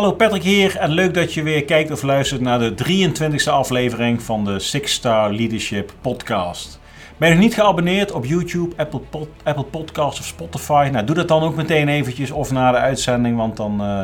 [0.00, 4.22] Hallo Patrick hier en leuk dat je weer kijkt of luistert naar de 23e aflevering
[4.22, 6.80] van de Six Star Leadership Podcast.
[7.16, 10.88] Ben je nog niet geabonneerd op YouTube, Apple, Pod, Apple Podcasts of Spotify?
[10.92, 14.00] Nou, doe dat dan ook meteen eventjes of na de uitzending, want dan, uh,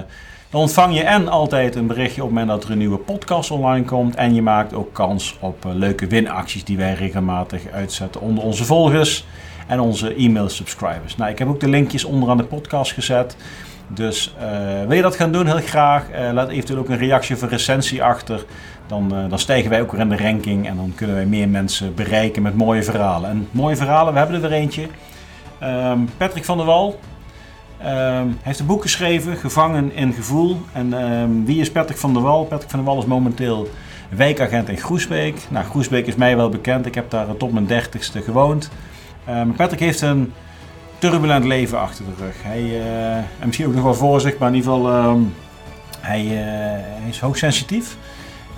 [0.51, 3.51] dan ontvang je en altijd een berichtje op het moment dat er een nieuwe podcast
[3.51, 4.15] online komt.
[4.15, 8.65] En je maakt ook kans op uh, leuke winacties die wij regelmatig uitzetten onder onze
[8.65, 9.27] volgers
[9.67, 11.17] en onze e-mail subscribers.
[11.17, 13.37] Nou, ik heb ook de linkjes onderaan de podcast gezet.
[13.89, 16.05] Dus uh, wil je dat gaan doen, heel graag.
[16.11, 18.45] Uh, laat eventueel ook een reactie een recensie achter.
[18.87, 21.49] Dan, uh, dan stijgen wij ook weer in de ranking en dan kunnen wij meer
[21.49, 23.31] mensen bereiken met mooie verhalen.
[23.31, 24.87] En mooie verhalen, we hebben er weer eentje.
[25.63, 26.99] Um, Patrick van der Wal
[27.87, 30.61] um, heeft een boek geschreven, Gevangen in Gevoel.
[30.73, 32.45] En um, wie is Patrick van der Wal?
[32.45, 33.69] Patrick van der Wal is momenteel
[34.09, 35.37] wijkagent in Groesbeek.
[35.49, 36.87] Nou, Groesbeek is mij wel bekend.
[36.87, 38.71] Ik heb daar tot mijn dertigste gewoond.
[39.57, 40.33] Patrick heeft een
[41.11, 42.35] turbulent leven achter de rug.
[42.43, 45.35] Hij, uh, en misschien ook nog wel voor zich, maar in ieder geval, um,
[46.01, 46.31] hij, uh,
[47.01, 47.97] hij, is hoogsensitief.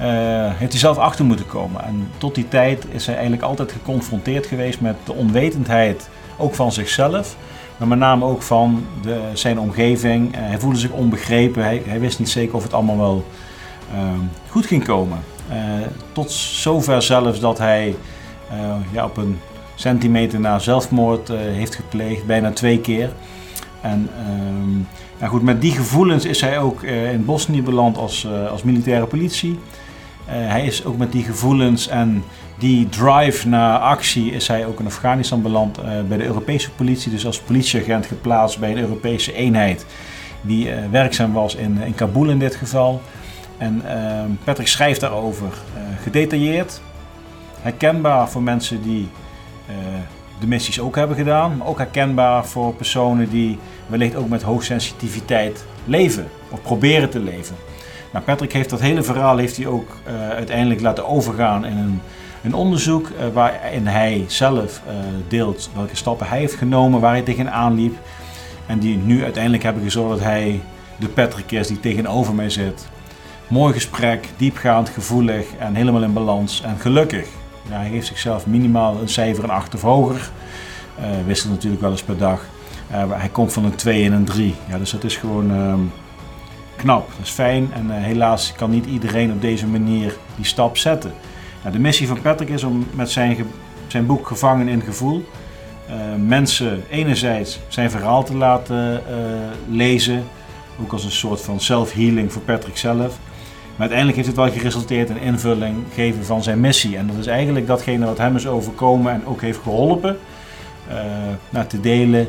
[0.00, 0.06] Uh,
[0.54, 1.84] heeft hij zelf achter moeten komen.
[1.84, 6.72] En tot die tijd is hij eigenlijk altijd geconfronteerd geweest met de onwetendheid, ook van
[6.72, 7.36] zichzelf.
[7.76, 10.34] Maar met name ook van de, zijn omgeving.
[10.36, 11.62] hij voelde zich onbegrepen.
[11.62, 13.24] Hij, hij, wist niet zeker of het allemaal wel
[14.48, 15.18] goed ging komen.
[16.12, 17.96] tot zover zelfs dat hij
[18.92, 19.38] ja, op een
[19.78, 23.12] centimeter na zelfmoord uh, heeft gepleegd, bijna twee keer.
[23.80, 24.86] En um,
[25.18, 28.62] nou goed, met die gevoelens is hij ook uh, in Bosnië beland als, uh, als
[28.62, 29.58] militaire politie.
[30.26, 32.24] hij is ook met die gevoelens en
[32.58, 37.10] die drive naar actie is hij ook in Afghanistan beland bij de Europese politie.
[37.10, 39.86] Dus als politieagent geplaatst bij een Europese eenheid
[40.40, 43.02] die werkzaam was in, in Kabul in dit geval.
[43.58, 45.48] En ehm, Patrick schrijft daarover
[46.02, 46.80] gedetailleerd,
[47.60, 49.08] herkenbaar voor mensen die
[50.40, 51.56] de missies ook hebben gedaan.
[51.56, 57.56] Maar ook herkenbaar voor personen die wellicht ook met hoogsensitiviteit leven of proberen te leven.
[58.12, 62.00] Nou, Patrick heeft dat hele verhaal heeft hij ook uh, uiteindelijk laten overgaan in een,
[62.42, 64.82] een onderzoek uh, waarin hij zelf
[65.28, 67.96] deelt welke stappen hij heeft genomen, waar hij tegenaan liep.
[68.66, 70.60] En die nu uiteindelijk hebben gezorgd dat hij
[70.96, 72.88] de Patrick is die tegenover mij zit.
[73.48, 77.28] Mooi gesprek, diepgaand, gevoelig en helemaal in balans en gelukkig.
[77.70, 80.30] Hij geeft zichzelf minimaal een cijfer een 8 of hoger.
[81.00, 82.44] Uh, wisselt natuurlijk wel eens per dag.
[82.92, 84.54] Uh, hij komt van een 2 en een 3.
[84.68, 85.74] Ja, dus dat is gewoon uh,
[86.76, 87.08] knap.
[87.16, 87.72] Dat is fijn.
[87.72, 91.12] En uh, helaas kan niet iedereen op deze manier die stap zetten.
[91.60, 93.36] Nou, de missie van Patrick is om met zijn,
[93.86, 95.24] zijn boek Gevangen in Gevoel
[96.26, 99.02] mensen enerzijds zijn verhaal te laten
[99.68, 100.24] lezen.
[100.80, 103.18] Ook als een soort van self-healing voor Patrick zelf.
[103.78, 106.96] Maar uiteindelijk heeft het wel geresulteerd in invulling geven van zijn missie.
[106.96, 110.18] En dat is eigenlijk datgene wat hem is overkomen en ook heeft geholpen
[111.54, 112.28] uh, te delen.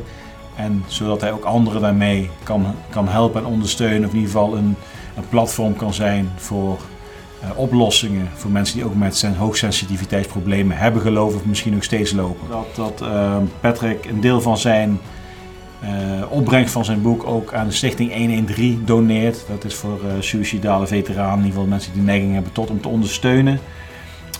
[0.56, 4.04] En zodat hij ook anderen daarmee kan, kan helpen en ondersteunen.
[4.04, 4.76] Of in ieder geval een,
[5.16, 6.78] een platform kan zijn voor
[7.42, 8.28] uh, oplossingen.
[8.34, 12.48] Voor mensen die ook met zijn hoogsensitiviteitsproblemen hebben gelopen of misschien nog steeds lopen.
[12.48, 15.00] Dat, dat uh, Patrick een deel van zijn
[15.82, 19.44] uh, opbrengst van zijn boek ook aan de stichting 113 doneert.
[19.48, 22.80] Dat is voor uh, suicidale veteranen, in ieder geval mensen die neiging hebben tot om
[22.80, 23.60] te ondersteunen.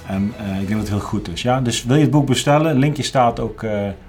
[0.06, 1.43] En uh, ik denk dat het heel goed is.
[1.43, 1.61] Ja?
[1.61, 2.78] Dus wil je het boek bestellen?
[2.78, 3.65] Linkje staat ook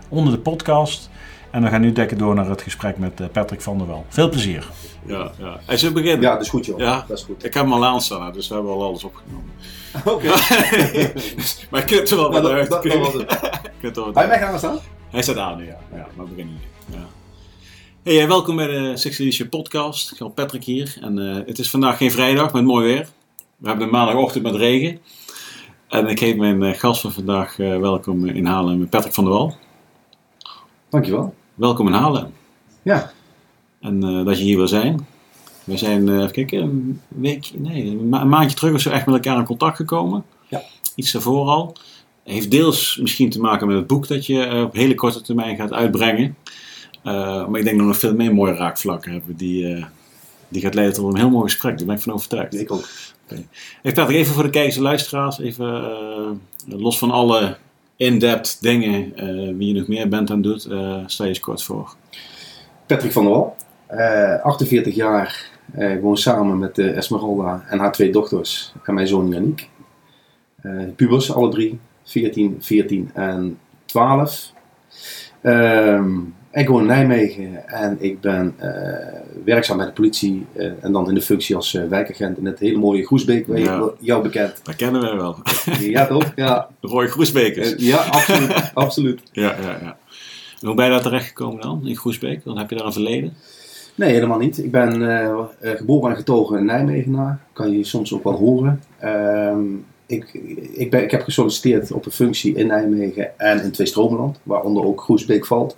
[0.09, 1.09] onder de podcast.
[1.51, 4.05] En we gaan nu dekken door naar het gesprek met Patrick van der Wel.
[4.09, 4.67] Veel plezier.
[5.05, 5.59] Ja, ja.
[5.65, 6.21] Hij zit beginnen.
[6.21, 6.79] Ja, dat is goed joh.
[6.79, 7.45] Ja, dat is goed.
[7.45, 9.51] Ik heb hem al aanstaan, dus we hebben al alles opgenomen.
[10.13, 10.27] Oké.
[11.69, 12.69] maar ik kunt er wel wat uit.
[14.13, 14.79] Hij mij gaan staan?
[15.09, 15.77] Hij staat aan nu, ja.
[15.93, 16.95] ja maar we beginnen nu.
[16.97, 17.05] Ja.
[18.03, 20.11] Hey, welkom bij de Six Edition podcast.
[20.11, 23.07] Ik ben Patrick hier en uh, het is vandaag geen vrijdag met mooi weer.
[23.57, 24.99] We hebben een maandagochtend met regen.
[25.87, 29.33] En ik heet mijn uh, gast van vandaag uh, welkom in Haarlem, Patrick van der
[29.33, 29.55] Wal.
[30.89, 31.35] Dankjewel.
[31.53, 32.33] Welkom in Haarlem.
[32.81, 33.11] Ja.
[33.81, 35.07] En dat je hier wil zijn.
[35.63, 39.05] We zijn, even kijken, een week, nee, een, ma een maandje terug of zo echt
[39.05, 40.25] met elkaar in contact gekomen.
[40.47, 40.61] Ja.
[40.95, 41.75] Iets daarvoor al.
[42.23, 45.73] Heeft deels misschien te maken met het boek dat je op hele korte termijn gaat
[45.73, 46.35] uitbrengen.
[47.03, 49.85] Uh, maar ik denk dat we nog veel meer mooie raakvlakken hebben die, uh,
[50.47, 51.77] die gaat leiden tot een heel mooi gesprek.
[51.77, 52.59] Daar ben ik van overtuigd.
[52.59, 52.87] Ik ook.
[53.25, 53.47] Okay.
[53.81, 55.83] Ik praat even voor de kijkers en luisteraars, even
[56.67, 57.57] uh, los van alle
[57.95, 59.13] in-depth dingen,
[59.57, 61.95] wie je nog meer bent aan doet, stel je eens kort voor.
[62.85, 63.55] Patrick van der Wal,
[64.43, 65.49] 48 jaar,
[66.01, 69.69] woon samen met Esmeralda en haar twee dochters en mijn zoon Yannick.
[70.95, 74.51] pubers, alle drie, 14, 14 en 12.
[75.43, 78.67] Um, ik woon in Nijmegen en ik ben uh,
[79.45, 82.59] werkzaam bij de politie uh, en dan in de functie als uh, wijkagent in het
[82.59, 83.77] hele mooie Groesbeek, waar ja.
[83.77, 84.59] je, jou bekend.
[84.63, 85.37] Dat kennen we wel.
[85.79, 86.31] ja toch?
[86.35, 86.69] Ja.
[86.79, 87.73] De rode Groesbekers.
[87.77, 88.71] ja, absoluut.
[88.73, 89.21] absoluut.
[89.31, 89.97] Ja, ja, ja.
[90.61, 92.43] En hoe ben je daar terechtgekomen dan, in Groesbeek?
[92.43, 93.33] Dan heb je daar een verleden?
[93.95, 94.57] Nee, helemaal niet.
[94.57, 97.39] Ik ben eh, eh, geboren en getogen in Nijmegen.
[97.53, 98.81] Kan je soms ook wel horen.
[98.99, 99.63] Ehm,
[100.05, 100.33] ik,
[100.73, 105.01] ik, ben, ik heb gesolliciteerd op een functie in Nijmegen en in Tweestromenland, waaronder ook
[105.01, 105.77] Groesbeek valt.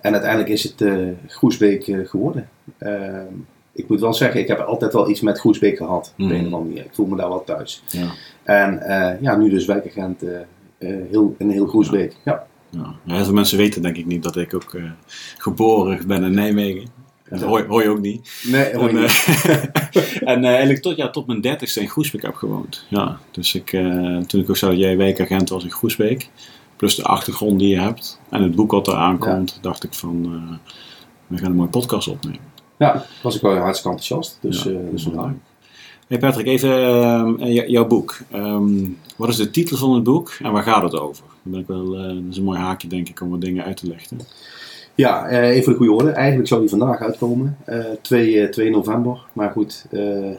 [0.00, 2.48] En uiteindelijk is het uh, Groesbeek geworden.
[2.78, 3.34] Ehm,
[3.72, 6.14] ik moet wel zeggen, ik heb altijd wel iets met Groesbeek gehad.
[6.18, 6.84] Op een of andere manier.
[6.84, 7.82] Ik voel me daar wel thuis.
[7.86, 8.10] Ja.
[8.42, 8.82] En
[9.20, 10.24] ja, nu dus wijkagent
[10.78, 12.16] heel, in heel Groesbeek.
[12.24, 12.46] Ja.
[12.70, 12.94] Ja.
[13.06, 14.76] heel veel mensen weten denk ik niet dat ik ook
[15.38, 16.88] geboren ben in Nijmegen.
[17.30, 18.42] Dat hoor, hoor, je ook niet.
[18.46, 20.20] Nee, hoor je en, niet.
[20.32, 22.86] en uh, eigenlijk tot, ja, tot mijn dertigste in Groesbeek heb gewoond.
[22.88, 26.28] Ja, dus ik, uh, toen ik ook zou dat jij wijkagent was in Groesbeek,
[26.80, 29.60] plus de achtergrond die je hebt en het boek wat er aankomt, ja.
[29.60, 30.56] dacht ik van, uh,
[31.26, 32.40] we gaan een mooie podcast opnemen.
[32.76, 34.38] Ja, was ik wel hartstikke enthousiast.
[34.40, 35.34] Dus, ja, dus vandaar.
[36.08, 38.18] Hey Patrick, even jouw boek.
[38.34, 41.24] Um, wat is de titel van het boek en waar gaat het over?
[41.42, 43.76] Dan ben ik wel, dat is een mooi haakje denk ik om wat dingen uit
[43.76, 44.20] te leggen.
[44.94, 46.10] Ja, even de goede orde.
[46.10, 47.56] Eigenlijk zou die vandaag uitkomen,
[48.02, 49.20] 2, 2 november.
[49.32, 50.38] Maar goed, we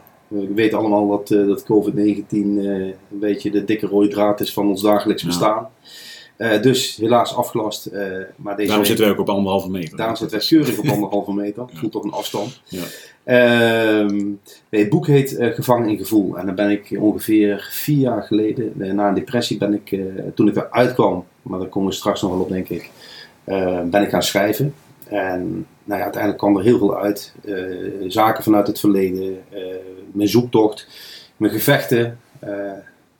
[0.54, 5.22] weten allemaal dat, dat COVID-19 een beetje de dikke rode draad is van ons dagelijks
[5.22, 5.68] bestaan.
[5.82, 5.90] Ja.
[6.38, 7.86] Uh, dus helaas afgelast.
[7.92, 9.96] Uh, maar deze daarom zitten we ook op anderhalve meter.
[9.96, 11.64] Daarom zitten we keurig op anderhalve meter.
[11.72, 11.78] ja.
[11.78, 12.60] Voelt toch een afstand.
[12.64, 12.82] Ja.
[13.24, 14.34] Uh,
[14.68, 16.38] het boek heet Gevangen in Gevoel.
[16.38, 20.00] En dan ben ik ongeveer vier jaar geleden, na een depressie, ben ik,
[20.34, 22.90] toen ik eruit kwam, maar daar komen we straks nog wel op denk ik,
[23.44, 24.74] uh, ben ik gaan schrijven.
[25.04, 27.34] En nou ja, uiteindelijk kwam er heel veel uit.
[27.44, 29.60] Uh, zaken vanuit het verleden, uh,
[30.12, 30.86] mijn zoektocht,
[31.36, 32.18] mijn gevechten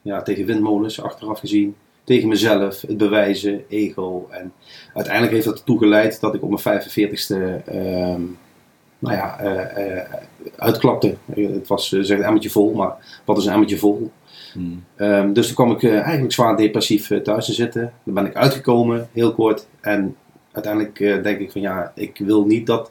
[0.02, 1.74] ja, tegen windmolens, achteraf gezien.
[2.04, 4.28] Tegen mezelf, het bewijzen, ego.
[4.30, 4.52] En
[4.94, 8.20] uiteindelijk heeft dat ertoe geleid dat ik op mijn 45ste ehm,
[8.98, 9.38] nou ja,
[10.56, 11.16] uitklapte.
[11.34, 14.10] Het was zeg een emmertje vol, maar wat is een emmertje vol?
[14.52, 14.84] Hmm.
[14.96, 17.92] Um, dus toen kwam ik eigenlijk zwaar depressief thuis te zitten.
[18.04, 19.66] Dan ben ik uitgekomen, heel kort.
[19.80, 20.16] En
[20.52, 22.90] uiteindelijk denk ik van ja, ik wil niet dat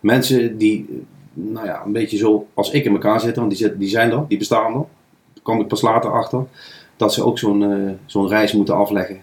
[0.00, 3.78] mensen die, nou ja, een beetje zo als ik in elkaar zitten, want die, zitten,
[3.78, 4.84] die zijn er, die bestaan er.
[5.32, 6.46] Daar kwam ik pas later achter.
[6.96, 9.18] Dat ze ook zo'n zo'n reis moeten afleggen.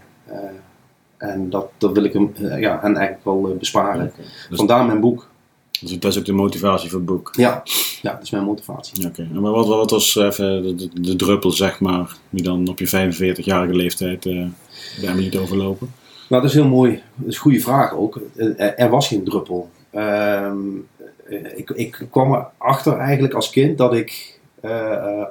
[1.18, 4.06] en dat, dat wil ik hem, ja, hen eigenlijk wel besparen.
[4.06, 4.25] Okay.
[4.50, 5.29] Dus Vandaar mijn boek.
[5.81, 7.29] Dus dat is ook de motivatie voor het boek?
[7.35, 7.63] Ja,
[8.01, 9.07] ja dat is mijn motivatie.
[9.07, 9.41] Oké, okay.
[9.41, 12.88] maar wat, wat was even de, de, de, druppel, zeg maar, die dan op je
[12.88, 14.45] 45-jarige leeftijd uh,
[15.01, 15.94] daar niet overlopen?
[16.29, 17.01] Nou, dat is heel mooi.
[17.15, 18.19] Dat is een goede vraag ook.
[18.57, 19.69] Er was geen druppel.
[19.91, 20.51] Uh,
[21.56, 24.39] ik, ik kwam erachter eigenlijk als kind dat ik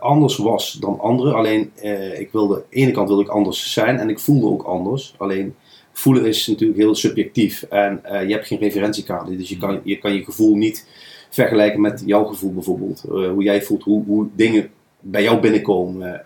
[0.01, 1.35] anders was dan anderen.
[1.35, 4.47] Alleen, uh, ik wilde, aan de ene kant wilde ik anders zijn en ik voelde
[4.47, 5.15] ook anders.
[5.19, 5.55] Alleen,
[5.93, 9.37] voelen is natuurlijk heel subjectief en je hebt geen referentiekader.
[9.37, 10.87] Dus je kan, je kan je gevoel niet
[11.31, 13.05] vergelijken met jouw gevoel bijvoorbeeld.
[13.09, 16.23] Hoe jij voelt, hoe, hoe dingen bij jou binnenkomen.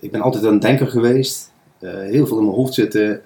[0.00, 1.52] Ik ben altijd een denker geweest.
[1.80, 3.22] heel veel in mijn hoofd zitten.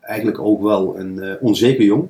[0.00, 2.08] eigenlijk ook wel een onzeker jong.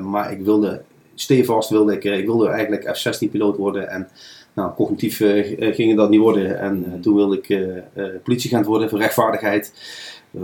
[0.00, 0.82] maar ik wilde,
[1.20, 3.88] stevast wilde ik, ik wilde eigenlijk F-16 piloot worden.
[3.88, 4.08] En
[4.52, 6.58] nou, cognitief uh, ging dat niet worden.
[6.58, 7.82] En toen wilde ik uh,
[8.22, 9.72] politieagent worden voor rechtvaardigheid.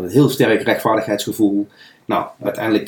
[0.01, 1.67] Heel sterk rechtvaardigheidsgevoel.
[2.05, 2.87] Nou, uiteindelijk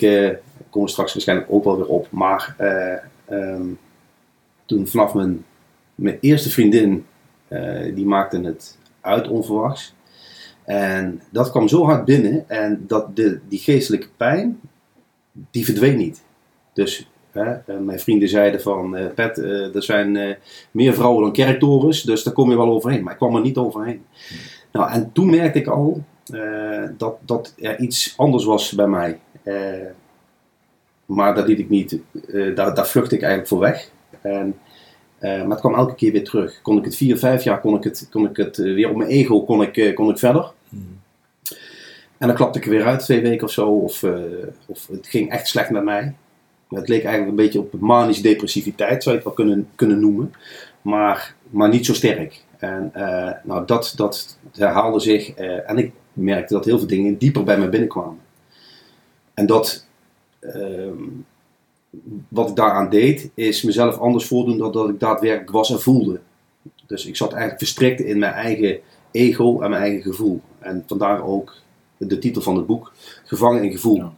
[0.71, 2.11] komen we straks waarschijnlijk ook wel weer op.
[2.11, 2.57] Maar
[3.31, 3.79] um,
[4.67, 5.45] toen vanaf mijn,
[5.95, 7.07] mijn eerste vriendin,
[7.95, 9.95] die maakte het uit onverwachts.
[10.65, 14.61] En dat kwam zo hard binnen en dat de, die geestelijke pijn,
[15.51, 16.23] die verdween niet.
[16.73, 17.81] Dus Hè?
[17.81, 20.37] mijn vrienden zeiden van, uh, Pet, uh, er zijn
[20.71, 23.03] meer vrouwen dan kerktorens, dus daar kom je wel overheen.
[23.03, 24.05] Maar ik kwam er niet overheen.
[24.73, 26.03] Nou, en toen merkte ik al
[26.97, 29.19] dat, dat er iets anders was bij mij.
[31.07, 31.99] maar dat liet ik niet,
[32.55, 33.91] daar, daar vluchtte ik eigenlijk voor weg.
[34.21, 34.55] En,
[35.21, 36.63] maar het kwam elke keer weer terug.
[36.63, 39.11] Kon ik het vier, vijf jaar, kon ik het, kon ik het weer op mijn
[39.11, 40.53] ego, kon ik, kon ik verder.
[40.69, 41.01] Hmm.
[42.19, 43.69] En dan klapte ik er weer uit, twee weken of zo.
[43.69, 44.05] Of,
[44.67, 46.15] of het ging echt slecht met mij.
[46.69, 50.33] Het leek eigenlijk een beetje op manische depressiviteit, zou je het wel kunnen, kunnen noemen.
[50.83, 52.45] Maar, maar niet zo sterk.
[52.59, 55.39] En uh, nou, dat, dat herhaalde zich.
[55.39, 58.21] Uh, en ik merkte dat heel veel dingen dieper bij me binnenkwamen.
[59.35, 59.87] En dat,
[60.41, 60.91] uh,
[62.29, 66.21] wat ik daaraan deed, is mezelf anders voordoen dan dat ik daadwerkelijk was en voelde.
[66.87, 68.81] Dus ik zat eigenlijk verstrikt in mijn eigen
[69.11, 70.41] ego en mijn eigen gevoel.
[70.59, 71.55] En vandaar ook
[71.97, 72.93] de titel van het boek,
[73.25, 74.13] Gevangen in Gevoel.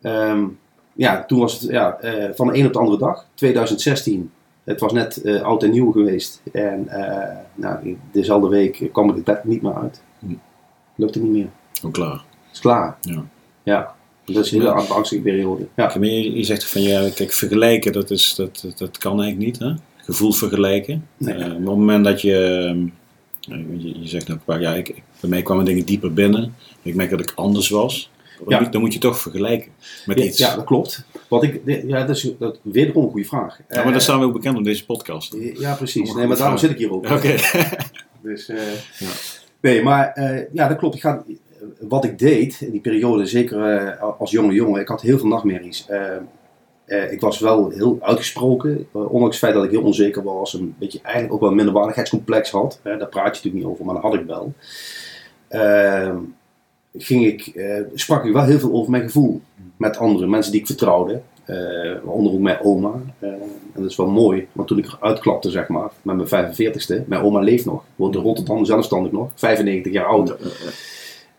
[0.00, 0.30] Ja.
[0.30, 0.58] Um,
[0.96, 4.30] ja, toen was het ja, uh, van de een op de andere dag, 2016.
[4.64, 6.42] Het was net uh, oud en nieuw geweest.
[6.52, 10.02] En uh, nou, dezelfde week kwam ik het bed niet meer uit.
[10.18, 10.34] Hm.
[10.94, 11.48] Lukte niet meer.
[11.84, 12.24] Ook klaar.
[12.52, 12.96] Is klaar.
[13.00, 13.24] Ja.
[13.62, 13.94] ja.
[14.24, 14.94] Dat is een hele ja.
[14.94, 15.66] angstige periode.
[15.76, 15.92] Ja.
[16.00, 19.58] Je, je zegt van ja, kijk, vergelijken, dat, is, dat, dat, dat kan eigenlijk niet.
[19.58, 19.74] Hè?
[19.96, 21.06] Gevoel vergelijken.
[21.16, 21.38] Nee.
[21.38, 22.32] Maar op het moment dat je,
[23.40, 26.54] je, je zegt ook, ja, ik, bij mij kwamen dingen dieper binnen.
[26.82, 28.10] Ik merk dat ik anders was.
[28.38, 28.60] Dan, Ja.
[28.60, 29.72] moet, dan moet je toch vergelijken
[30.06, 30.38] met Ja, iets.
[30.38, 31.04] ja, dat klopt.
[31.28, 33.58] Wat ik, ja, dat is dat, wederom een goede vraag.
[33.58, 35.36] Ja, maar daar Eh, staan we ook bekend op deze podcast.
[35.58, 36.14] Ja, precies.
[36.14, 37.10] Nee, maar daarom zit ik hier ook.
[37.10, 37.34] Oké.
[38.22, 38.46] Dus,
[38.98, 39.08] Ja.
[39.60, 40.94] Nee, maar eh, ja, dat klopt.
[40.94, 41.24] Ik ga,
[41.80, 45.86] wat ik deed in die periode, zeker als jonge jongen, ik had heel veel nachtmerries.
[47.10, 50.54] Ik was wel heel uitgesproken, ondanks het feit dat ik heel onzeker was.
[50.54, 52.80] Een beetje eigenlijk ook wel een minderwaardigheidscomplex had.
[52.82, 54.52] Daar praat je natuurlijk niet over, maar dat had ik wel.
[56.98, 59.40] Ging ik, eh, sprak ik wel heel veel over mijn gevoel
[59.76, 61.20] met andere mensen die ik vertrouwde.
[61.44, 61.56] Eh,
[62.04, 62.92] waaronder ook mijn oma.
[63.18, 66.28] Eh, en dat is wel mooi, want toen ik eruit klapte, zeg maar, met mijn
[66.28, 70.36] 45ste, mijn oma leeft nog, woont in Rotterdam, zelfstandig nog, 95 jaar oud.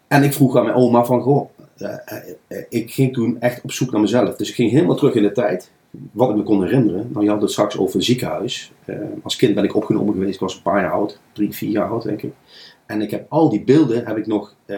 [0.07, 3.63] En ik vroeg aan mijn oma van, goh, eh, eh, eh, ik ging toen echt
[3.63, 4.35] op zoek naar mezelf.
[4.35, 5.71] Dus ik ging helemaal terug in de tijd,
[6.11, 7.09] wat ik me kon herinneren.
[7.11, 8.71] Nou, je had het straks over een ziekenhuis.
[8.85, 11.69] Eh, als kind ben ik opgenomen geweest, ik was een paar jaar oud, drie, vier
[11.69, 12.33] jaar oud denk ik.
[12.87, 14.77] En ik heb al die beelden, heb ik nog, eh,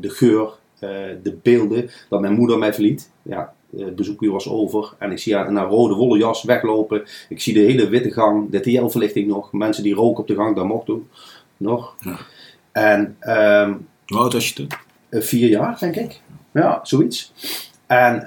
[0.00, 0.90] de, geur, eh,
[1.22, 3.10] de beelden, dat mijn moeder mij verliet.
[3.22, 6.42] Ja, eh, het bezoekuur was over en ik zie haar in haar rode wollen jas
[6.42, 7.02] weglopen.
[7.28, 10.56] Ik zie de hele witte gang, de TL-verlichting nog, mensen die roken op de gang,
[10.56, 11.08] dat mocht toen
[11.56, 11.96] nog.
[12.00, 12.16] Ja.
[12.72, 13.74] En ehm,
[14.06, 14.68] Hoe oud was je toen?
[15.10, 16.20] vier jaar, denk ik.
[16.52, 17.32] Ja, zoiets.
[17.86, 18.26] En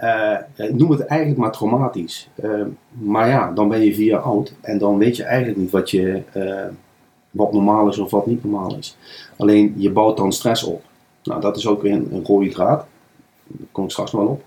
[0.55, 2.29] ik noem het eigenlijk maar traumatisch.
[2.35, 5.71] Eh, maar ja, dan ben je vier jaar oud en dan weet je eigenlijk niet
[5.71, 6.21] wat, je,
[7.35, 8.97] wat normaal is of wat niet normaal is.
[9.37, 10.83] Alleen je bouwt dan stress op.
[11.23, 12.85] Nou, dat is ook weer een, een rode draad.
[13.47, 14.43] Daar kom ik straks nog wel op.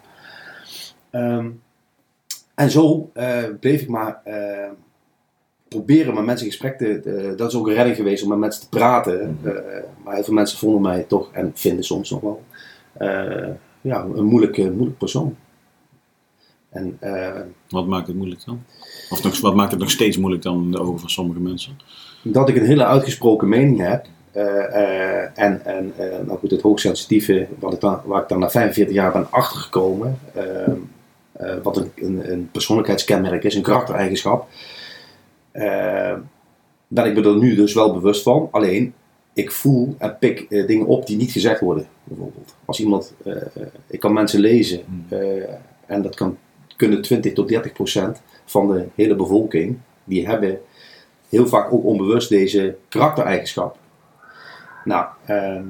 [1.11, 1.51] Ehm,
[2.55, 4.71] en zo eh, bleef ik maar eh,
[5.69, 7.35] proberen met mensen in gesprek te...
[7.37, 9.39] dat is ook een redding geweest om met mensen te praten.
[9.43, 9.53] Eh,
[10.05, 12.43] maar heel veel mensen vonden mij toch, en vinden soms nog wel,
[13.81, 15.37] ja, een moeilijke, moeilijk persoon.
[16.69, 16.99] En
[17.69, 18.63] Wat maakt het moeilijk dan?
[19.11, 21.77] Of nog, wat maakt het nog steeds moeilijk dan in de ogen van sommige mensen?
[22.23, 24.07] Dat ik een hele uitgesproken mening heb.
[24.33, 28.39] eh, eh, en en eh, nou goed, het hoogsensitieve, wat ik dan, waar ik dan
[28.39, 30.19] na 45 jaar ben achtergekomen,
[31.63, 34.49] wat een, een, een persoonlijkheidskenmerk is, een karaktereigenschap,
[36.89, 38.49] ben ik me er nu dus wel bewust van.
[38.51, 38.95] Alleen,
[39.33, 42.55] ik voel en pik dingen op die niet gezegd worden, bijvoorbeeld.
[42.65, 43.15] Als iemand,
[43.87, 45.43] ik kan mensen lezen, eh,
[45.87, 46.39] en dat kan,
[46.77, 50.61] kunnen 20 tot 30 procent van de hele bevolking, die hebben
[51.29, 53.77] heel vaak ook onbewust deze karaktereigenschap.
[54.85, 55.65] Nou, ehm,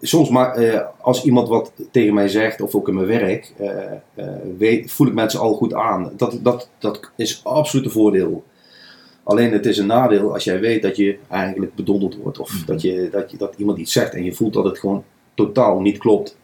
[0.00, 3.92] soms maar eh, als iemand wat tegen mij zegt, of ook in mijn werk, eh,
[4.14, 4.26] eh,
[4.58, 6.12] weet, voel ik mensen al goed aan.
[6.16, 8.44] Dat, dat, dat is absoluut een voordeel.
[9.22, 12.38] Alleen het is een nadeel als jij weet dat je eigenlijk bedonderd wordt.
[12.38, 15.04] Of dat, je, dat, je, dat iemand iets zegt en je voelt dat het gewoon
[15.34, 16.36] totaal niet klopt.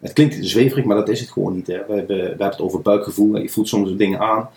[0.00, 1.66] Het klinkt zweverig, maar dat is het gewoon niet.
[1.66, 1.86] Hè.
[1.86, 3.36] We, hebben, we hebben het over buikgevoel.
[3.36, 4.48] Je voelt soms dingen aan.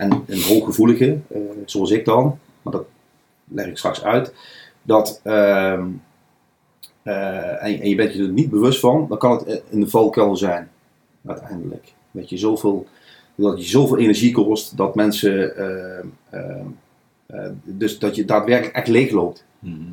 [0.00, 2.84] En een hooggevoelige, eh, zoals ik dan, maar dat
[3.44, 4.34] leg ik straks uit,
[4.82, 5.86] dat, ehm,
[7.02, 9.90] eh, en, en je bent je er niet bewust van, dan kan het eh, een
[9.90, 10.70] valkuil zijn,
[11.26, 11.92] uiteindelijk.
[12.10, 12.86] Dat je zoveel,
[13.34, 16.66] dat je zoveel energie kost, dat mensen, ehm, ehm,
[17.26, 19.44] eh, dus dat je daadwerkelijk echt leeg loopt.
[19.58, 19.92] Mhm.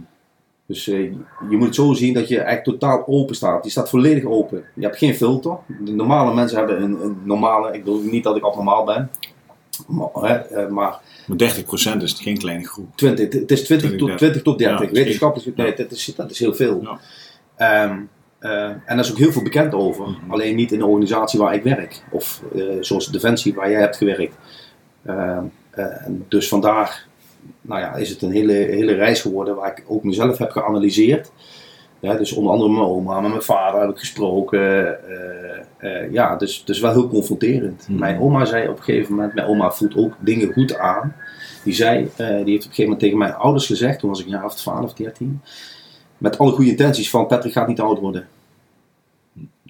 [0.66, 1.16] Dus je
[1.50, 3.64] moet het zo zien dat je eigenlijk totaal open staat.
[3.64, 4.64] Je staat volledig open.
[4.74, 5.58] Je hebt geen filter.
[5.80, 9.10] De normale mensen hebben een, een normale, ik bedoel niet dat ik abnormaal ben,
[9.88, 12.96] maar, hè, eh, maar Maar 30% is geen kleine groep.
[12.96, 14.88] 20, het is 20 tot, 20, 20 tot 30.
[14.88, 16.82] Ja, Wetenschappelijk, nee, dat is, dat is heel veel.
[16.82, 17.00] Ja.
[17.58, 18.00] Ehm,
[18.40, 20.08] eh, en daar is ook heel veel bekend over.
[20.08, 20.32] Mhm.
[20.32, 22.04] Alleen niet in de organisatie waar ik werk.
[22.12, 24.36] Of eh, zoals Defensie waar jij hebt gewerkt.
[25.06, 25.86] Ehm, eh,
[26.28, 27.06] dus vandaar
[27.62, 31.32] nou ja, is het een hele, hele reis geworden waar ik ook mezelf heb geanalyseerd.
[32.00, 34.60] Ja, dus onder andere met mijn oma, met mijn vader heb ik gesproken.
[35.10, 37.88] eh, eh, ja, dus, dus wel heel confronterend.
[37.90, 38.00] Mhm.
[38.00, 41.16] Mijn oma zei op een gegeven moment, mijn oma voelt ook dingen goed aan.
[41.64, 44.20] Die zei, eh, die heeft op een gegeven moment tegen mijn ouders gezegd, toen was
[44.20, 45.42] ik een jaar of 12, 13.
[46.18, 48.28] Met alle goede intenties van Patrick gaat niet oud worden.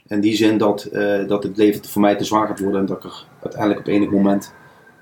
[0.07, 2.85] In die zin dat, eh, dat het leven voor mij te zwaar gaat worden en
[2.85, 4.53] dat ik er uiteindelijk op enig moment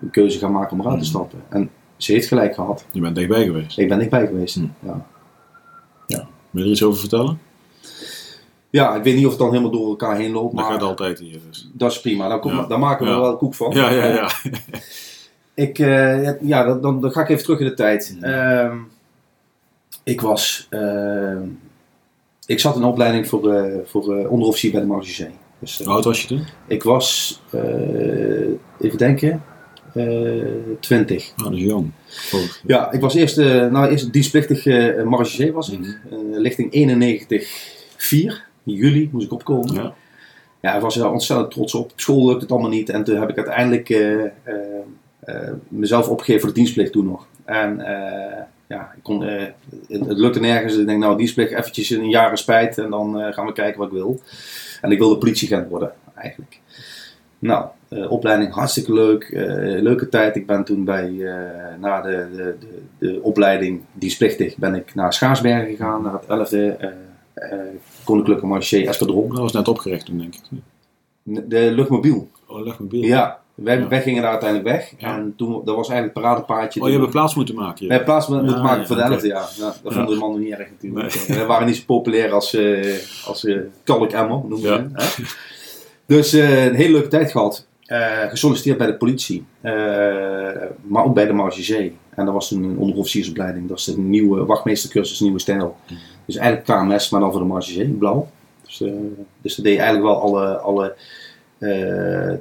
[0.02, 1.40] een keuze ga maken om eruit te stappen.
[1.50, 2.86] En ze heeft gelijk gehad.
[2.92, 3.78] Je bent dichtbij geweest.
[3.78, 4.56] Ik ben dichtbij geweest.
[4.56, 4.66] Hm.
[4.80, 5.06] Ja.
[6.56, 7.40] Wil je er iets over vertellen?
[8.70, 10.82] ja, ik weet niet of het dan helemaal door elkaar heen loopt, Dat maar gaat
[10.82, 11.40] altijd hier.
[11.48, 11.70] Dus.
[11.74, 12.28] dat is prima.
[12.28, 12.66] Dan, komt- Ja.
[12.66, 13.20] dan maken we Ja.
[13.20, 13.72] wel koek van.
[13.72, 14.30] Ja, ja, ja.
[15.54, 18.16] Ik, eh, ja, dan, dan, dan ga ik even terug in de tijd.
[18.16, 18.24] Mhm.
[18.26, 18.78] Ehm,
[20.04, 21.42] ik was, ehm,
[22.46, 25.94] ik zat in een opleiding voor, eh, voor eh, onderofficier bij de Marge Dus, Hoe
[25.94, 26.44] oud was je toen?
[26.68, 27.42] ik was,
[28.80, 29.44] even denken,
[30.80, 31.34] 20.
[31.36, 31.92] Nou, dat is jong.
[32.66, 35.80] Ja, ik was eerst, eh nou, eerst dienstplichtig eh Marge was ik.
[35.80, 35.90] Mhm.
[35.90, 38.44] Eh, lichting 91-4.
[38.64, 39.74] In juli moest ik opkomen.
[39.74, 39.94] Ja.
[40.62, 41.92] Ja, ik was er ontzettend trots op.
[41.92, 42.90] Op school lukte het allemaal niet.
[42.90, 44.30] En toen heb ik uiteindelijk eh, eh,
[45.20, 47.28] eh, mezelf opgegeven voor de dienstplicht toen nog.
[47.46, 49.44] En eh, ja, ik kon, eh,
[49.88, 50.78] het, het lukte nergens.
[50.78, 53.80] Ik denk, nou, die spreek eventjes een jaar spijt en dan eh, gaan we kijken
[53.80, 54.22] wat ik wil.
[54.82, 56.60] En ik wilde politieagent worden, eigenlijk.
[57.46, 59.24] Nou, eh, opleiding hartstikke leuk.
[59.24, 59.46] eh,
[59.82, 60.36] leuke tijd.
[60.36, 65.14] Ik ben toen bij, eh, na de, de, de, de opleiding dienstplichtig, ben ik naar
[65.14, 66.90] Schaarsbergen gegaan, naar het 11e eh,
[67.34, 67.60] eh,
[68.04, 69.30] Koninklijke Marché Escadron.
[69.30, 70.42] Dat was net opgericht toen, denk ik.
[71.50, 72.30] De luchtmobiel.
[72.48, 73.02] Oh, luchtmobiel.
[73.04, 73.88] Ja, wij, Ja.
[73.88, 74.94] wij gingen daar uiteindelijk weg.
[74.98, 75.18] Ja.
[75.18, 76.82] En toen, dat was eigenlijk het paradepaadje.
[76.82, 77.88] Oh, je hebt plaats moeten maken.
[77.88, 79.12] We hebben plaats moeten Ja, maken ja, voor de oké.
[79.12, 79.46] elfde, ja.
[79.58, 79.66] ja.
[79.66, 79.92] Dat Ja.
[79.92, 81.14] vonden de mannen niet erg natuurlijk.
[81.14, 82.58] We waren niet zo populair als,
[83.26, 83.48] als
[83.84, 84.88] kalkemmer, noemen Ja.
[84.94, 85.24] Hè?
[86.06, 87.68] Dus eh, een hele leuke tijd gehad.
[87.86, 89.46] Eh, gesolliciteerd bij de politie.
[89.62, 89.74] Eh,
[90.82, 91.92] maar ook bij de Marge.
[92.10, 93.68] En dat was een onderofficiersopleiding.
[93.68, 95.76] Dat is een nieuwe wachtmeestercursus, nieuwe stijl.
[96.26, 98.28] Dus eigenlijk KMS, maar dan voor de Marge blauw.
[98.64, 98.84] Dus,
[99.42, 100.58] dus dat deed eigenlijk wel alle...
[100.58, 100.96] alle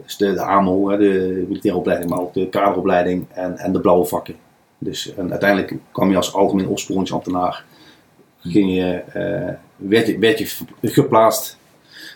[0.05, 4.35] dus de, AMO, de militaire opleiding, maar ook de kaderopleiding en, en de blauwe vakken.
[4.79, 7.65] Dus en uiteindelijk kwam je als algemeen opsporingsambtenaar.
[8.41, 9.03] Ging je,
[9.77, 10.49] werd, je, werd je
[10.83, 11.59] geplaatst.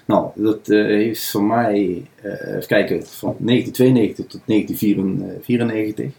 [0.08, 6.12] Nou, dat eh, heeft voor mij, eh, even kijken, van 1992 tot 1994.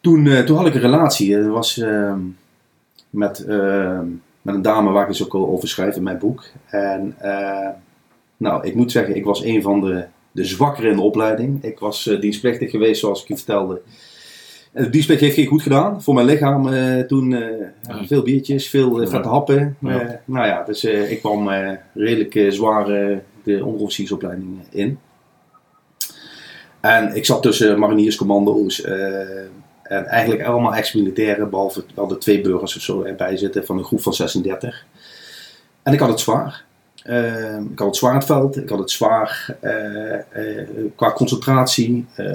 [0.00, 1.36] Toen, eh, toen had ik een relatie.
[1.36, 2.20] Dat was ehm,
[3.10, 4.06] met, ehm,
[4.42, 6.44] met een dame waar ik dus ook al over schrijf in mijn boek.
[6.66, 7.16] En
[8.36, 11.64] nou, ik moet zeggen, ik was een van de, de zwakkeren in de opleiding.
[11.64, 13.82] Ik was dienstplichtig geweest, zoals ik je vertelde.
[14.76, 17.32] En de dienstplicht heeft geen goed gedaan voor mijn lichaam eh, toen.
[17.32, 18.04] eh, Ja.
[18.06, 19.76] Veel biertjes, veel eh, vette happen.
[19.80, 20.20] Ja.
[20.24, 21.48] Nou ja, dus ik kwam
[21.94, 22.86] redelijk zwaar
[23.42, 24.98] de onderofficiersopleiding in.
[26.80, 28.80] En ik zat tussen marinierscommando's
[29.82, 33.84] en eigenlijk allemaal ex-militairen, behalve wel de twee burgers of zo erbij zitten van een
[33.84, 34.86] groep van 36.
[35.82, 36.64] En ik had het zwaar.
[37.06, 42.06] Eh, ik had het zwaar het veld, ik had het zwaar eh, eh, qua concentratie.
[42.14, 42.26] Eh,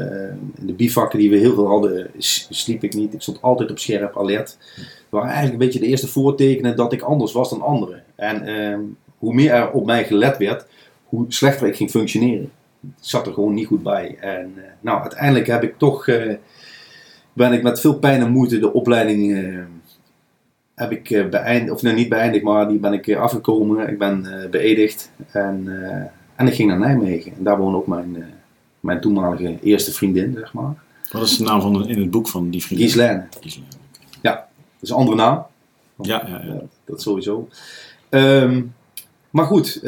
[0.56, 2.10] in de bivakken die we heel veel hadden,
[2.50, 3.14] sliep ik niet.
[3.14, 4.58] Ik stond altijd op scherp, alert.
[4.76, 8.04] Dat waren eigenlijk een beetje de eerste voortekenen dat ik anders was dan anderen.
[8.16, 8.78] En eh,
[9.18, 10.66] hoe meer er op mij gelet werd,
[11.06, 12.52] hoe slechter ik ging functioneren.
[12.82, 14.18] Ik zat er gewoon niet goed bij.
[14.20, 16.36] En eh, nou, uiteindelijk heb ik toch, eh,
[17.34, 19.60] ben ik met veel pijn en moeite de opleiding eh,
[20.82, 23.90] heb ik eh, beëindigd, of nee, niet beëindigd, maar die ben ik eh, afgekomen.
[23.90, 25.68] Ik ben eh, beëdigd en,
[26.36, 27.32] en ik ging naar Nijmegen.
[27.38, 28.26] En daar woonde ook mijn,
[28.80, 30.74] mijn toenmalige eerste vriendin, zeg maar.
[31.12, 32.88] Wat is de naam van in het boek van die vriendin?
[32.88, 33.28] Gislaine.
[33.42, 33.80] Gislaine.
[34.82, 35.46] Dat is een andere naam.
[36.02, 36.54] Ja, ja, ja.
[36.54, 37.48] Ja, dat sowieso.
[38.10, 38.62] Ehm,
[39.30, 39.82] maar goed,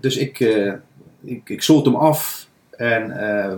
[0.00, 0.72] dus ik, eh,
[1.20, 3.08] ik, ik zoot hem af en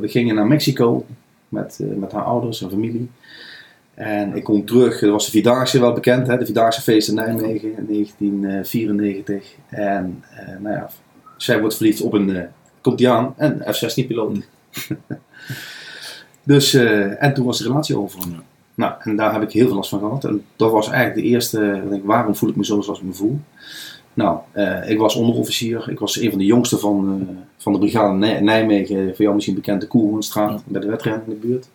[0.00, 1.06] we gingen naar Mexico
[1.48, 3.10] met, met haar ouders en familie.
[3.94, 7.14] En ik kom terug, dat was de Vierdaagse wel bekend, hè, de Vierdaagse feest in
[7.14, 9.54] Nijmegen in 1994.
[9.68, 10.90] En eh, nou ja,
[11.36, 12.42] zij wordt verliefd op een, eh,
[12.80, 14.38] komt die aan, een F-16-piloot.
[16.42, 18.20] dus, eh, en toen was de relatie over.
[18.20, 18.42] Ja.
[18.74, 20.24] Nou, en daar heb ik heel veel last van gehad.
[20.24, 23.12] En dat was eigenlijk de eerste, denk, waarom voel ik me zo zoals ik me
[23.12, 23.40] voel?
[24.14, 24.38] Nou,
[24.86, 25.90] ik was onderofficier.
[25.90, 29.06] Ik was een van de jongsten van, van de brigade Nij- Nijmegen.
[29.08, 30.60] Voor jou misschien bekend de Koelhoornstraat, Ja.
[30.66, 31.68] bij de wedrennen in de buurt.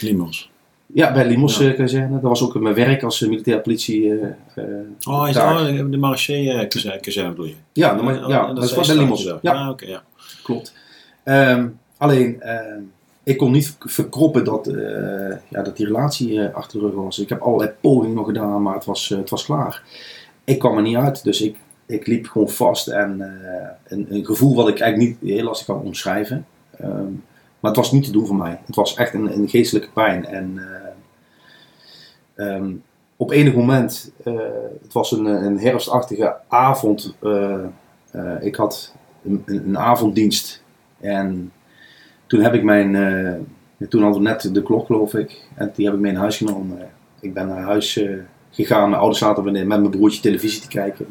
[0.00, 0.51] Limos.
[0.94, 1.72] Ja, bij Limos Ja.
[1.72, 2.10] eh.
[2.10, 4.10] Dat was ook mijn werk als uh, militair politie.
[4.18, 4.64] eh, eh,
[5.08, 7.54] Oh, is oh, de marché eh, kazerne kazerne bedoel je?
[7.72, 9.34] Ja, de Oh, ja, dat echt bij Limos.
[9.42, 9.52] Ja.
[9.52, 10.02] Ah, oké, ja.
[10.42, 10.74] Klopt.
[11.24, 12.80] Ehm, alleen, ehm,
[13.22, 17.18] ik kon niet verkroppen dat, eh, ja, dat die relatie eh, achter de rug was.
[17.18, 19.82] Ik heb allerlei pogingen nog gedaan, maar het was, eh, het was klaar.
[20.44, 22.88] Ik kwam er niet uit, dus ik, ik liep gewoon vast.
[22.88, 26.46] En eh, een, een gevoel wat ik eigenlijk niet heel lastig kan omschrijven.
[26.78, 27.10] Ehm,
[27.60, 28.60] maar het was niet te doen voor mij.
[28.66, 30.26] Het was echt een, een geestelijke pijn.
[30.26, 30.81] En eh,
[32.34, 32.72] ehm,
[33.22, 34.34] op enig moment, eh,
[34.82, 37.14] het was een, een herfstachtige avond.
[37.20, 37.64] eh,
[38.10, 40.62] eh, ik had een, een, een avonddienst.
[41.00, 41.52] En
[42.26, 42.92] toen heb ik mijn.
[43.88, 45.48] toen hadden we net de klok, geloof ik.
[45.54, 46.90] En die heb ik mee in huis genomen.
[47.20, 48.04] Ik ben naar huis
[48.50, 48.88] gegaan.
[48.88, 51.06] Mijn ouders zaten met mijn broertje televisie te kijken.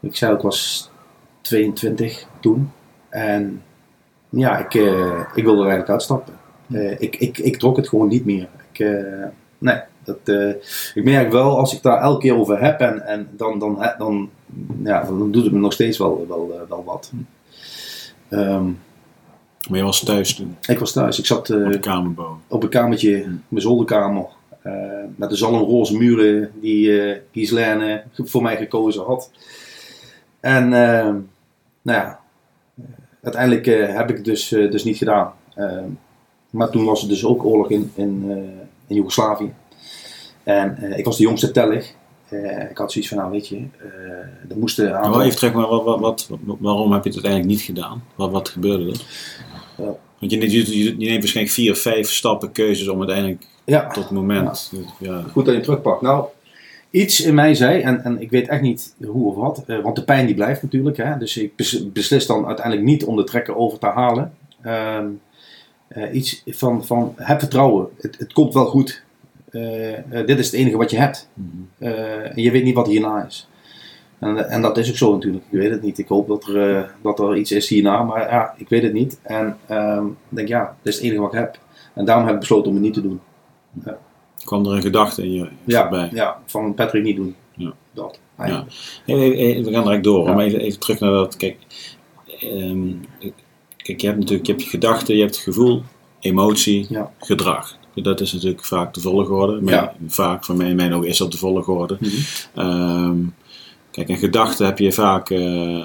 [0.00, 0.90] Ik zei, ik was
[1.40, 2.70] 22 toen.
[3.08, 3.62] En
[4.28, 4.74] ja, ik,
[5.34, 6.34] ik wilde er eigenlijk uitstappen.
[6.98, 8.48] Ik, ik, ik trok het gewoon niet meer.
[8.72, 8.86] Ik,
[9.58, 10.48] nee, dat, eh,
[10.94, 14.30] ik merk wel als ik daar elke keer over heb en, en dan, dan, dan,
[14.84, 17.12] ja, dan doet het me nog steeds wel, wel, eh, wel wat.
[18.28, 18.64] Ehm,
[19.68, 21.18] Maar je was thuis toen, ik was thuis.
[21.18, 22.40] Ik zat eh, op de kamerboom.
[22.48, 24.26] op een kamertje, mijn zolderkamer.
[25.16, 29.30] met de zalmroze muren die Gislaine voor mij gekozen had.
[30.40, 31.14] En eh,
[31.82, 32.20] nou ja,
[33.22, 33.66] uiteindelijk
[33.96, 35.32] heb ik het dus, dus niet gedaan.
[35.54, 35.82] Eh,
[36.50, 38.24] maar toen was er dus ook oorlog in, in,
[38.88, 39.52] in Joegoslavië.
[40.42, 41.92] En eh, ik was de jongste tellig.
[42.28, 45.22] Eh, ik had zoiets van, nou weet je, eh er moesten aantal...
[45.22, 48.04] even terug, maar wat, wat, wat, waarom heb je het uiteindelijk niet gedaan?
[48.14, 49.00] Wat, wat gebeurde er?
[50.18, 53.86] Want je, neemt- je, je neemt waarschijnlijk vier of vijf stappen, keuzes om uiteindelijk Ja,
[53.86, 54.72] tot het moment.
[54.98, 55.22] Ja.
[55.32, 56.00] goed dat je terugpakt.
[56.00, 56.24] Nou,
[56.90, 60.04] iets in mij zei, en, en ik weet echt niet hoe of wat, want de
[60.04, 60.96] pijn die blijft natuurlijk.
[60.96, 64.32] Hè, dus ik bes- beslis dan uiteindelijk niet om de trekker over te halen.
[64.62, 65.06] Ehm,
[65.88, 69.02] eh, iets van, van heb vertrouwen, het, het komt wel goed.
[69.50, 71.28] Eh, eh, dit is het enige wat je hebt.
[71.34, 71.92] Mhm.
[72.34, 73.48] En je weet niet wat hierna is.
[74.18, 75.44] En, en dat is ook zo natuurlijk.
[75.50, 75.98] Ik weet het niet.
[75.98, 79.20] Ik hoop dat er, dat er iets is hierna, maar ja, ik weet het niet.
[79.22, 81.58] En ehm, ik denk, ja, dit is het enige wat ik heb.
[81.94, 83.20] En daarom heb ik besloten om het niet te doen.
[84.44, 86.08] Kwam er een gedachte in je Ja, voorbij?
[86.12, 87.34] ja van Patrick niet doen.
[87.54, 87.72] Ja.
[87.92, 88.20] Dat.
[88.46, 88.64] Ja.
[89.06, 90.34] we gaan direct door, Ja.
[90.34, 91.36] maar even, even terug naar dat.
[91.36, 91.56] Kijk,
[92.40, 92.88] ehm,
[93.88, 95.82] kijk, je hebt natuurlijk je, hebt je gedachten, je hebt het gevoel,
[96.20, 97.12] emotie, Ja.
[97.18, 97.76] gedrag.
[97.94, 99.60] Dat is natuurlijk vaak de volgorde.
[99.60, 99.94] Maar Ja.
[100.06, 101.96] Vaak, voor mij in mijn ogen, is dat de volgorde.
[102.00, 102.10] Mhm.
[102.54, 103.16] Ehm,
[103.90, 105.84] kijk, een gedachte heb je vaak eh,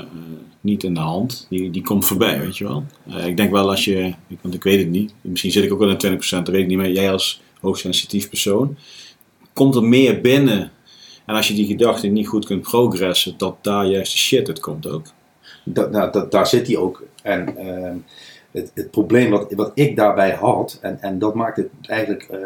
[0.62, 1.48] niet in de hand.
[1.50, 2.84] Die, die komt voorbij, weet je wel.
[3.10, 5.14] Eh, ik denk wel als je, ik- want ik weet het niet.
[5.22, 6.78] Misschien zit ik ook wel in 20%, dat weet ik niet.
[6.78, 8.78] Maar jij als hoogsensitief persoon,
[9.54, 10.72] komt er meer binnen.
[11.26, 14.60] En als je die gedachte niet goed kunt progressen, dat daar juist de shit uit
[14.60, 15.06] komt ook.
[15.64, 17.04] Dat, nou, dat, daar zit hij ook.
[17.22, 17.98] En ehm,
[18.52, 22.40] het, het probleem wat, wat ik daarbij had, en, en dat maakt het eigenlijk, eh,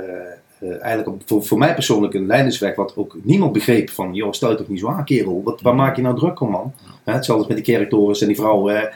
[0.59, 3.89] eh, eigenlijk voor, voor mij persoonlijk een leidersweg wat ook niemand begreep.
[3.89, 6.39] Van, joh, stel je toch niet zo aan kerel, wat, waar maak je nou druk
[6.39, 6.73] om man?
[7.03, 8.75] Hè, hetzelfde met die kerktorens en die vrouwen.
[8.75, 8.87] hè.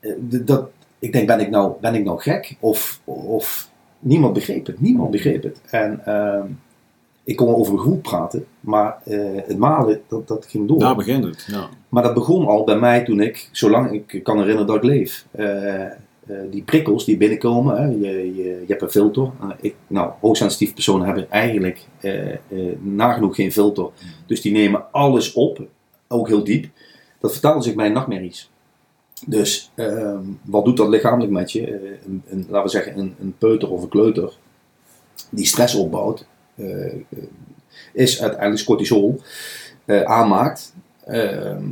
[0.00, 2.56] Eh, dat, ik denk, ben ik nou, ben ik nou gek?
[2.60, 5.60] Of, of niemand begreep het, niemand begreep het.
[5.70, 6.46] En ehm,
[7.24, 10.78] ik kon wel over gevoel praten, maar eh, het malen, dat, dat ging door.
[10.78, 11.44] Daar begint het.
[11.48, 11.68] Ja.
[11.88, 15.26] Maar dat begon al bij mij toen ik, zolang ik kan herinneren dat ik leef.
[15.30, 15.90] Eh, eh,
[16.50, 19.30] die prikkels die binnenkomen, hè, je, je, je hebt een filter.
[19.60, 21.86] Ik, nou, hoogsensitieve personen hebben eigenlijk
[22.80, 23.88] nagenoeg geen filter.
[24.26, 25.66] Dus die nemen alles op,
[26.08, 26.66] ook heel diep.
[27.20, 28.50] Dat vertalen zich bij nachtmerries.
[29.26, 31.98] Dus ehm, wat doet dat lichamelijk met je?
[32.06, 34.32] Een, een, laten we zeggen, een, een peuter of een kleuter
[35.30, 36.26] die stress opbouwt,
[37.92, 39.20] is uiteindelijk cortisol
[39.84, 40.74] eh, aanmaakt.
[41.04, 41.64] Ehm,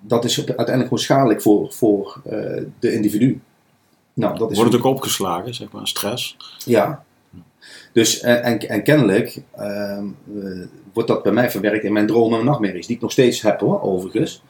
[0.00, 3.40] dat is uiteindelijk gewoon schadelijk voor, voor eh, de individu.
[4.14, 6.36] Nou, dat is Wordt het ook opgeslagen, zeg maar, stress?
[6.64, 7.04] ja.
[7.92, 12.38] Dus, en, en, en kennelijk ehm, eh, wordt dat bij mij verwerkt in mijn dromen
[12.38, 14.42] en nachtmerries, die ik nog steeds heb hoor, overigens.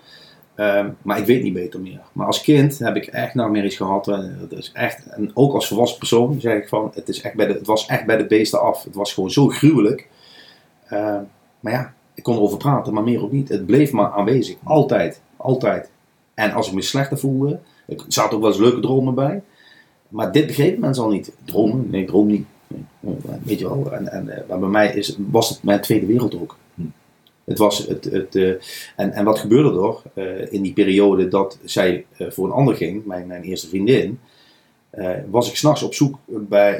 [0.54, 2.00] Ehm, maar ik weet niet beter meer.
[2.12, 4.08] Maar als kind heb ik echt nachtmerries gehad.
[4.08, 7.34] En, dat is echt, en ook als volwassen persoon zeg ik van, het, is echt
[7.34, 8.84] bij de, het was echt bij de beesten af.
[8.84, 10.08] Het was gewoon zo gruwelijk.
[10.88, 11.20] Ehm,
[11.60, 13.48] maar ja, ik kon erover praten, maar meer ook niet.
[13.48, 14.56] Het bleef maar aanwezig.
[14.62, 15.20] Altijd.
[15.36, 15.90] Altijd.
[16.34, 19.42] En als ik me slechter voelde, er zaten ook wel eens leuke dromen bij.
[20.08, 21.32] Maar dit begrepen mensen al niet.
[21.44, 21.90] Dromen?
[21.90, 22.46] Nee, droom niet.
[23.00, 23.92] Nee, eh, weet je wel.
[23.92, 26.56] En, en, eh, bij mij is, was het mijn tweede wereld ook.
[26.56, 26.61] Hm.
[27.44, 28.50] Het was het, het, eh,
[28.96, 32.74] en, en wat gebeurde er eh, in die periode dat zij eh, voor een ander
[32.74, 34.20] ging, mijn, mijn eerste vriendin,
[35.30, 36.78] was ik s'nachts op zoek bij,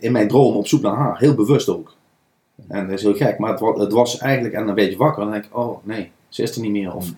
[0.00, 1.18] in mijn droom op zoek naar haar.
[1.18, 1.96] Heel bewust ook.
[2.68, 4.96] En dat is heel gek, maar het was, het was eigenlijk, en dan werd je
[4.96, 6.94] wakker en dan denk ik, oh nee, ze is er niet meer.
[6.94, 7.12] Of,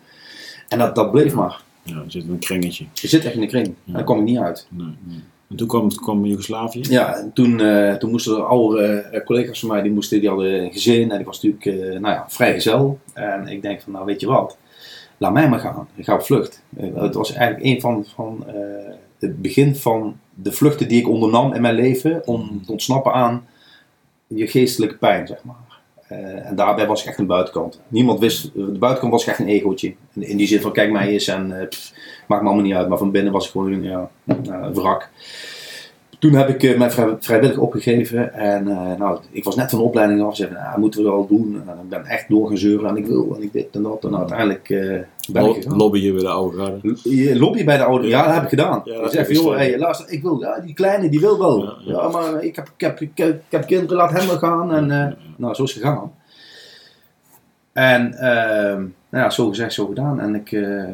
[0.69, 1.63] en dat, dat bleef maar.
[1.83, 2.87] Ja, er zit een kringetje.
[2.95, 3.67] Je zit echt in de kring.
[3.67, 4.67] En daar kwam ik niet uit.
[4.71, 5.21] Nee, nee.
[5.51, 6.81] En toen kwam, kwam Joegoslavië.
[6.83, 10.29] Ja, en toen, eh, toen moesten er oude eh, collega's van mij, die, moesten, die
[10.29, 12.99] hadden een gezin en ik was natuurlijk eh, nou ja, vrijgezel.
[13.13, 14.57] En ik denk van, nou weet je wat,
[15.17, 15.89] laat mij maar gaan.
[15.95, 16.63] Ik ga op vlucht.
[16.95, 18.45] Het was eigenlijk een van, van
[19.19, 23.47] het begin van de vluchten die ik ondernam in mijn leven om te ontsnappen aan
[24.27, 25.70] je geestelijke pijn, zeg maar.
[26.11, 27.81] Eh, en daarbij was ik echt een buitenkant.
[27.89, 29.95] Niemand wist, de buitenkant was echt een egootje.
[30.15, 31.67] In, in die zin van, kijk mij eens en eh,
[32.27, 32.89] maakt me allemaal niet uit.
[32.89, 35.09] Maar van binnen was ik gewoon ja, een wrak.
[36.19, 38.65] Toen heb ik eh, mij vrij, vrijwillig opgegeven en
[38.99, 40.37] nou, ik was net van de opleiding af.
[40.37, 41.63] Zeiden, nou, moeten we wel doen.
[41.67, 44.05] En ik ben echt door gaan zeuren en ik wil en ik dit en dat.
[44.05, 44.69] En uiteindelijk
[45.33, 45.77] Lo- gegaan.
[45.77, 46.97] Lobbyen bij de oude garde.
[47.03, 48.83] Je lobby bij de oude, ja, dat heb ik gedaan.
[48.85, 51.39] Ja, Ja, dat zeg ik joh, hey, luister, ik wil, ja, die kleine die wil
[51.39, 51.63] wel.
[51.63, 52.09] Ja, Ja, ja.
[52.09, 54.73] maar ik heb, ik, heb, ik, heb, ik heb kinderen, laat hem maar gaan.
[54.73, 56.13] En eh, nou, zo is het gegaan.
[57.73, 58.79] En ehm,
[59.11, 60.21] nou ja, zo gezegd, zo gedaan.
[60.21, 60.85] En ik, eh,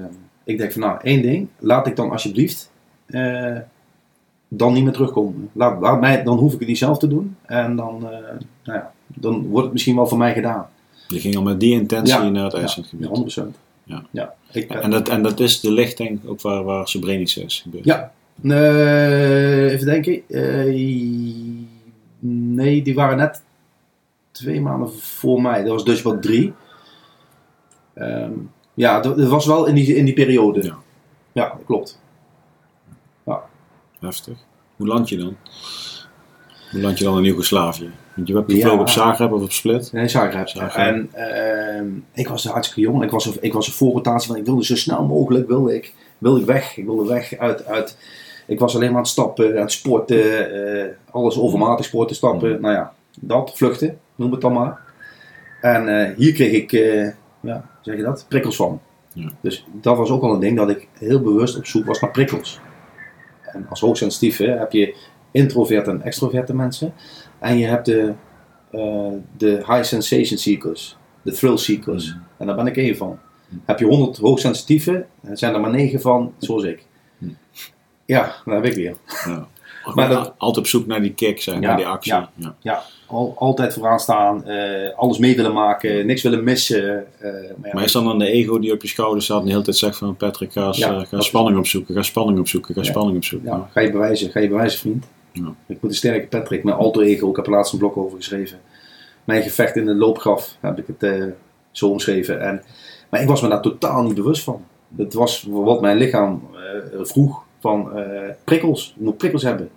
[0.44, 1.48] ik denk van, nou, één ding.
[1.58, 2.70] Laat ik dan alsjeblieft
[3.06, 3.56] eh,
[4.48, 5.50] dan niet meer terugkomen.
[5.52, 7.36] Laat, laat mij, dan hoef ik het niet zelf te doen.
[7.46, 7.98] En dan,
[8.64, 10.66] nou ja, dan wordt het misschien wel voor mij gedaan.
[11.08, 13.08] Je ging al met die intentie Ja, naar het Ja, IJslandgebied.
[13.08, 13.58] 100%.
[13.86, 14.06] Ja.
[14.10, 17.84] ja ik, En dat, en dat is de lichting ook waar, waar Srebrenica is gebeurd.
[17.84, 18.12] Ja.
[18.42, 20.28] Eh, even denken.
[20.28, 20.74] Eh,
[22.18, 23.42] nee, die waren net
[24.30, 25.62] twee maanden voor mij.
[25.62, 26.52] Dat was dus wat drie.
[27.94, 28.32] Ehm,
[28.74, 30.62] ja, dat, dat was wel in die, in die periode.
[30.62, 30.78] Ja.
[31.32, 32.00] Ja, klopt.
[34.00, 34.38] Heftig.
[34.76, 35.36] Hoe land je dan?
[36.70, 37.90] Hoe land je dan in Joegoslavië?
[38.16, 38.56] Want je hebt Ja.
[38.56, 39.92] gevlogen op Zagreb of op Split.
[39.92, 40.48] Nee, Zagreb.
[40.48, 40.86] Zagreb.
[40.86, 43.02] En ehm, ik was hartstikke jong.
[43.02, 46.40] Ik was, ik was een voorrotatie van ik wilde zo snel mogelijk wilde ik, wilde
[46.40, 46.76] ik weg.
[46.76, 47.96] Ik wilde weg uit, uit
[48.46, 52.54] Ik was alleen maar aan het stappen, aan het sporten, eh, alles overmatig sporten, stappen.
[52.54, 52.60] Mm.
[52.60, 54.80] Nou ja, dat, vluchten, noem het dan maar.
[55.60, 57.08] En eh, hier kreeg ik, eh,
[57.40, 58.80] ja, zeg je dat, prikkels van.
[59.12, 59.30] Ja.
[59.40, 62.10] Dus dat was ook al een ding dat ik heel bewust op zoek was naar
[62.10, 62.60] prikkels.
[63.42, 64.94] En als hoogsensitief hè, heb je
[65.36, 66.92] introverte en extroverte mensen.
[67.38, 68.12] En je hebt de,
[68.70, 68.80] eh,
[69.36, 72.14] de high sensation seekers, de thrill seekers.
[72.14, 72.22] Mm.
[72.38, 73.18] En daar ben ik één van.
[73.64, 76.86] Heb je 100 hoogsensitieven, dan zijn er maar 9 van zoals ik.
[77.18, 77.36] Mm.
[78.04, 78.96] Ja, daar heb ik weer.
[79.26, 79.46] Ja.
[79.94, 82.12] Maar dat- Altijd op zoek naar die kick zijn, Ja, naar die actie.
[82.12, 82.30] ja.
[82.34, 82.54] Ja.
[82.60, 87.06] Ja, al, altijd vooraan staan, eh, alles mee willen maken, niks willen missen.
[87.20, 89.44] eh, maar ja, Maar is dan dan de ego die op je schouder staat en
[89.44, 93.16] de hele tijd zegt van Patrick, ga, ga spanning opzoeken, ga spanning opzoeken, ga spanning
[93.16, 93.48] opzoeken.
[93.50, 95.06] ja, ga je bewijzen, ga je bewijzen vriend.
[95.42, 95.54] Ja.
[95.66, 98.16] Ik moet een sterke Patrick, mijn alter ego, ik heb er laatst een blog over
[98.16, 98.60] geschreven.
[99.24, 101.24] Mijn gevecht in de loopgraf heb ik het eh,
[101.70, 102.40] zo omschreven.
[102.40, 102.62] En,
[103.10, 104.64] maar ik was me daar totaal niet bewust van.
[104.96, 108.94] Het was wat mijn lichaam eh, vroeg van eh, prikkels.
[108.96, 109.70] Ik moet prikkels hebben.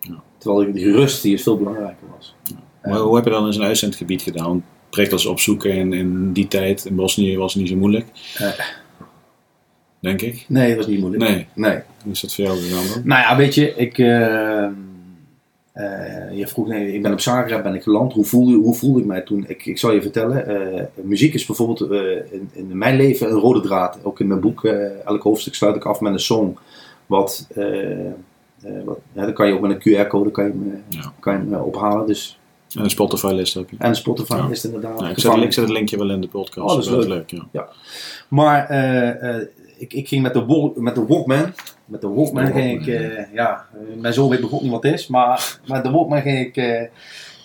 [0.00, 0.22] Ja.
[0.38, 2.34] Terwijl die rust die is veel belangrijker was.
[2.82, 4.64] Maar hoe heb je dan in zo'n uitzendgebied gedaan?
[4.90, 8.06] Prikkels opzoeken in, in die tijd in Bosnië was niet zo moeilijk.
[8.36, 8.48] Eh.
[10.00, 10.44] Denk ik.
[10.48, 11.22] Nee, dat was niet moeilijk.
[11.22, 11.46] Nee.
[11.54, 11.78] nee.
[12.02, 13.02] Hoe is dat voor jou gegaan dan?
[13.04, 13.98] Nou ja, weet je, ik,
[15.72, 18.12] eh, je vroeg, nee, ik ben op Zagreb ben ik geland.
[18.12, 19.44] Hoe voelde, hoe voelde ik mij toen?
[19.48, 23.38] Ik, ik zal je vertellen, eh, muziek is bijvoorbeeld eh, in, in mijn leven een
[23.38, 23.98] rode draad.
[24.02, 24.64] Ook in mijn boek,
[25.04, 26.56] elk hoofdstuk sluit ik af met een song.
[27.06, 27.46] Wat,
[28.84, 31.12] wat ja, dan kan je ook met een QR-code kan je, hem, Ja.
[31.20, 32.06] kan je hem, ophalen.
[32.06, 32.38] Dus,
[32.76, 33.76] En een Spotify-list heb je.
[33.78, 34.48] en Spotify Ja.
[34.50, 35.00] is het inderdaad.
[35.10, 36.68] Ik, zet, ik zet het linkje wel in de podcast.
[36.68, 37.30] Oh, dat is wel leuk.
[37.52, 37.68] ja.
[38.28, 38.66] Maar
[39.82, 41.52] ik, ik ging met de, Wal- met de Walkman.
[41.84, 44.70] Met de Walkman De ging Walkman, ik, eh, ja, eh, mijn zoon weet begon niet
[44.70, 46.82] wat het is, maar met de Walkman ging ik, eh,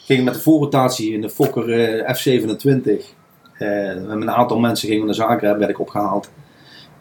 [0.06, 3.16] ging met de voorrotatie in de Fokker eh, F27.
[3.58, 6.30] Eh, met een aantal mensen gingen we naar Zagreb, werd ik opgehaald.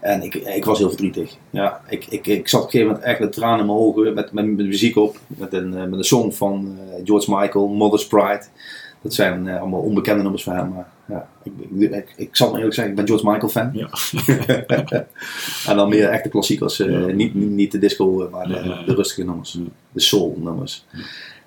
[0.01, 1.37] En ik, ik was heel verdrietig.
[1.51, 4.15] Ja, ik, ik, ik zat op een gegeven moment echt met tranen in mijn ogen,
[4.15, 8.43] met, met, met muziek op, met een, met een song van George Michael, Mother's Pride.
[9.03, 11.29] Dat zijn allemaal onbekende nummers van hem, maar ja,
[11.97, 13.71] ik, ik, zal eerlijk zeggen, ik ben George Michael fan.
[13.73, 13.89] Ja.
[15.67, 16.81] En dan meer echte klassiekers.
[16.81, 17.07] eh, Ja.
[17.07, 19.59] niet, niet, de disco, eh, maar de, de rustige nummers.
[19.93, 20.87] De soul nummers.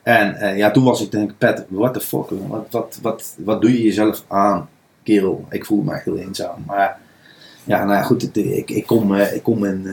[0.04, 3.62] En eh, ja, toen was ik denk Pat, what the fuck, wat, wat, wat, wat
[3.62, 4.70] doe je jezelf aan,
[5.04, 5.46] kerel?
[5.50, 6.64] Ik voelde me echt heel eenzaam.
[6.68, 7.00] Maar
[7.64, 9.88] ja, nou ja, goed, het- ik, ik kom, ik kom in,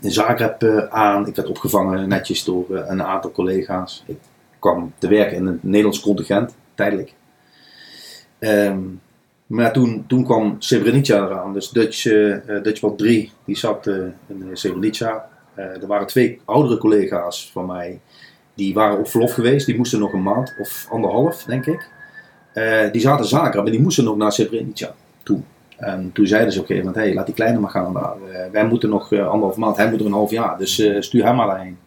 [0.00, 1.26] in Zagreb aan.
[1.26, 4.02] Ik werd opgevangen netjes door een aantal collega's.
[4.06, 4.18] Ik
[4.58, 7.14] kwam te werken in een Nederlands contingent, tijdelijk.
[8.44, 8.80] Ehm,
[9.46, 13.86] maar toen, toen kwam Srebrenica eraan, dus Dutch, eh eh, Dutch Band 3, die zat
[13.86, 13.94] eh,
[14.26, 15.28] in eh, Srebrenica.
[15.54, 18.00] Eh, er waren twee oudere collega's van mij,
[18.54, 19.66] die waren op verlof geweest.
[19.66, 21.88] Die moesten nog een maand of anderhalf, denk ik.
[22.52, 25.40] Eh, die zaten zaken, maar die moesten nog naar Srebrenica toe.
[25.76, 27.96] En toen zeiden ze op een gegeven moment, hey, laat die kleine maar gaan.
[27.96, 31.00] Eh, wij moeten nog eh, anderhalf maand, hij moet er een half jaar, dus eh,
[31.00, 31.78] stuur hem maar daarheen.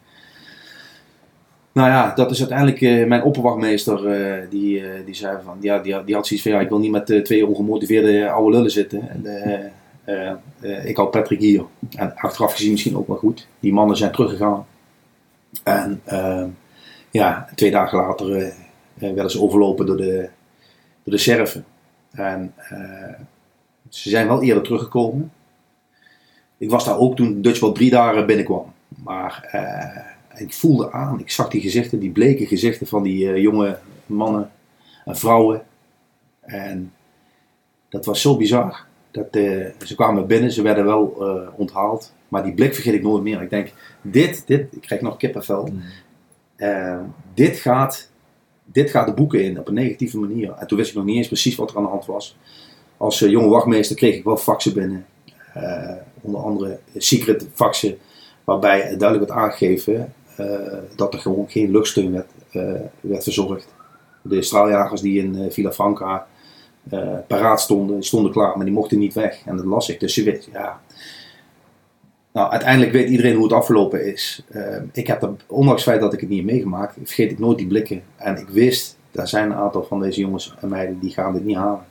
[1.77, 5.79] Nou ja, dat is uiteindelijk eh, mijn opperwachtmeester, eh, die, eh, die zei van, ja,
[5.79, 9.09] die, die had zoiets van, ja, ik wil niet met twee ongemotiveerde oude lullen zitten.
[9.09, 9.71] En,
[10.83, 11.65] ik hou Patrick hier.
[11.95, 13.47] En achteraf gezien misschien ook wel goed.
[13.59, 14.65] Die mannen zijn teruggegaan.
[15.63, 16.01] En
[17.11, 18.53] ja, twee dagen later
[18.93, 20.29] werden ze overlopen door de,
[21.03, 21.65] door de Serven.
[22.11, 22.53] En
[23.89, 25.31] ze zijn wel eerder teruggekomen.
[26.57, 28.73] Ik was daar ook toen Dutch wel drie dagen binnenkwam.
[29.03, 29.49] Maar
[30.37, 34.51] ik voelde aan, ik zag die gezichten, die bleke gezichten van die eh, jonge mannen
[35.05, 35.65] en vrouwen.
[36.41, 36.93] En
[37.89, 38.85] dat was zo bizar.
[39.11, 42.13] Dat, eh, ze kwamen binnen, ze werden wel eh, onthaald.
[42.27, 43.41] Maar die blik vergeet ik nooit meer.
[43.41, 45.69] Ik denk, dit, dit, ik krijg nog kippenvel.
[46.55, 46.99] Eh,
[47.33, 48.09] dit, gaat,
[48.63, 50.51] dit gaat de boeken in op een negatieve manier.
[50.51, 52.37] En toen wist ik nog niet eens precies wat er aan de hand was.
[52.97, 55.05] Als jonge wachtmeester kreeg ik wel faxen binnen.
[56.21, 57.97] Onder andere secret faxen.
[58.43, 60.13] Waarbij duidelijk werd aangegeven
[60.95, 63.67] dat er gewoon geen luchtsteun werd, eh, werd verzorgd.
[64.21, 66.27] De straaljagers die in eh, Villa Franca
[66.89, 69.41] eh, paraat stonden, stonden klaar, maar die mochten niet weg.
[69.45, 69.99] En dat las ik.
[69.99, 70.81] Dus je weet, ja.
[72.31, 74.43] Nou, uiteindelijk weet iedereen hoe het afgelopen is.
[74.49, 77.39] Eh, ik heb er, ondanks het feit dat ik het niet heb meegemaakt, vergeet ik
[77.39, 78.03] nooit die blikken.
[78.15, 81.45] En ik wist, daar zijn een aantal van deze jongens en meiden die gaan dit
[81.45, 81.85] niet halen.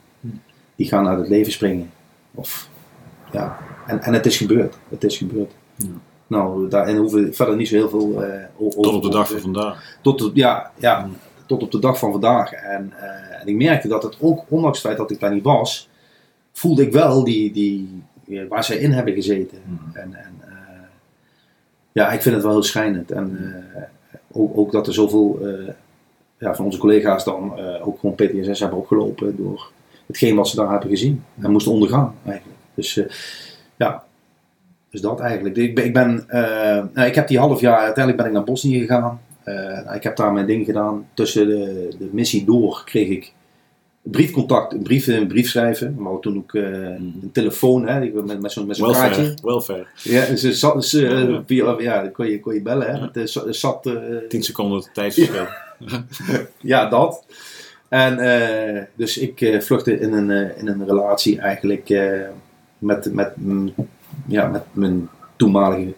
[0.76, 1.90] Die gaan uit het leven springen.
[2.34, 2.68] Of,
[3.32, 3.58] ja.
[3.86, 4.78] en, en het is gebeurd.
[4.88, 5.52] Het is gebeurd.
[5.74, 5.86] Ja.
[6.26, 9.10] Nou, daarin hoeven we verder niet zo heel veel eh, o- Tot op de over-
[9.10, 9.96] dag van vandaag.
[10.02, 11.08] tot, op- ja, ja,
[11.46, 12.52] tot op de dag van vandaag.
[12.52, 15.44] En, eh, en ik merkte dat het ook, ondanks het feit dat ik daar niet
[15.44, 15.88] was,
[16.52, 19.58] voelde ik wel die, die, ja, waar zij in hebben gezeten.
[19.64, 19.96] Mhm.
[19.96, 20.54] En, en eh,
[21.92, 23.10] ja, ik vind het wel heel schijnend.
[23.10, 23.82] En eh,
[24.32, 25.72] ook, ook dat er zoveel eh,
[26.38, 29.70] ja, van onze collega's dan eh, ook gewoon PTSS hebben opgelopen door
[30.06, 31.24] hetgeen wat ze daar hebben gezien.
[31.40, 32.58] En moesten ondergaan eigenlijk.
[32.74, 33.04] Dus eh,
[33.76, 34.04] ja,
[34.90, 35.56] dus dat eigenlijk.
[35.56, 38.44] Ik ben, ik, ben, eh, nou, ik heb die half jaar, uiteindelijk ben ik naar
[38.44, 39.20] Bosnië gegaan.
[39.44, 41.08] Eh, nou, ik heb daar mijn ding gedaan.
[41.14, 43.32] Tussen de, de missie door kreeg ik
[44.02, 45.94] briefcontact, een brief, een brief schrijven.
[45.98, 49.22] Maar toen ook eh, een telefoon, hè, met, met zo'n met zo'n kaartje.
[49.22, 49.42] Welfare.
[49.42, 49.86] Welfare.
[50.02, 51.42] Ja, ze zat, ze, Ja.
[51.46, 52.94] via, ja, dan kon je, kon je bellen.
[53.12, 53.20] Hè.
[53.20, 53.90] Eh, za- zat,
[54.28, 55.46] 10 seconden tijdsverschil.
[56.60, 57.24] ja, dat.
[57.88, 61.88] En dus ik vluchtte in een, in een relatie eigenlijk
[62.78, 63.72] met, met, mm,
[64.26, 65.94] ja, met mijn toenmalige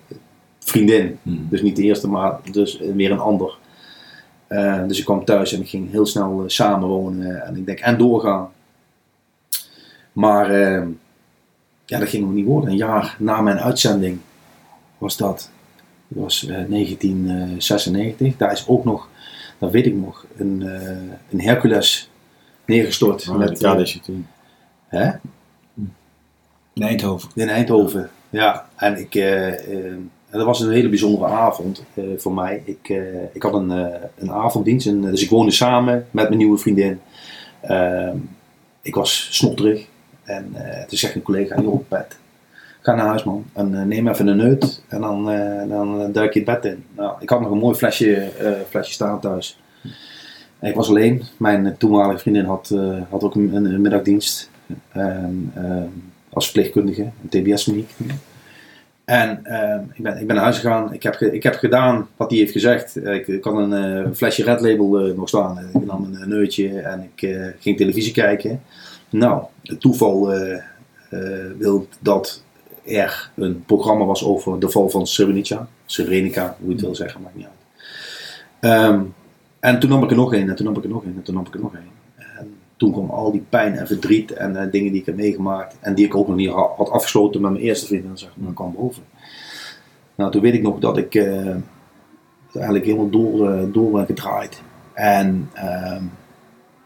[0.59, 1.19] vriendin.
[1.23, 1.47] Hmm.
[1.51, 3.59] Dus niet de eerste, maar dus weer een ander.
[4.47, 7.43] Eh, dus ik kwam thuis en ik ging heel snel eh, samenwonen.
[7.43, 8.51] En ik denk, en doorgaan.
[10.13, 10.87] Maar eh,
[11.85, 12.71] ja, dat ging nog niet worden.
[12.71, 14.19] Een jaar na mijn uitzending
[14.99, 15.51] was dat.
[16.09, 18.37] Dat was eh, 1996.
[18.37, 19.09] Daar is ook nog,
[19.59, 20.97] dat weet ik nog, een, eh,
[21.31, 22.11] een Hercules
[22.65, 23.29] neergestort.
[23.29, 24.27] Oh, met, de eh, KDC toen.
[24.87, 25.11] hè?
[26.73, 27.31] In Eindhoven.
[27.35, 28.69] In Eindhoven, ja.
[28.77, 29.95] En ik, eh, eh,
[30.31, 32.63] dat was een hele bijzondere avond eh, voor mij.
[32.65, 32.89] Ik,
[33.33, 33.71] ik had een,
[34.19, 37.01] een avonddienst, en, dus ik woonde samen met mijn nieuwe vriendin.
[37.61, 38.17] Ehm,
[38.83, 39.87] ik was snotterig.
[40.25, 40.55] En
[40.89, 42.19] toen zegt een collega, joh Pet,
[42.81, 43.45] ga naar huis man.
[43.53, 45.25] En neem even een neut en dan,
[45.69, 46.85] dan duik je het bed in.
[46.97, 49.61] Nou, ik had nog een mooi flesje, eh, flesje staan thuis.
[50.59, 51.23] En ik was alleen.
[51.37, 52.75] Mijn toenmalige vriendin had,
[53.11, 54.51] had ook een, een middagdienst.
[54.93, 55.89] En, ehm,
[56.33, 57.91] als verpleegkundige, een TBS-kliniek.
[59.05, 60.93] En ehm, ik, ben, ik ben naar huis gegaan.
[60.93, 62.97] Ik heb, ik heb gedaan wat hij heeft gezegd.
[62.97, 65.59] Eh, Ik, ik had een eh, flesje Red Label eh, nog staan.
[65.75, 68.63] Ik nam een eh, neutje en ik eh, ging televisie kijken.
[69.11, 70.55] Nou, het toeval eh,
[71.11, 72.43] eh, wil dat
[72.87, 75.69] er een programma was over de val van Srebrenica.
[75.87, 77.57] Srebrenica, hoe je het wil zeggen, maakt niet uit.
[78.61, 79.01] Ehm,
[79.61, 81.23] en toen nam ik er nog een, en toen nam ik er nog een, en
[81.23, 81.98] toen nam ik er nog een.
[82.79, 85.77] En toen kwam al die pijn en verdriet en eh, dingen die ik heb meegemaakt.
[85.81, 88.53] En die ik ook nog niet ha- had afgesloten met mijn eerste vriendin, zeg maar,
[88.53, 89.03] kwam boven.
[90.15, 91.57] Nou, toen weet ik nog dat ik eh,
[92.53, 94.63] eigenlijk helemaal door, eh, door ben gedraaid.
[94.93, 96.03] En ehm,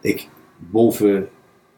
[0.01, 1.29] ik boven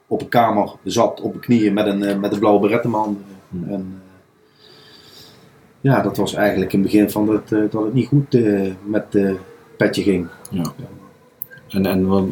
[0.06, 3.02] op een kamer zat, op mijn knieën met een, met een blauwe beret in mijn
[3.02, 3.24] handen.
[3.48, 3.68] Hmm.
[3.68, 4.02] En,
[5.80, 8.38] ja, dat was eigenlijk in het begin van dat, dat het niet goed
[8.84, 9.36] met het
[9.76, 10.28] petje ging.
[10.50, 10.72] Ja.
[11.68, 12.24] En, en wat,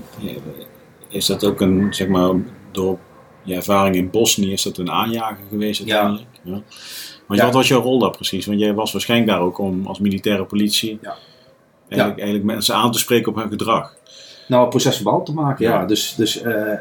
[1.12, 2.35] is dat ook een, zeg maar,
[2.70, 2.98] door
[3.42, 6.27] je ervaring in Bosnië, is dat een aanjager geweest uiteindelijk?
[6.42, 6.61] Ja.
[7.27, 7.44] Want Ja.
[7.44, 8.46] wat was jouw rol daar precies?
[8.46, 11.14] Want jij was waarschijnlijk daar ook om als militaire politie Ja.
[11.88, 13.94] eigenlijk, eigenlijk mensen aan te spreken op hun gedrag.
[14.48, 15.87] Nou, procesverbaal te maken, ja.
[15.87, 16.79] Dus, dus eh, eh,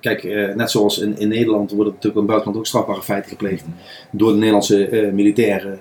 [0.00, 3.30] kijk, eh, net zoals in, in Nederland worden natuurlijk in het buitenland ook strafbare feiten
[3.30, 3.64] gepleegd
[4.10, 5.80] door de Nederlandse militairen.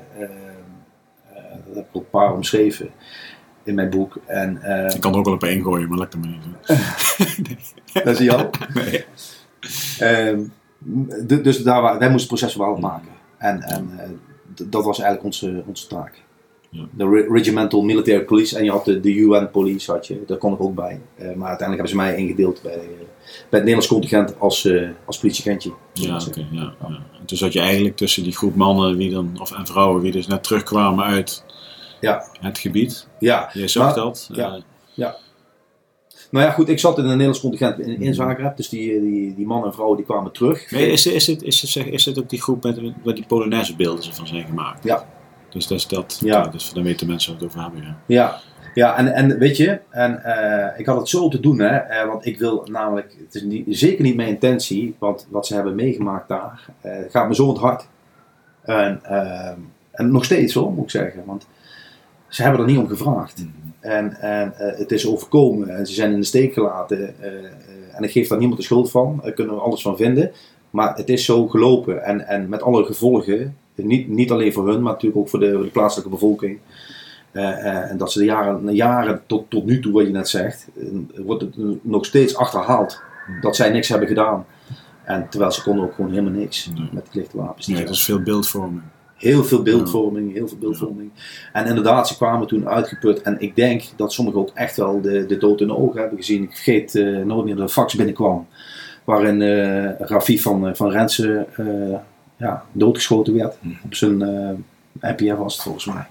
[1.67, 2.89] dat heb ik ook een paar omschreven
[3.63, 4.17] in mijn boek.
[4.25, 6.43] En eh, Ik kan er ook wel op één gooien, maar lekker maar niet.
[8.05, 8.49] dat zie je al.
[8.73, 9.05] Nee.
[9.99, 10.39] Ehm,
[11.43, 13.11] dus daar, wij moesten procesverbaal maken.
[13.37, 14.09] En, en eh,
[14.69, 16.21] dat was eigenlijk onze, onze taak.
[16.69, 16.83] Ja.
[16.91, 20.37] De Re- Regimental Military Police en je had de, de UN Police, had je, daar
[20.37, 21.01] kon ik ook bij.
[21.15, 22.89] Eh, maar uiteindelijk hebben ze mij ingedeeld bij, eh, bij
[23.39, 25.71] het Nederlands contingent als, eh als politieagentje.
[25.93, 26.47] Ja, oké.
[26.51, 26.87] ja, ja.
[27.19, 30.11] En toen zat je eigenlijk tussen die groep mannen wie dan, of, en vrouwen die
[30.11, 31.43] dus net terugkwamen uit
[32.01, 32.23] Ja.
[32.39, 33.07] het gebied.
[33.19, 34.29] Ja, Jij zag Maar- dat.
[34.33, 34.45] ja.
[34.55, 34.61] eh,
[36.31, 39.35] nou ja, goed, ik zat in een Nederlands contingent in, in Zagreb, dus die, die,
[39.35, 40.71] die mannen en vrouwen die kwamen terug.
[40.71, 43.25] Nee, is, is, het, is, het, zeg- is het ook die groep met, waar die
[43.25, 44.83] Polonaise beelden van zijn gemaakt?
[44.83, 45.05] Ja.
[45.49, 46.19] Dus dat is dat.
[46.23, 46.47] Ja.
[46.47, 47.81] dus dan weten mensen wat het over hebben.
[47.83, 47.95] Ja.
[48.05, 48.39] Ja,
[48.73, 52.07] ja en, en weet je, en, eh, ik had het zo te doen, hè, eh,
[52.07, 55.75] want ik wil namelijk, het is niet, zeker niet mijn intentie, want wat ze hebben
[55.75, 57.87] meegemaakt daar, eh, gaat me zo het hart.
[58.61, 59.51] En, eh,
[59.91, 61.47] en nog steeds hoor, moet ik zeggen, want
[62.31, 63.45] ze hebben er niet om gevraagd.
[63.79, 67.21] En, en eh, het is overkomen en ze zijn in de steek gelaten.
[67.21, 67.51] eh, eh,
[67.91, 70.31] en ik geef daar niemand de schuld van, daar kunnen we alles van vinden.
[70.69, 74.81] Maar het is zo gelopen en, en met alle gevolgen, niet, niet alleen voor hun,
[74.81, 76.59] maar natuurlijk ook voor de, voor de plaatselijke bevolking.
[77.31, 80.67] En dat ze de jaren, jaren tot, tot nu toe, wat je net zegt,
[81.15, 83.01] wordt het nog steeds achterhaald
[83.41, 84.45] dat zij niks hebben gedaan.
[85.03, 87.65] En terwijl ze konden ook gewoon helemaal niks met die lichte wapens.
[87.65, 88.83] die Nee, dat is veel beeldvorming.
[89.21, 91.11] Heel veel beeldvorming, heel veel beeldvorming.
[91.53, 93.21] En inderdaad, ze kwamen toen uitgeput.
[93.21, 96.17] En ik denk dat sommigen ook echt wel de, de dood in de ogen hebben
[96.17, 96.43] gezien.
[96.43, 98.47] Ik vergeet eh, nooit meer dat een fax binnenkwam.
[99.03, 101.45] Waarin eh Rafie van, eh, van Rensen
[102.37, 103.57] ja, doodgeschoten werd.
[103.83, 104.17] Op zijn
[105.01, 106.05] NPR was het volgens mij.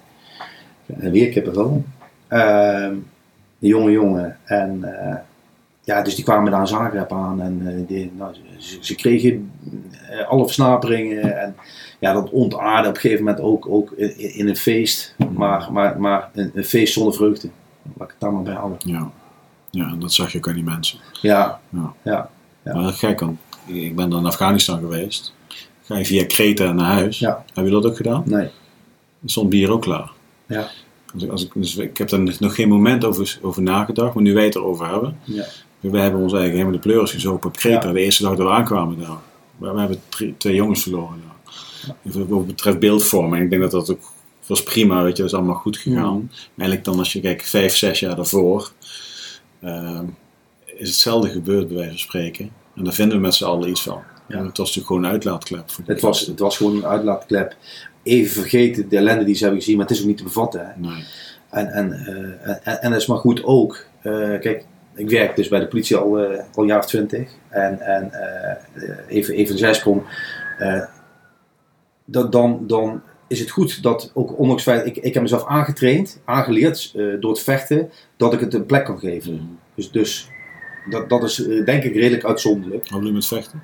[1.01, 1.85] En weer kippenvel.
[2.29, 2.95] Ehm
[3.59, 4.37] de jonge jongen.
[4.45, 4.85] En
[5.85, 7.41] ja, dus die kwamen daar Zagreb aan.
[7.43, 9.53] En die, nou, ze, ze kregen
[10.29, 11.41] alle versnaperingen.
[11.41, 11.55] En
[12.01, 15.15] ja, dat ontaarde op een gegeven moment ook, ook in, in een feest.
[15.35, 17.49] Maar, maar, maar een, een feest zonder vreugde.
[17.83, 18.79] Laat ik het daar maar bij houden.
[18.85, 19.11] Ja.
[19.71, 20.99] ja, en dat zag je ook aan die mensen.
[21.21, 21.93] Ja, Ja.
[22.03, 22.31] ja,
[22.65, 22.75] Ja.
[22.75, 25.35] Maar dat gek, want ik ben dan in Afghanistan geweest.
[25.83, 27.19] ga je via Kreta naar huis.
[27.19, 27.45] Ja.
[27.55, 28.23] Heb je dat ook gedaan?
[28.27, 28.49] Nee.
[29.21, 30.11] Dan stond bier ook klaar.
[30.47, 30.69] Ja.
[31.15, 34.23] Als ik, als ik, dus ik heb daar nog geen moment over, over nagedacht, maar
[34.23, 35.19] nu wij het erover hebben.
[35.25, 35.45] Ja.
[35.81, 37.93] We hebben ons eigenlijk helemaal de pleuris gezopen op Kreta, Ja.
[37.93, 39.17] de eerste dag dat we aankwamen daar.
[39.57, 40.01] We, we hebben
[40.39, 41.23] twee jongens verloren
[42.03, 44.13] Wat betreft beeldvorming, ik denk dat dat ook
[44.47, 46.17] was prima, weet je, dat is allemaal goed gegaan.
[46.31, 48.73] Maar eigenlijk dan als je kijkt, vijf, zes jaar daarvoor,
[49.61, 50.05] ehm,
[50.65, 52.51] is hetzelfde gebeurd bij wijze van spreken.
[52.77, 54.03] En daar vinden we met z'n allen iets van.
[54.29, 54.37] Ja.
[54.37, 55.71] En het was natuurlijk gewoon een uitlaatklep.
[55.71, 57.57] voor Het was, het was gewoon een uitlaatklep.
[58.03, 60.61] Even vergeten de ellende die ze hebben gezien, maar het is ook niet te bevatten.
[60.67, 60.81] Hè.
[60.81, 61.05] Nee.
[61.51, 63.87] En, en, eh, en, en dat is maar goed ook.
[64.03, 64.65] Eh, kijk,
[64.95, 67.31] ik werk dus bij de politie al, eh, al een jaar of twintig.
[67.49, 70.03] En, en eh, even, even een zijsprong.
[72.11, 76.21] Dat, dan, dan is het goed dat ook ondanks feit, ik, ik heb mezelf aangetraind,
[76.25, 79.35] aangeleerd eh, door het vechten, dat ik het een plek kan geven.
[79.35, 79.45] Mhm.
[79.75, 80.31] Dus, dus
[80.89, 82.83] dat, dat is eh, denk ik redelijk uitzonderlijk.
[82.83, 83.63] Wat bedoel je met vechten?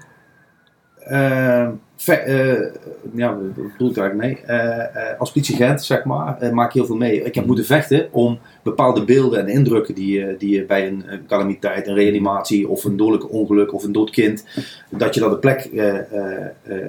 [2.08, 2.72] Eh, ve-
[3.14, 4.56] ja, wat bedoel ik daar eigenlijk mee?
[4.58, 7.22] Eh, eh, als politieagent, zeg maar, maak je heel veel mee.
[7.22, 11.04] Ik heb moeten vechten om bepaalde beelden en indrukken die, je- die je bij een,
[11.28, 14.44] calamiteit, een reanimatie of een dodelijk ongeluk of een dood kind,
[14.90, 15.70] dat je dat een plek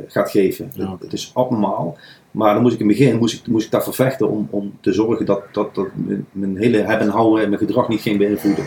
[0.08, 0.72] gaat geven.
[0.74, 0.92] Ja.
[0.92, 1.98] Het, het is abnormaal.
[2.32, 4.74] Maar dan moest ik in het begin moest ik, moest ik daarvoor vechten om, om
[4.82, 5.88] te zorgen dat, dat, dat
[6.32, 8.66] mijn, hele hebben en houden en mijn gedrag niet ging beïnvloeden.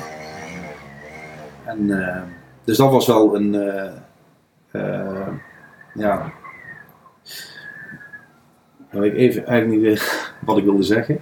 [1.65, 1.87] En,
[2.65, 3.53] dus dat was wel een.
[5.95, 6.33] ja.
[8.91, 11.19] Nou, weet ik even eigenlijk niet meer wat ik wilde zeggen.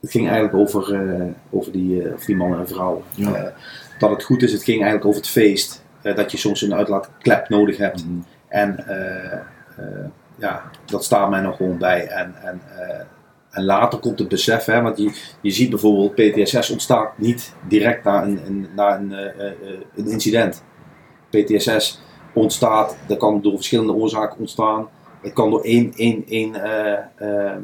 [0.00, 3.02] Het ging eigenlijk over, eh, over, die, eh, over die mannen en.
[3.14, 3.34] Ja.
[3.34, 3.52] Eh,
[3.98, 5.84] dat het goed is, het ging eigenlijk over het feest.
[6.02, 8.04] eh, dat je soms een uitlaatklep nodig hebt.
[8.04, 8.18] Mhm.
[8.48, 10.06] En eh, eh,
[10.36, 12.06] ja, dat staat mij nog gewoon bij.
[12.06, 13.00] En, en, eh,
[13.50, 15.10] en later komt het besef, hè, want je,
[15.40, 19.52] je ziet bijvoorbeeld PTSS ontstaat niet direct na een, een, na een, eh, eh,
[19.96, 20.62] een incident.
[21.30, 22.00] PTSS
[22.32, 24.88] ontstaat, dat kan door verschillende oorzaken ontstaan.
[25.20, 27.56] Het kan door één, één, één eh, eh,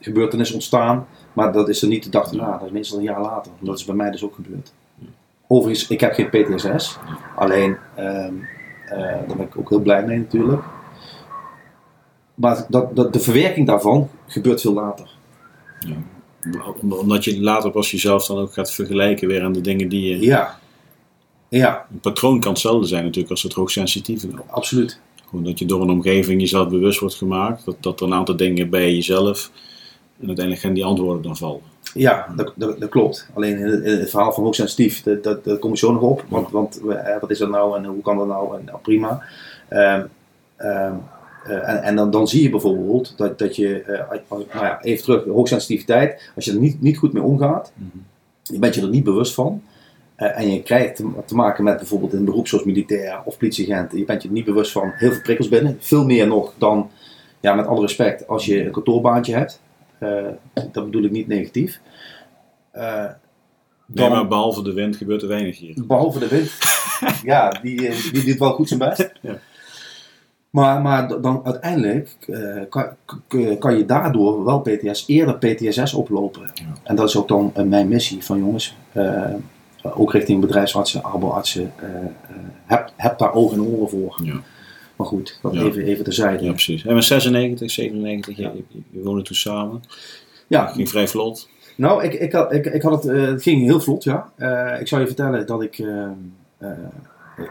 [0.00, 3.20] gebeurtenis ontstaan, maar dat is er niet de dag erna, dat is meestal een jaar
[3.20, 3.52] later.
[3.60, 4.72] Dat is bij mij dus ook gebeurd.
[5.46, 6.98] Overigens, ik heb geen PTSS,
[7.36, 8.32] alleen ehm,
[8.88, 10.62] eh, daar ben ik ook heel blij mee natuurlijk.
[12.34, 15.10] Maar dat, dat, de verwerking daarvan gebeurt veel later.
[16.82, 20.08] Om- Omdat je later pas jezelf dan ook gaat vergelijken weer aan de dingen die
[20.16, 20.20] je...
[20.26, 20.58] Ja,
[21.48, 24.32] ja, Een patroon kan hetzelfde zijn natuurlijk als het hoogsensitief is.
[24.46, 25.00] absoluut.
[25.32, 27.64] Dat je door een omgeving jezelf bewust wordt gemaakt.
[27.64, 29.50] Dat, dat er een aantal dingen bij jezelf.
[30.20, 31.60] En uiteindelijk gaan die antwoorden dan vallen.
[31.94, 33.28] Ja, dat, dat, dat klopt.
[33.34, 36.02] Alleen in het, in het verhaal van hoogsensitief, dat, dat, daar kom ik zo nog
[36.02, 36.24] op.
[36.28, 38.58] Want, want eh, wat is dat nou en hoe kan dat nou?
[38.58, 39.22] En nou, prima.
[39.68, 40.04] Ehm,
[40.56, 40.94] ehm,
[41.44, 45.04] eh, en en dan, dan zie je bijvoorbeeld dat, dat je, eh, nou ja, even
[45.04, 47.72] terug, hoogsensitiviteit, als je er niet, niet goed mee omgaat,
[48.42, 49.62] je bent je er niet bewust van.
[50.18, 53.92] Eh, en je krijgt te, te maken met bijvoorbeeld een beroep zoals militair of politieagent.
[53.92, 55.76] Je bent je niet bewust van heel veel prikkels binnen.
[55.80, 56.90] Veel meer nog dan,
[57.40, 59.60] ja, met alle respect, als je een kantoorbaantje hebt.
[59.98, 60.24] Eh,
[60.72, 61.80] dat bedoel ik niet negatief.
[62.70, 63.04] Eh,
[63.86, 65.74] Nee, dan- maar behalve de wind gebeurt er weinig hier.
[65.86, 66.50] Behalve de wind.
[67.32, 69.10] ja, die, die doet wel goed zijn best.
[69.20, 69.38] Ja.
[70.50, 72.16] Maar, maar dan uiteindelijk
[72.68, 72.88] kan,
[73.58, 76.50] kan je daardoor wel PTS, eerder PTSS oplopen.
[76.82, 78.76] En dat is ook dan mijn missie van jongens.
[79.82, 81.72] Ook richting bedrijfsartsen, arboartsen.
[81.76, 84.20] eh eh, heb, heb daar ogen en oren voor.
[84.24, 84.34] Ja,
[84.96, 85.62] Maar goed, dat Ja.
[85.62, 86.44] even, even terzijde.
[86.44, 86.84] ja precies.
[86.86, 88.50] En met 96, 97, Ja.
[88.54, 89.82] je, je, je woonde toen samen.
[90.46, 91.48] Ja, Ging vrij vlot.
[91.76, 94.32] Nou, ik, ik, had, ik, ik had het, eh, het ging heel vlot, ja.
[94.36, 96.02] Eh, ik zou je vertellen dat ik, eh,
[96.58, 96.68] eh,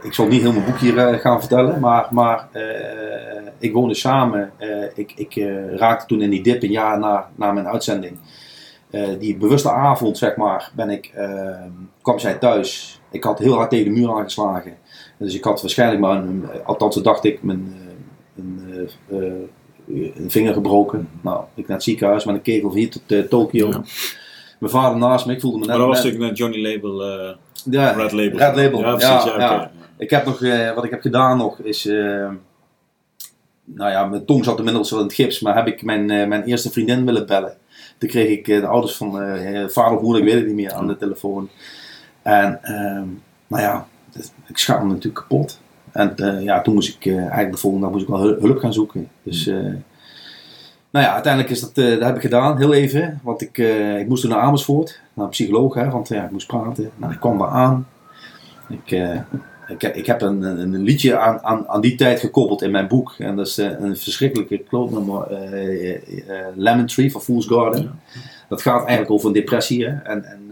[0.04, 2.64] ik zal niet heel mijn boek hier eh, gaan vertellen, maar, maar eh,
[3.60, 4.52] ik woonde samen.
[4.58, 8.18] eh, ik ik eh, raakte toen in die dip een jaar na, na mijn uitzending.
[8.90, 11.62] Eh, die bewuste avond, zeg maar, ben ik, eh,
[12.02, 13.00] kwam zij thuis.
[13.12, 14.78] Ik had heel hard tegen de muur aangeslagen.
[15.18, 17.76] Dus ik had waarschijnlijk maar, een, althans dat dacht ik, mijn,
[18.36, 21.10] eh, een, eh, een vinger gebroken.
[21.22, 23.68] Nou, ik naar het ziekenhuis met een kegel van hier tot Tokio.
[23.68, 23.82] Ja.
[24.60, 25.78] Mijn vader naast me, ik voelde me net...
[25.78, 27.04] Maar dat was natuurlijk net Johnny Label,
[27.64, 28.38] ja, Red Label.
[28.38, 28.80] Red Label.
[28.80, 29.24] Ja, precies.
[29.24, 29.72] Ja.
[29.98, 30.40] Ik heb nog,
[30.76, 31.86] wat ik heb gedaan nog, is...
[31.86, 32.30] eh,
[33.64, 36.44] nou ja, mijn tong zat inmiddels wel in het gips, maar heb ik mijn, mijn
[36.44, 37.58] eerste vriendin willen bellen.
[37.98, 40.56] Toen kreeg ik eh, de ouders van eh, vader of moeder, ik weet het niet
[40.56, 41.50] meer, aan de telefoon.
[42.22, 43.06] En ehm,
[43.48, 45.60] nou ja, dus ik schaamde me natuurlijk kapot.
[45.92, 48.40] En eh, ja, toen moest ik eh, eigenlijk de volgende dag moest ik wel hul-
[48.40, 49.08] hulp gaan zoeken.
[49.24, 49.56] Dus, eh,
[50.90, 53.20] nou ja, uiteindelijk is dat, eh, dat heb ik gedaan, heel even.
[53.24, 56.32] Want ik, eh, ik moest toen naar Amersfoort, naar een psycholoog, hè, want ja, ik
[56.32, 56.92] moest praten.
[56.96, 57.88] Nou, ik kwam daar aan.
[58.70, 59.20] Ik, eh,
[59.68, 62.88] ik, ik heb een, een een liedje aan, aan, aan die tijd gekoppeld in mijn
[62.88, 63.16] boek.
[63.18, 66.00] En dat is eh, een verschrikkelijke klootnummer, eh,
[66.56, 68.00] Lemon Tree van Fool's Garden.
[68.50, 69.86] Dat gaat eigenlijk over een depressie.
[69.86, 69.92] Hè?
[69.92, 70.52] En, en,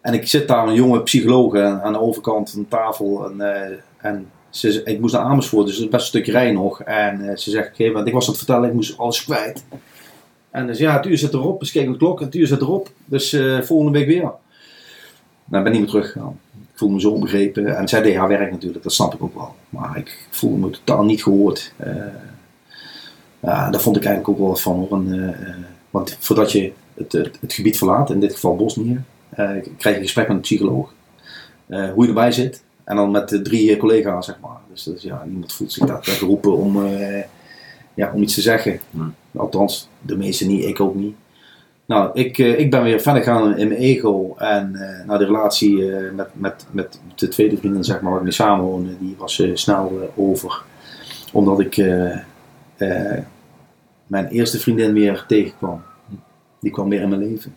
[0.00, 3.30] en ik zit daar een jonge psycholoog aan de overkant van de tafel.
[3.30, 6.82] En, en ze, ik moest naar Amersfoort, dus het is best een stukje rijden nog.
[6.82, 9.64] En ze zegt, oké, want ik was aan het vertellen, ik moest alles kwijt.
[10.50, 11.60] En dus ja, het uur zit erop.
[11.60, 12.90] Dus kijk de klok, het uur zit erop.
[13.04, 14.32] Dus volgende week weer.
[15.44, 16.38] Nou, ik ben niet meer teruggegaan.
[16.80, 17.76] Ik voelde me zo onbegrepen.
[17.76, 19.54] En zij deed haar werk natuurlijk, dat snap ik ook wel.
[19.68, 21.72] Maar ik voelde me totaal niet gehoord.
[21.76, 21.94] Eh,
[23.40, 24.98] ja, daar vond ik eigenlijk ook wel wat van hoor.
[24.98, 25.54] En, eh,
[25.90, 29.02] want voordat je het, het, het gebied verlaat, in dit geval Bosnië,
[29.34, 30.92] krijg je een gesprek met een psycholoog.
[31.66, 32.62] Hoe je erbij zit.
[32.84, 34.58] En dan met de drie collega's, zeg maar.
[34.70, 36.86] Dus, dus ja, niemand voelt zich daar geroepen om,
[37.94, 38.80] ja, om iets te zeggen.
[38.90, 39.14] Hmm.
[39.36, 41.14] Althans, de meesten niet, ik ook niet.
[41.90, 44.34] Nou, ik, eh, ik ben weer verder gaan in mijn ego.
[44.36, 48.18] En eh nou, de relatie eh, met, met, met de tweede vriendin, zeg maar, waar
[48.18, 50.62] ik mee samenwoonde, die was snel over.
[51.32, 51.76] Omdat ik
[54.06, 55.82] mijn eerste vriendin weer tegenkwam.
[56.60, 57.56] Die kwam weer in mijn leven.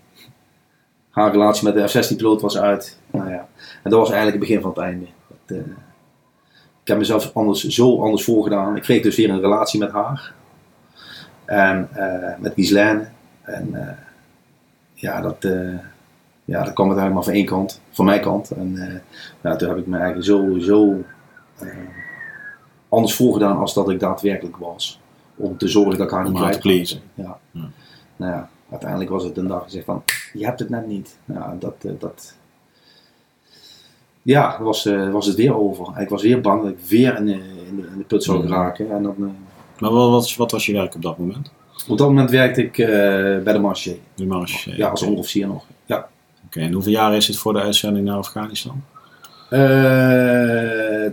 [1.09, 2.97] Haar relatie met de F-16-piloot was uit.
[3.11, 3.47] Nou ja,
[3.83, 5.05] en dat was eigenlijk het begin van het einde.
[6.81, 8.75] Ik heb mezelf anders, zo anders voorgedaan.
[8.75, 10.33] Ik kreeg dus weer een relatie met haar.
[11.45, 11.89] En
[12.39, 13.07] met Gislaine.
[13.41, 13.97] En
[15.03, 15.77] ja, dat, eh,
[16.45, 17.81] ja, dat kwam uiteindelijk maar van één kant.
[17.91, 18.51] Van mijn kant.
[18.51, 18.99] En eh,
[19.41, 21.03] ja, toen heb ik me eigenlijk zo, zo
[21.59, 21.67] eh,
[22.89, 24.99] anders voorgedaan als dat ik daadwerkelijk was.
[25.35, 27.01] Om te zorgen dat ik haar niet kwijt pleasen.
[27.13, 27.37] Ja.
[27.51, 27.69] Ja.
[28.15, 31.17] Nou ja, uiteindelijk was het een dag gezegd van, je hebt het net niet.
[31.25, 32.33] Ja, dat, dat,
[34.21, 36.01] ja, was, was het weer over.
[36.01, 37.33] Ik was weer bang dat ik weer in de,
[37.67, 38.47] in de, in de put zou Mhm.
[38.53, 38.91] raken.
[38.91, 39.35] En dan,
[39.79, 41.51] Maar wat, wat, wat was je werk op dat moment?
[41.87, 42.87] Op dat moment werkte ik eh,
[43.43, 43.95] bij de Marché.
[44.15, 44.75] De marge.
[44.77, 45.65] Ja, als onderofficier nog.
[45.85, 46.07] Ja.
[46.45, 48.83] Oké, en hoeveel jaar is het voor de uitzending naar Afghanistan?
[49.49, 51.03] Eh,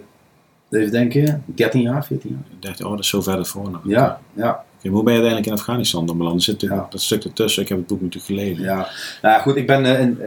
[0.71, 2.41] even denken, 13 jaar, 14 jaar.
[2.57, 3.71] Ik dacht, oh, dat is zo verder voor.
[3.71, 3.77] Nou.
[3.85, 6.37] Ja, ja, Oké, maar hoe ben je uiteindelijk in Afghanistan dan beland?
[6.37, 6.89] Er zit natuurlijk Ja.
[6.91, 7.63] dat stuk ertussen.
[7.63, 8.65] Ik heb het boek natuurlijk gelezen.
[8.65, 8.77] ja.
[9.23, 10.19] Nou ja, goed, ik ben eh, in,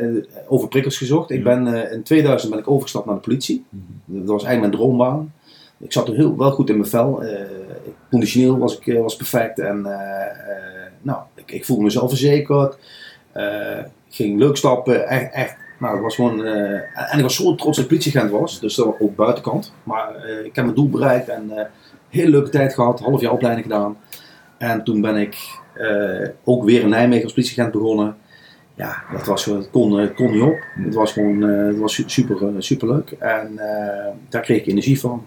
[0.47, 1.29] over prikkels gezocht.
[1.29, 1.43] Ik Ja.
[1.43, 3.65] ben, in 2000 ben ik overgestapt naar de politie.
[3.69, 3.81] Mhm.
[4.19, 5.33] Dat was eigenlijk mijn droombaan.
[5.77, 7.23] Ik zat er heel, wel goed in mijn vel.
[7.85, 9.59] Eh, conditioneel was ik eh, was perfect.
[9.59, 12.77] En eh, eh, nou, ik, ik voelde mezelf verzekerd.
[13.31, 13.79] Eh,
[14.09, 15.07] ging leuk stappen.
[15.07, 15.55] Echt, echt.
[15.79, 18.59] Nou, was gewoon, eh, en ik was zo trots dat ik politieagent was.
[18.59, 19.73] Dus dat ook buitenkant.
[19.83, 21.29] Maar eh, ik heb mijn doel bereikt.
[21.29, 21.65] En eh
[22.09, 22.99] hele leuke tijd gehad.
[22.99, 23.97] Half jaar opleiding gedaan.
[24.57, 25.35] En toen ben ik
[25.73, 28.15] eh, ook weer in Nijmegen als politieagent begonnen.
[28.75, 30.55] Ja, dat was, het, kon, kon niet op.
[30.75, 33.11] Het was gewoon eh, het was su- super, eh, super leuk.
[33.11, 35.25] En eh, daar kreeg ik energie van.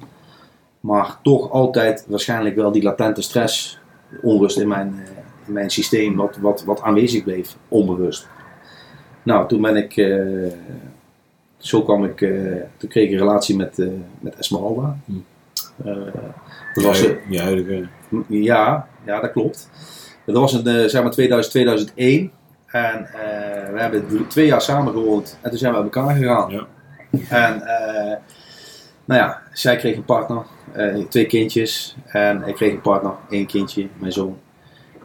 [0.87, 3.79] Maar toch altijd waarschijnlijk wel die latente stress,
[4.23, 5.11] onrust in mijn, eh,
[5.47, 8.29] in mijn systeem, wat, wat, wat aanwezig bleef, onbewust.
[9.23, 10.53] Nou, toen ben ik, eh,
[11.59, 12.31] zo kwam ik, eh,
[12.77, 13.87] toen kreeg ik een relatie met, eh,
[14.21, 14.97] met Esmeralda.
[15.05, 15.13] Hm.
[15.89, 15.97] Eh,
[16.75, 17.89] dat was, je, je huidige...
[18.29, 19.71] ja, ja, dat klopt.
[20.27, 22.31] Dat was in zeg maar 2000, 2001.
[22.67, 23.09] En
[23.73, 25.39] we hebben twee jaar samen gewoond.
[25.43, 26.51] En toen zijn we uit elkaar gegaan.
[26.51, 26.67] Ja.
[27.29, 27.63] En
[29.07, 30.43] nou ja, zij kreeg een partner,
[30.73, 31.97] eh, twee kindjes.
[32.07, 34.39] En ik kreeg een partner, één kindje, mijn zoon.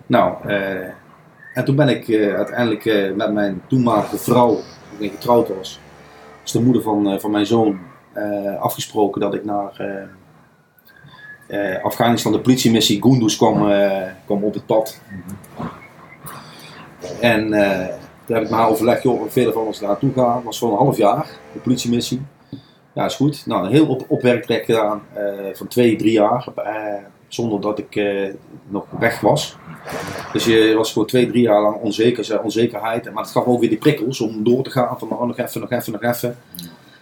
[0.06, 0.88] Nou, eh,
[1.54, 4.60] en toen ben ik eh, uiteindelijk met mijn toenmalige vrouw,
[4.98, 5.80] die ik getrouwd was,
[6.42, 7.80] dus de moeder van, van mijn zoon,
[8.60, 9.72] afgesproken dat ik naar
[11.84, 13.56] Afghanistan, de politiemissie Gunduz kwam,
[14.26, 15.02] kwam op het pad.
[17.22, 17.50] En
[18.26, 20.44] toen heb ik met overlegd, joh, verder van ons daar naartoe gaan.
[20.44, 22.22] Was voor een half jaar, de politiemissie.
[22.94, 23.46] Ja, is goed.
[23.46, 25.24] Nou, een heel op opwerktrek gedaan eh,
[25.54, 26.48] van twee, drie jaar.
[26.56, 28.34] eh, zonder dat ik eh,
[28.68, 29.58] nog weg was.
[30.34, 33.14] Dus je was gewoon twee, drie jaar lang onzeker, onzekerheid.
[33.14, 35.00] Maar het gaf ook weer die prikkels om door te gaan.
[35.00, 36.38] Van oh, nog even, nog even, nog even.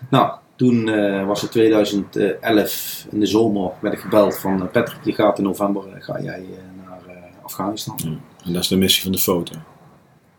[0.10, 0.86] Nou, toen
[1.26, 3.72] was het 2011 in de zomer.
[3.80, 6.44] werd ik gebeld van Patrick, je gaat in november ga jij
[6.86, 8.00] naar Afghanistan.
[8.04, 8.10] Ja.
[8.46, 9.56] En dat is de missie van de foto.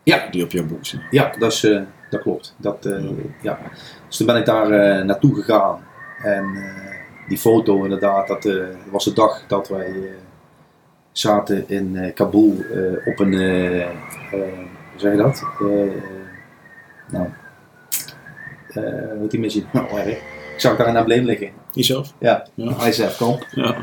[0.03, 0.27] Ja.
[0.31, 1.01] Die op jouw boek zit.
[1.11, 1.67] Ja, dat, is,
[2.11, 2.55] dat klopt.
[2.57, 3.03] Dat, eh,
[3.41, 3.59] ja.
[4.07, 5.83] Dus toen ben ik daar eh, naartoe gegaan.
[6.23, 8.49] En eh, die foto inderdaad, dat
[8.89, 10.09] was de dag dat wij
[11.11, 12.63] zaten in Kabul
[13.05, 13.33] op een,
[14.31, 15.43] hoe zeg je dat?
[17.11, 17.27] Nou,
[19.19, 19.65] wat die missie?
[19.71, 20.17] Nou, erg.
[20.53, 21.49] Ik zag daar een embleem liggen.
[21.71, 22.13] Jezelf?
[22.17, 22.87] Ja, Ja.
[22.87, 23.45] ISAF kamp.
[23.51, 23.75] Ja.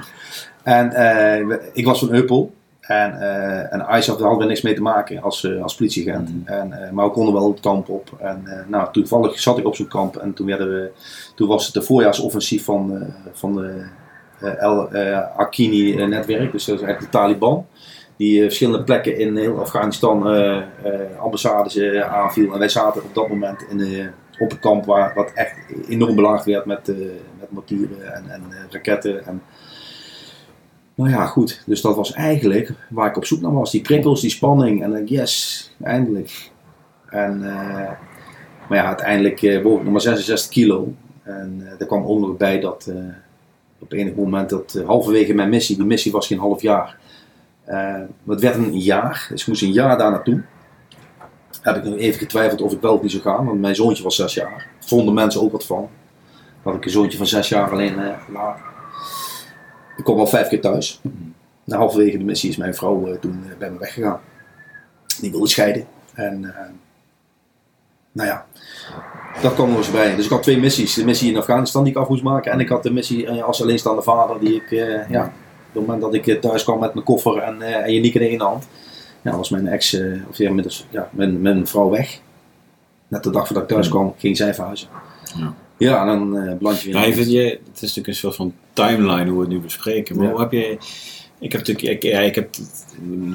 [0.63, 2.55] En ik was van Euppel.
[2.89, 6.29] En, eh en daar hadden we niks mee te maken als, eh, als politieagent.
[6.29, 6.53] Mhm.
[6.53, 8.11] En, eh, maar we konden wel het kamp op.
[8.21, 10.17] En nou, toevallig zat ik op zo'n kamp.
[10.17, 10.91] En toen, werden we,
[11.35, 13.85] toen was het de voorjaarsoffensief van, van de
[14.41, 14.89] El
[15.37, 16.53] Akini-netwerk.
[16.53, 17.67] Dus dat is eigenlijk de Taliban.
[18.17, 20.27] Die verschillende plekken in heel Afghanistan
[21.19, 22.53] ambassades aanviel.
[22.53, 25.55] En wij zaten op dat moment in, op een kamp waar, wat echt
[25.89, 26.97] enorm belaagd werd met, eh,
[27.41, 29.27] met mortieren en, en raketten.
[29.27, 29.43] En,
[30.99, 31.63] nou ja, goed.
[31.67, 33.71] Dus dat was eigenlijk waar ik op zoek naar was.
[33.71, 34.83] Die prikkels, die spanning.
[34.83, 36.51] En dan yes, eindelijk.
[37.09, 37.91] En, eh,
[38.69, 40.93] maar ja, uiteindelijk eh woog ik nog maar 66 kilo.
[41.23, 42.91] En eh er kwam ook nog bij dat,
[43.79, 46.99] op enig moment dat halverwege mijn missie, die missie was geen half jaar,
[48.27, 50.43] het werd een jaar, dus ik moest een jaar daar naartoe.
[51.63, 54.03] Heb ik nog even getwijfeld of ik wel of niet zou gaan, want mijn zoontje
[54.03, 54.67] was zes jaar.
[54.79, 55.89] Vonden mensen ook wat van.
[56.63, 57.95] Dat ik een zoontje van zes jaar alleen
[58.33, 58.59] laat.
[59.99, 61.01] Ik kom al vijf keer thuis.
[61.65, 64.21] Na halverwege de missie is mijn vrouw eh, toen eh, bij me weggegaan.
[65.21, 65.87] Die wilde scheiden.
[66.15, 66.67] En eh,
[68.13, 68.47] nou ja,
[69.43, 70.17] dat kwam er eens bij.
[70.17, 70.95] Dus ik had twee missies.
[70.95, 72.53] De missie in Afghanistan die ik af moest maken.
[72.53, 74.71] En ik had de missie als alleenstaande vader die ik,
[75.09, 75.33] ja, op
[75.73, 78.67] het moment dat ik thuis kwam met mijn koffer en, eh en in één hand.
[79.23, 80.53] Ja, was mijn ex, of ja,
[80.91, 82.21] ja, mijn, mijn vrouw weg.
[83.09, 84.89] Net de dag voordat ik thuis kwam, ging zij verhuizen.
[85.37, 85.55] Ja.
[85.79, 89.35] Ja, en dan eh beland je je, het is natuurlijk een soort van timeline hoe
[89.35, 90.17] we het nu bespreken.
[90.17, 90.31] Maar Ja.
[90.31, 90.79] hoe heb je...
[91.41, 92.05] Ik heb natuurlijk...
[92.05, 92.57] Ik, ja, ik heb,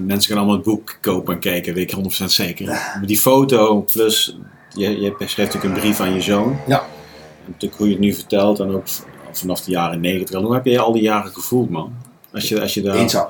[0.05, 2.65] mensen kunnen allemaal het boek kopen en kijken, weet ik 100% zeker.
[2.65, 4.37] Maar die foto plus...
[4.69, 6.57] Je, je schrijft natuurlijk een brief aan je zoon.
[6.67, 6.79] Ja.
[6.79, 8.85] En natuurlijk hoe je het nu vertelt en ook
[9.31, 10.39] vanaf de jaren 90.
[10.41, 11.93] Hoe heb je al die jaren gevoeld, man?
[12.31, 12.95] Als je, als je daar...
[12.95, 13.27] Eenzaam.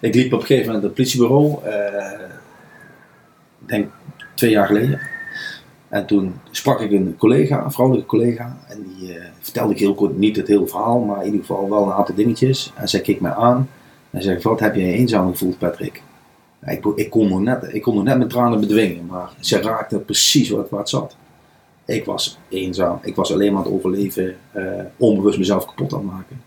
[0.00, 2.20] Ik liep op een gegeven moment het politiebureau, eh,
[3.66, 3.90] denk
[4.34, 5.00] twee jaar geleden.
[5.88, 9.94] En toen sprak ik een collega, een vrouwelijke collega, en die eh, vertelde ik heel
[9.94, 12.72] kort, niet het hele verhaal, maar in ieder geval wel een aantal dingetjes.
[12.74, 13.68] En zij keek mij aan
[14.10, 16.02] en zei, wat heb je eenzaam gevoeld, Patrick?
[16.66, 19.98] Ik, ik, kon nog net, ik kon nog net mijn tranen bedwingen, maar ze raakte
[19.98, 21.16] precies wat, waar het zat.
[21.84, 24.64] Ik was eenzaam, ik was alleen maar aan het overleven, eh,
[24.96, 26.42] onbewust mezelf kapot aan het maken.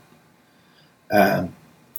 [1.08, 1.44] Eh,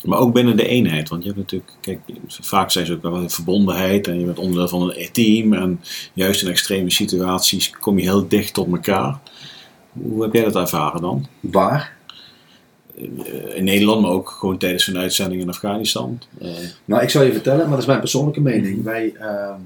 [0.05, 1.09] Maar ook binnen de eenheid.
[1.09, 4.39] Want je hebt natuurlijk, kijk, vaak zijn ze ook wel een verbondenheid en je bent
[4.39, 5.53] onderdeel van een team.
[5.53, 5.81] En
[6.13, 9.19] juist in extreme situaties kom je heel dicht tot elkaar.
[9.93, 11.27] Hoe heb jij dat ervaren dan?
[11.41, 11.97] waar?
[12.97, 16.21] Eh, In Nederland, maar ook gewoon tijdens een uitzending in Afghanistan.
[16.39, 16.51] Eh,
[16.85, 18.83] Nou, ik zal je vertellen, maar dat is mijn persoonlijke mening.
[18.85, 19.61] Wij, ehm,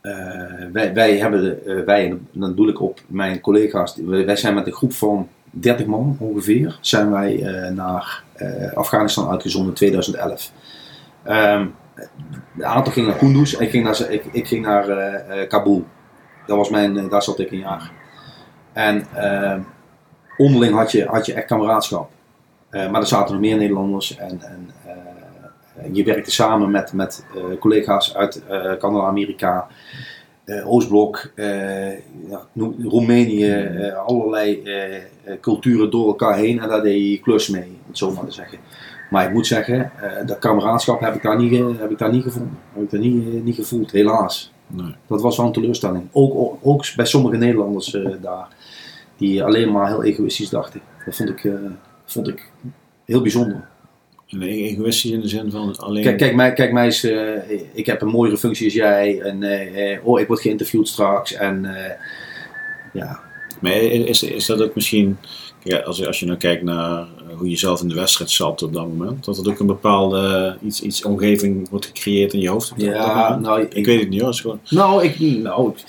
[0.00, 4.54] eh, wij, wij hebben, de, wij, en dan doe ik op mijn collega's, wij, zijn
[4.54, 7.36] met een groep van 30 man ongeveer, zijn wij
[7.74, 8.22] naar
[8.74, 10.50] Afghanistan uitgezonden in 2011.
[11.24, 11.66] Ehm
[12.56, 15.48] een aantal ging naar Kunduz en ik ging naar, ik, ik ging naar eh, eh,
[15.48, 15.86] Kabul.
[16.46, 17.90] Dat was mijn, eh, daar zat ik een jaar.
[18.72, 19.60] En ehm,
[20.36, 22.10] onderling had je, had je echt kameraadschap.
[22.70, 27.26] Eh, maar er zaten nog meer Nederlanders en, en eh, je werkte samen met, met
[27.34, 29.74] eh, collega's uit eh, Canada, Amerika, eh,
[30.64, 31.90] Oostblok, eh,
[32.28, 32.46] ja,
[32.82, 35.02] Roemenië, eh, allerlei eh, eh,
[35.40, 38.32] culturen door elkaar heen en daar deed je klus mee, om het zo maar te
[38.32, 38.58] zeggen.
[39.10, 42.22] Maar ik moet zeggen, eh, dat kameraadschap heb ik daar niet, heb ik daar niet
[42.22, 42.58] gevonden.
[42.72, 44.52] Heb ik daar niet, eh, niet gevoeld, helaas.
[44.66, 44.94] nee.
[45.06, 46.08] Dat was wel een teleurstelling.
[46.12, 48.48] Ook, ook, ook bij sommige Nederlanders eh, daar,
[49.16, 50.80] die alleen maar heel egoïstisch dachten.
[51.04, 51.52] Dat vond ik, eh,
[52.04, 52.50] vond ik
[53.04, 53.68] heel bijzonder.
[54.40, 56.02] E- egoïstisch in de zin van alleen...
[56.02, 59.20] Kijk, kijk, mij, kijk mij eens, eh, ik heb een mooiere functie als jij.
[59.20, 61.32] En eh, eh, oh, ik word geïnterviewd straks.
[61.32, 61.76] En
[62.92, 63.20] ja,
[63.60, 65.18] Maar is, is dat ook misschien...
[65.64, 67.06] Kijk, als, als je nou kijkt naar
[67.36, 70.56] hoe je zelf in de wedstrijd zat op dat moment, dat er ook een bepaalde
[70.62, 74.30] iets, iets omgeving wordt gecreëerd in je hoofd ja, nou, Ik weet het niet hoor,
[74.30, 74.60] is gewoon...
[74.70, 75.84] Nou, ik, nou ik-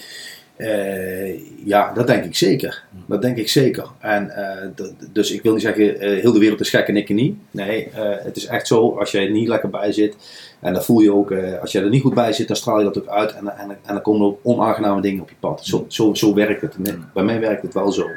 [0.64, 2.84] eh, ja, dat denk ik zeker.
[3.06, 3.88] Dat denk ik zeker.
[4.00, 7.10] En, eh, dus ik wil niet zeggen, eh, heel de wereld is gek en ik
[7.10, 7.36] niet.
[7.52, 7.90] Nee,
[8.24, 10.16] het is echt zo, als jij er niet lekker bij zit,
[10.60, 12.84] en dat voel je ook, als jij er niet goed bij zit, dan straal je
[12.84, 15.66] dat ook uit en, en, en dan komen er ook onaangename dingen op je pad.
[15.66, 16.78] Zo, zo, zo werkt het.
[16.78, 18.10] Nee, bij mij werkt het wel zo.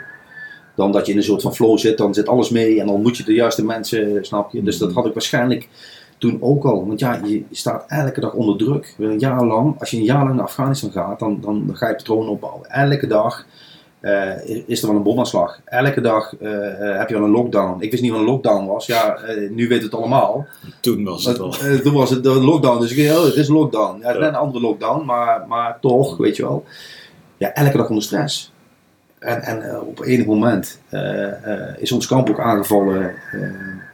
[0.74, 3.02] Dan dat je in een soort van flow zit, dan zit alles mee en dan
[3.02, 4.62] moet je de juiste mensen, snap je?
[4.62, 5.68] Dus dat had ik waarschijnlijk
[6.18, 6.86] toen ook al.
[6.86, 8.94] Want ja, je staat elke dag onder druk.
[8.98, 11.94] Een jaar lang, als je een jaar lang naar Afghanistan gaat, dan, dan, ga je
[11.94, 12.70] patronen opbouwen.
[12.70, 13.46] Elke dag
[14.00, 15.60] eh, is er wel een bomaanslag.
[15.64, 17.82] Elke dag eh, eh, heb je wel een lockdown.
[17.82, 18.86] Ik wist niet wat een lockdown was.
[18.86, 19.18] Ja,
[19.50, 20.46] nu weet het allemaal.
[20.80, 21.38] Toen was het.
[21.38, 24.00] Eh, toen was het een lockdown, dus ik dacht, oh, het is lockdown.
[24.00, 26.64] Ja, het is een andere lockdown, maar, maar toch, weet je wel.
[27.36, 28.52] Ja, elke dag onder stress.
[29.18, 30.80] En, en op enig moment
[31.78, 33.14] is ons kamp ook aangevallen.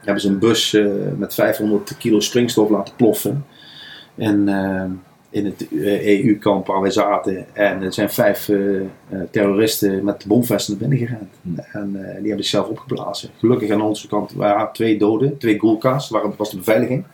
[0.03, 0.85] Eh, hebben ze een bus eh,
[1.17, 3.45] met 500 kilo springstof laten ploffen.
[4.15, 4.83] En, eh,
[5.29, 7.55] in het EU-kamp waar wij zaten.
[7.55, 8.85] En er zijn vijf eh, eh,
[9.31, 11.33] terroristen met de bomvesten naar binnen gerend.
[11.41, 11.59] Hmm.
[11.71, 13.29] En eh, die hebben zichzelf opgeblazen.
[13.37, 17.05] Gelukkig aan onze kant waren twee doden, twee Gulka's, waren was de beveiliging.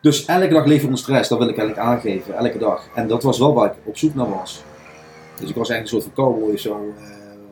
[0.00, 2.88] Dus elke dag leven onder stress, dat wil ik eigenlijk aangeven, elke dag.
[2.94, 4.62] En dat was wel waar ik op zoek naar was.
[5.40, 6.94] Dus ik was eigenlijk een soort van cowboy zo.
[6.98, 7.04] eh,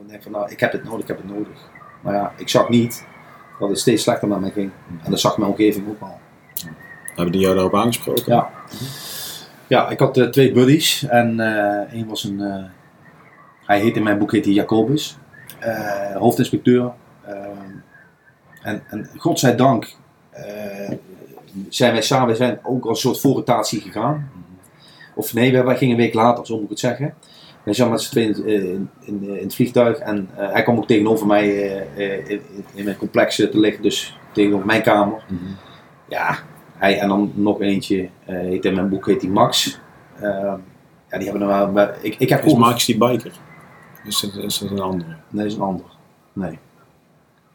[0.08, 1.68] denk van nou, ik heb het nodig, ik heb het nodig.
[2.00, 3.04] Maar ja, ik zag niet
[3.58, 4.70] dat het steeds slechter met mij ging.
[5.04, 6.18] En dat zag mijn omgeving ook wel.
[7.14, 8.24] Hebben die jou daarop aangesproken?
[8.26, 8.50] Ja.
[9.66, 11.06] Ja, ik had eh, twee buddies.
[11.08, 12.40] En eh één was een...
[12.40, 12.64] eh,
[13.66, 15.16] hij heet in mijn boek heet hij Jacobus.
[15.60, 16.92] eh, hoofdinspecteur.
[17.22, 17.34] Eh,
[18.62, 19.96] en, en godzijdank
[20.30, 20.90] eh,
[21.68, 24.30] zijn wij samen, zijn ook als een soort voorrotatie gegaan.
[25.14, 27.14] Of nee, wij, wij gingen een week later, zo moet ik het zeggen.
[27.62, 30.76] We zaten met z'n tweeën in, in, in, in het vliegtuig en eh, hij kwam
[30.76, 32.40] ook tegenover mij eh, eh, in,
[32.74, 35.24] in mijn complex eh, te liggen, dus tegenover mijn kamer.
[36.08, 36.38] Ja,
[36.76, 39.80] hij en dan nog eentje, eh heet in mijn boek heet die Max.
[40.16, 40.56] Ehm,
[41.10, 42.58] ja, die hebben er wel, maar ik, ik heb Is ook...
[42.58, 43.32] Max die biker?
[44.04, 45.16] Is dat, is dat een andere?
[45.28, 45.86] Nee, is een ander.
[46.32, 46.58] Nee.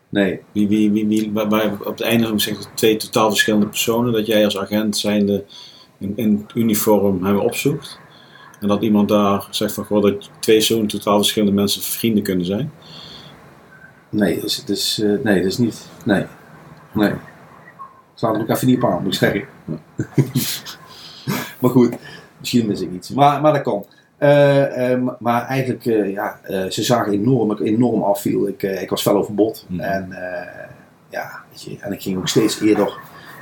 [0.10, 0.40] Nee.
[0.52, 1.32] Wie, wie, wie, wie,
[1.70, 5.46] op het einde zeg je twee totaal verschillende personen, dat jij als agent zijnde
[5.98, 8.00] in, in uniform hem opzoekt.
[8.60, 12.46] En dat iemand daar zegt van, goh, dat twee zo'n totaal verschillende mensen vrienden kunnen
[12.46, 12.72] zijn.
[14.10, 15.88] Nee, is, eh, nee, dat is niet.
[16.06, 16.26] Nee.
[16.94, 17.12] Nee.
[18.14, 19.46] Staat er ook even niet op aan, moet ik zeggen.
[21.60, 21.96] maar goed,
[22.40, 23.10] misschien mis ik iets.
[23.10, 23.86] Maar, maar dat kan.
[24.18, 25.84] Eh, eh, maar- eigenlijk,
[26.14, 26.40] ja,
[26.70, 28.48] ze zagen enorm, ik enorm afviel.
[28.48, 29.66] Ik, ik was fel overbod.
[29.68, 29.80] Mhm.
[29.80, 30.10] En,
[31.10, 32.98] ja, weet je, en ik ging ook steeds eerder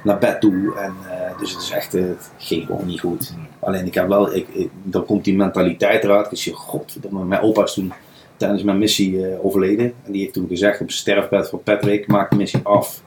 [0.05, 0.75] naar bed toe.
[0.77, 3.33] En, eh, dus het is echt, eh, het ging gewoon niet goed.
[3.59, 6.31] Alleen ik heb wel, ik, dan komt die mentaliteit eruit.
[6.31, 7.93] Ik zeg, godverdomme, mijn opa is toen
[8.37, 9.93] tijdens mijn missie eh, overleden.
[10.03, 13.01] En die heeft toen gezegd op sterfbed van Patrick, maak de missie af.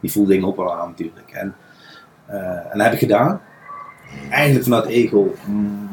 [0.00, 1.30] Die voelde dingen ook wel aan natuurlijk.
[1.30, 1.54] En,
[2.26, 3.40] eh, en dat heb ik gedaan.
[4.30, 5.34] Eigenlijk vanuit ego.
[5.46, 5.88] mm,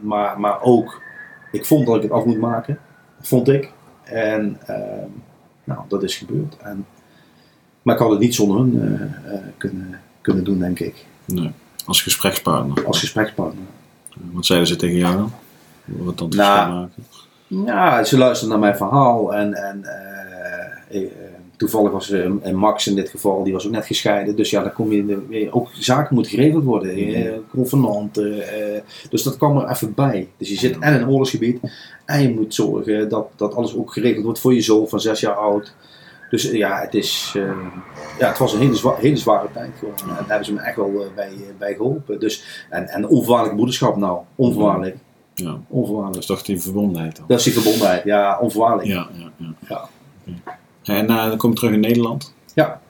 [0.00, 1.02] Maar, maar ook,
[1.52, 2.78] ik vond dat ik het af moet maken.
[3.20, 3.72] Vond ik.
[4.02, 4.58] En
[5.64, 6.56] nou, dat is gebeurd.
[6.56, 6.86] En,
[7.82, 11.04] maar ik had het niet zonder hun eh, eh, kunnen, kunnen doen, denk ik.
[11.24, 11.50] Nee.
[11.86, 12.86] Als gesprekspartner.
[12.86, 13.64] Als gesprekspartner.
[14.32, 15.32] Wat zeiden ze tegen jou dan?
[15.84, 16.92] Wat dan te Nou, maken?
[17.66, 19.84] Ja, ze luisteren naar mijn verhaal en, en
[20.88, 21.00] eh,
[21.56, 24.36] toevallig was eh, Max in dit geval, die was ook net gescheiden.
[24.36, 28.42] Dus ja, dan kom je weer- ook zaken moeten geregeld worden, eh, convenanten.
[29.10, 30.28] dus dat kwam er even bij.
[30.36, 31.58] Dus je zit en in een oorlogsgebied
[32.04, 35.20] en je moet zorgen dat, dat alles ook geregeld wordt voor je zoon van zes
[35.20, 35.74] jaar oud.
[36.32, 37.42] Dus eh, ja, het, is, eh,
[38.18, 39.94] ja, het was een hele, zwa- hele zware tijd gewoon.
[39.98, 42.20] En daar hebben ze me echt wel eh, bij, bij geholpen.
[42.20, 44.96] Dus, en, en onvoorwaardelijk broederschap nou, onvoorwaardelijk.
[45.34, 45.44] Ja.
[45.44, 46.20] Dat onvoorwaardelijk.
[46.20, 47.24] is toch die verbondenheid dan?
[47.28, 48.88] Dat is die verbondenheid, ja, onvoorwaardelijk.
[48.88, 49.54] Ja, ja, ja.
[49.68, 49.88] Ja.
[50.82, 52.34] En eh, dan kom je terug in Nederland.
[52.54, 52.80] Ja.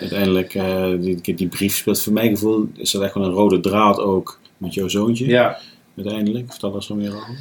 [0.00, 3.60] Uiteindelijk, eh, die, die brief speelt voor mijn gevoel, is dat echt wel een rode
[3.60, 5.26] draad ook met jouw zoontje.
[5.26, 5.58] Ja,
[5.96, 7.36] Uiteindelijk, vertel daar zo meer over.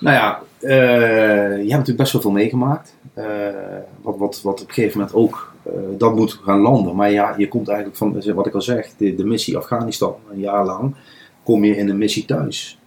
[0.00, 2.94] nou ja, eh, je hebt natuurlijk best wel veel meegemaakt.
[3.14, 3.24] Eh,
[4.02, 6.96] wat, wat, wat op een gegeven moment ook, eh, dat moet gaan landen.
[6.96, 10.40] Maar ja, je komt eigenlijk van, wat ik al zeg, de, de missie Afghanistan, een
[10.40, 10.94] jaar lang,
[11.42, 12.78] kom je in een missie thuis.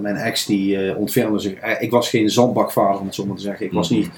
[0.00, 3.66] Mijn ex die ontfermde zich, ik was geen zandbakvader om het zo maar te zeggen.
[3.66, 3.98] Ik was Mhm.
[3.98, 4.10] niet,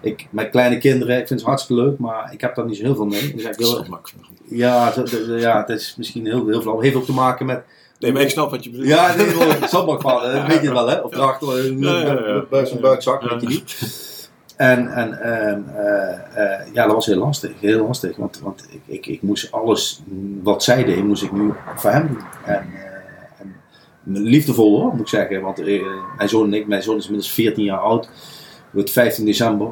[0.00, 2.82] ik, met kleine kinderen, ik vind het hartstikke leuk, maar ik heb daar niet zo
[2.82, 3.34] heel veel mee.
[3.34, 3.84] Dus ik wil,
[4.48, 4.92] ja,
[5.26, 7.62] ja, het is misschien heel, heel veel, heeft ook te maken met
[8.04, 8.88] Nee, maar ik snap wat je bedoelt.
[8.88, 10.96] Ja, nee, wel, zandbakvader, dat weet je wel, hè?
[10.96, 13.28] Of drachter, Ja, zijn buikzak, Ja.
[13.28, 14.02] weet je niet.
[14.56, 18.16] En, en ehm, eh, eh, ja, dat was heel lastig, heel lastig.
[18.16, 20.02] Want, want ik, ik, ik moest alles
[20.42, 22.20] wat zij deed, moest ik nu voor hem doen.
[22.44, 23.46] En, eh,
[24.06, 25.40] en liefdevol hoor, moet ik zeggen.
[25.40, 25.82] Want eh,
[26.16, 28.08] mijn zoon en ik, mijn zoon is inmiddels 14 jaar oud.
[28.70, 29.68] Wordt 15 december.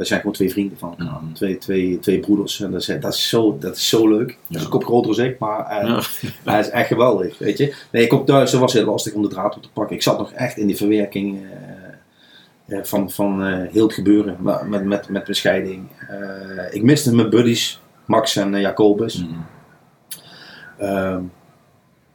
[0.00, 1.20] Eh, we zijn gewoon twee vrienden van elkaar.
[1.32, 2.60] Twee, twee, twee broeders.
[2.60, 4.28] En dat is, dat is, zo, dat is zo leuk.
[4.48, 6.02] Hij is een kop groter dan ik, maar eh,
[6.44, 7.74] hij is echt geweldig, weet je.
[7.92, 9.96] Nee, ik kom thuis, dat was heel lastig om de draad op te pakken.
[9.96, 14.36] Ik zat nog echt in die verwerking eh, eh, van, van eh, heel het gebeuren
[14.40, 15.88] met, met, met, met mijn scheiding.
[16.08, 19.24] Eh, ik miste mijn buddies, Max en eh, Jacobus.
[19.24, 19.40] Mhm.
[20.78, 21.22] Ehm,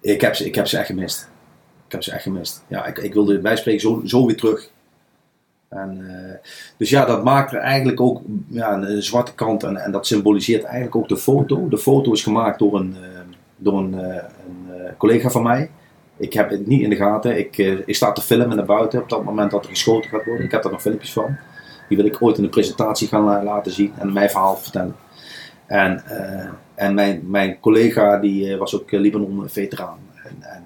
[0.02, 1.30] ik, heb ze, ik heb ze echt gemist.
[1.86, 2.64] Ik heb ze echt gemist.
[2.68, 4.70] Ja, ik, ik wilde, wij spreken zo, zo weer terug.
[5.76, 9.92] En, eh, dus ja, dat maakt er eigenlijk ook ja, een, zwarte kant en, en
[9.92, 11.68] dat symboliseert eigenlijk ook de foto.
[11.68, 13.20] De foto is gemaakt door een, eh,
[13.58, 15.70] door een, eh, een collega van mij.
[16.18, 17.38] Ik heb het niet in de gaten.
[17.38, 20.46] Ik, ik sta te filmen naar buiten op dat moment dat er geschoten gaat worden.
[20.46, 21.38] Ik heb daar nog filmpjes van.
[21.88, 24.96] Die wil ik ooit in een presentatie gaan la- laten zien en mijn verhaal vertellen.
[25.66, 26.04] En,
[26.76, 29.98] en mijn, mijn collega die was ook Libanon-veteraan.
[30.24, 30.64] En, en,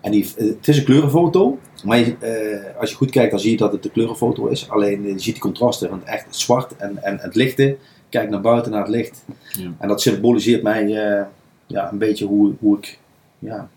[0.00, 3.50] en die, het is een kleurenfoto, maar je, eh, als je goed kijkt dan zie
[3.50, 4.70] je dat het een kleurenfoto is.
[4.70, 7.76] Alleen eh, je ziet die contrasten, want echt het zwart en, en het lichte.
[8.08, 9.24] Kijk naar buiten, naar het licht.
[9.58, 9.72] Ja.
[9.78, 11.24] En dat symboliseert mij eh,
[11.66, 12.98] ja, een beetje hoe, hoe, ik,
[13.38, 13.68] ja,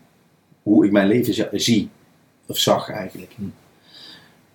[0.64, 1.90] hoe ik mijn leven zie.
[2.46, 3.32] Of zag eigenlijk.
[3.36, 3.44] Hm.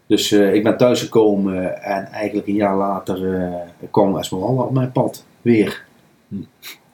[0.06, 3.50] Dus eh, ik ben thuisgekomen en eigenlijk een jaar later
[3.90, 5.24] kwam Esmeralda op mijn pad.
[5.42, 5.84] Weer.
[6.28, 6.36] Hm.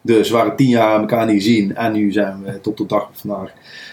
[0.03, 3.09] Dus we waren tien jaar elkaar niet gezien en nu zijn we tot de dag
[3.13, 3.53] van vandaag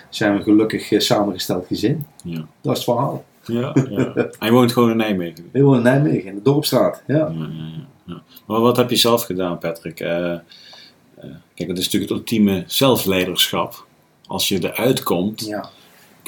[0.09, 2.05] zijn we een gelukkig eh, samengesteld gezin.
[2.23, 2.45] Ja.
[2.61, 3.25] Dat is het verhaal.
[3.45, 4.13] Ja, ja.
[4.39, 5.49] Hij woont gewoon in Nijmegen.
[5.51, 7.03] We wonen in Nijmegen, in de Dorpstraat.
[7.07, 7.15] Ja.
[7.15, 7.49] Ja,
[8.05, 8.21] ja.
[8.45, 9.99] Maar wat heb je zelf gedaan, Patrick?
[9.99, 10.39] Eh, eh,
[11.53, 13.85] kijk, het is natuurlijk het ultieme zelfleiderschap.
[14.27, 15.69] Als je eruit komt, Ja.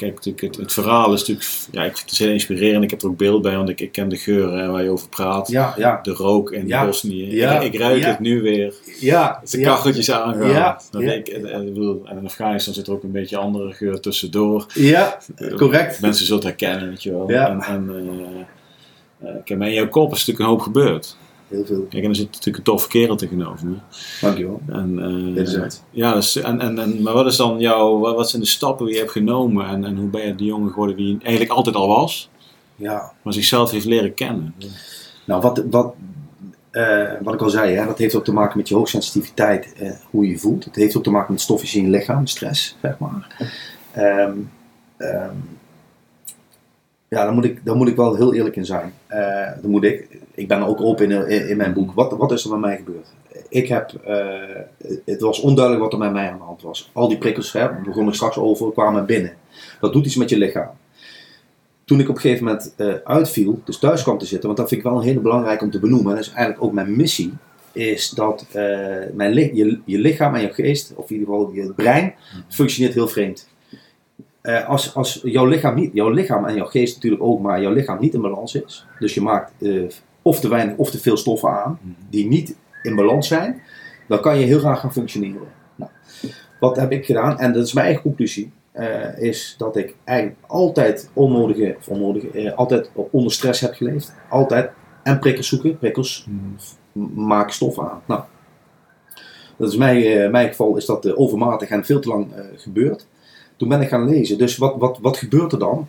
[0.00, 2.84] Kijk, het, het verhaal is natuurlijk, ja, ik vind het heel inspirerend.
[2.84, 4.90] Ik heb er ook beeld bij, want ik, ik ken de geur hè, waar je
[4.90, 5.48] over praat.
[5.48, 5.98] Ja, ja.
[6.02, 6.84] De rook in Ja.
[6.84, 7.34] Bosnië.
[7.34, 7.60] Ja.
[7.60, 8.74] Ik, ik ruik het nu weer.
[9.00, 10.50] Ja, De kacheltjes aangaan.
[10.50, 10.80] Ja.
[10.92, 14.00] Ik, en, en, ik bedoel, en in Afghanistan zit er ook een beetje andere geur
[14.00, 14.66] tussendoor.
[14.74, 15.18] Ja,
[15.56, 16.00] correct.
[16.00, 17.30] Mensen zullen het herkennen, weet je wel.
[17.30, 17.48] Ja.
[17.48, 21.16] En, en, eh, eh, kijk, maar in jouw kop is natuurlijk een hoop gebeurd.
[21.50, 21.86] Heel veel.
[21.88, 23.76] Kijk, en er zit natuurlijk een toffe kerel tegenover me.
[24.20, 24.60] Dankjewel.
[24.68, 25.80] En, eh, Wederzijds.
[25.90, 28.94] ja, dus, en, en, en, maar wat is dan jouw, wat, zijn de stappen die
[28.94, 31.76] je hebt genomen en, en hoe ben je die jongen geworden die je eigenlijk altijd
[31.76, 32.30] al was,
[32.76, 33.12] Ja.
[33.22, 34.54] maar zichzelf heeft leren kennen?
[35.24, 35.94] Nou, wat, wat,
[36.70, 39.90] eh, wat ik al zei, hè, dat heeft ook te maken met je hoogsensitiviteit, eh,
[40.10, 40.64] hoe je je voelt.
[40.64, 43.36] Het heeft ook te maken met stofjes in je lichaam, stress, zeg maar.
[43.92, 44.32] Ehm,
[44.96, 45.34] ehm,
[47.08, 48.92] ja, daar moet, ik, daar moet ik wel heel eerlijk in zijn.
[49.60, 50.08] Dan moet ik,
[50.40, 51.92] ik ben ook open in, in, mijn boek.
[51.92, 53.06] Wat, wat is er met mij gebeurd?
[53.48, 56.90] Ik heb, eh, het was onduidelijk wat er met mij aan de hand was.
[56.92, 59.32] Al die prikkels, hè, begonnen er straks over, kwamen binnen.
[59.80, 60.70] Dat doet iets met je lichaam.
[61.84, 64.68] Toen ik op een gegeven moment eh, uitviel, dus thuis kwam te zitten, want dat
[64.68, 66.14] vind ik wel hele belangrijk om te benoemen.
[66.14, 67.32] Dat is eigenlijk ook mijn missie.
[67.72, 68.64] Is dat eh,
[69.12, 72.14] mijn je, je lichaam en je geest, of in ieder geval je brein,
[72.48, 73.48] functioneert heel vreemd.
[74.66, 78.00] Als, als jouw lichaam niet, jouw lichaam en jouw geest natuurlijk ook, maar jouw lichaam
[78.00, 78.86] niet in balans is.
[78.98, 79.52] Dus je maakt
[80.22, 81.78] of te weinig of te veel stoffen aan
[82.10, 83.62] die niet in balans zijn,
[84.08, 85.48] dan kan je heel raar gaan functioneren.
[85.74, 85.90] Nou,
[86.60, 87.38] wat heb ik gedaan?
[87.38, 88.52] En dat is mijn eigen conclusie.
[88.72, 94.14] eh, is dat ik eigenlijk altijd onnodige, of onnodige, eh, altijd onder stress heb geleefd.
[94.28, 94.70] Altijd.
[95.02, 95.78] En prikkels zoeken.
[95.78, 96.26] Prikkels
[96.92, 98.02] m- maken stoffen aan.
[98.06, 98.22] Nou,
[99.56, 103.06] dat is mijn, eh, mijn geval is dat overmatig en veel te lang gebeurd.
[103.60, 104.38] Toen ben ik gaan lezen.
[104.38, 105.88] Dus wat, wat, wat gebeurt er dan?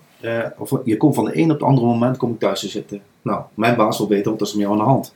[0.57, 3.01] Of, je komt van de een op het andere moment kom ik thuis te zitten.
[3.22, 5.15] Nou, mijn baas wil weten wat is er met jou aan de hand.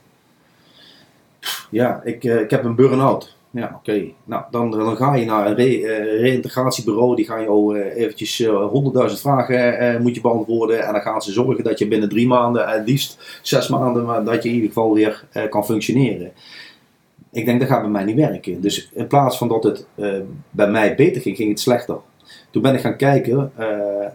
[1.70, 3.36] Ja, ik, eh, ik heb een burn-out.
[3.50, 4.04] Ja, oké.
[4.24, 7.16] Nou, dan, dan ga je naar een re, eh, reïntegratiebureau.
[7.16, 10.86] Die gaan jou eh, eventjes honderdduizend vragen moet je beantwoorden.
[10.86, 14.24] En dan gaan ze zorgen dat je binnen drie maanden, en liefst zes maanden, maar
[14.24, 16.32] dat je in ieder geval weer kan functioneren.
[17.32, 18.60] Ik denk dat gaat bij mij niet werken.
[18.60, 19.86] Dus in plaats van dat het
[20.50, 21.96] bij mij beter ging, ging het slechter.
[22.56, 23.66] Toen ben ik gaan kijken eh,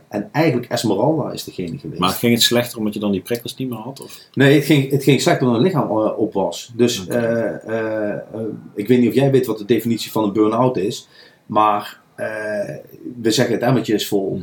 [0.07, 1.99] en eigenlijk Esmeralda is degene geweest.
[1.99, 4.01] Maar ging het slechter omdat je dan die prikkels niet meer had?
[4.01, 4.19] Of?
[4.33, 6.71] Nee, het ging, het ging slechter dan mijn lichaam eh, op was.
[6.75, 8.15] Dus eh,
[8.75, 11.07] ik weet niet of jij weet wat de definitie van een burn-out is.
[11.45, 11.99] Maar
[13.21, 14.41] we zeggen het emmertje is vol.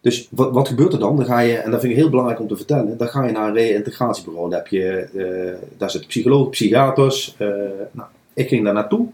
[0.00, 1.16] Dus wat, wat gebeurt er dan?
[1.16, 3.32] Dan ga je, en dat vind ik heel belangrijk om te vertellen, dan ga je
[3.32, 4.50] naar een reïntegratiebureau.
[4.50, 7.34] Daar, heb je, eh, daar zitten psychologen, psychiaters.
[7.38, 7.48] eh,
[7.90, 9.06] nou, ik ging daar naartoe.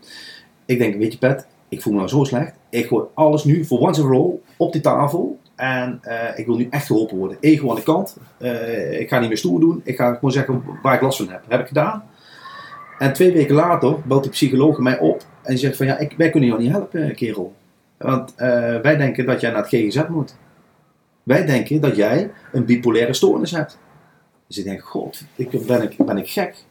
[0.67, 2.53] Ik denk, weet je Pet, ik voel me nou zo slecht.
[2.75, 5.39] Ik gooi alles nu voor once and for all op die tafel.
[5.55, 7.37] En eh, ik wil nu echt geholpen worden.
[7.41, 8.17] Ego aan de kant.
[8.39, 9.81] Eh, ik ga niet meer stoer doen.
[9.85, 11.43] Ik ga gewoon zeggen waar ik last van heb.
[11.49, 12.05] Heb ik gedaan.
[12.99, 15.23] En twee weken later belt de psycholoog mij op.
[15.43, 17.55] En die zegt van ja, ik, wij kunnen jou niet helpen kerel.
[17.97, 18.49] Want eh,
[18.81, 20.37] wij denken dat jij naar het GGZ moet.
[21.23, 23.79] Wij denken dat jij een bipolaire stoornis hebt.
[24.47, 26.65] Dus ik denk, god, ik, ben, ik, ben ik gek?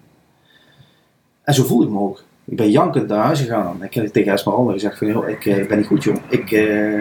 [1.43, 2.23] En zo voel ik me ook.
[2.45, 3.83] Ik ben jankend naar huis gegaan.
[3.83, 6.15] Ik heb tegen Esmeralda gezegd van, joh, ik eh, ben niet goed, joh.
[6.29, 6.99] Ik, eh,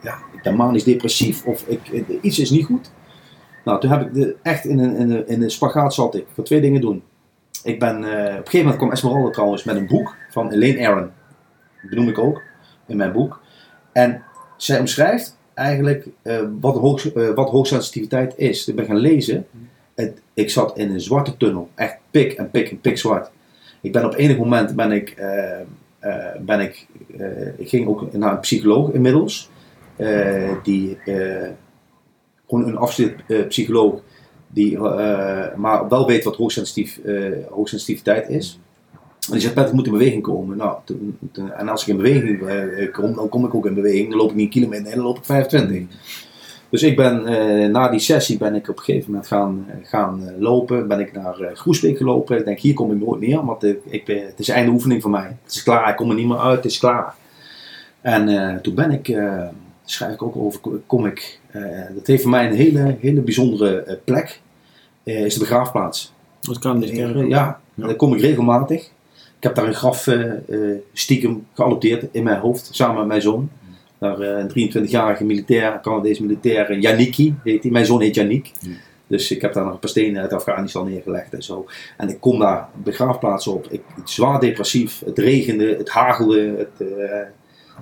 [0.00, 2.90] ja, ben manisch depressief of ik, eh, iets is niet goed.
[3.64, 6.26] Nou, toen heb ik de, echt in een, in, een, in een spagaat zat ik.
[6.32, 7.02] Voor twee dingen doen.
[7.64, 10.88] Ik ben, eh, op een gegeven moment kwam Esmeralda trouwens met een boek van Elaine
[10.88, 11.10] Aron.
[11.80, 12.42] Dat benoem ik ook
[12.86, 13.40] in mijn boek.
[13.92, 14.22] En
[14.56, 18.68] zij omschrijft eigenlijk eh, wat, hoog, eh, hoogsensitiviteit is.
[18.68, 19.46] Ik ben gaan lezen.
[20.34, 21.68] Ik zat in een zwarte tunnel.
[21.74, 23.30] Echt pik en pik en pik zwart.
[23.84, 25.60] Ik ben op enig moment ben ik, eh,
[25.98, 26.86] eh, ben ik,
[27.18, 29.50] eh, ik ging ook naar een psycholoog inmiddels.
[30.62, 30.98] die
[32.46, 34.00] gewoon een afgestudeerd eh, psycholoog.
[34.48, 34.78] Die
[35.56, 37.00] maar wel weet wat hoogsensitief,
[37.50, 38.60] hoogsensitiviteit is.
[39.26, 40.56] En die zegt, Pet, ik moet in beweging komen.
[40.56, 40.76] Nou,
[41.56, 42.38] en als ik in beweging
[42.92, 44.08] kom, dan kom ik ook in beweging.
[44.08, 45.96] Dan loop ik niet een kilometer, nee, dan loop ik 25.
[46.74, 49.74] Dus ik ben, eh, na die sessie ben ik op een gegeven moment gaan, eh,
[49.82, 50.88] gaan eh, lopen.
[50.88, 52.38] Ben ik naar Groesbeek gelopen.
[52.38, 55.02] Ik denk, hier kom ik nooit meer, want ik, ik, ben- het is einde oefening
[55.02, 55.36] voor mij.
[55.44, 57.14] Het is klaar, ik kom er niet meer uit, het is klaar.
[58.00, 59.18] En toen ben ik,
[59.84, 61.62] schrijf ik ook over, kom ik, eh,
[61.94, 64.40] dat heeft voor mij een hele, hele bijzondere plek.
[65.02, 66.12] Is de begraafplaats.
[66.40, 66.88] Dat kan niet.
[66.96, 67.60] Ja, Ja.
[67.74, 68.80] daar kom ik regelmatig.
[69.14, 70.08] Ik heb daar een graf
[70.92, 73.48] stiekem geadopteerd in mijn hoofd, samen met mijn zoon.
[74.04, 77.72] Eh, een 23-jarige militair, Canadese militair, Yannicki heet hij.
[77.72, 78.50] Mijn zoon heet Yannick.
[79.06, 81.66] Dus ik heb daar nog een paar stenen uit Afghanistan neergelegd en zo.
[81.96, 83.66] En ik kom daar begraafplaats op.
[83.70, 85.02] Ik, zwaar depressief.
[85.04, 86.54] Het regende, het hagelde.
[86.56, 87.26] Het, eh,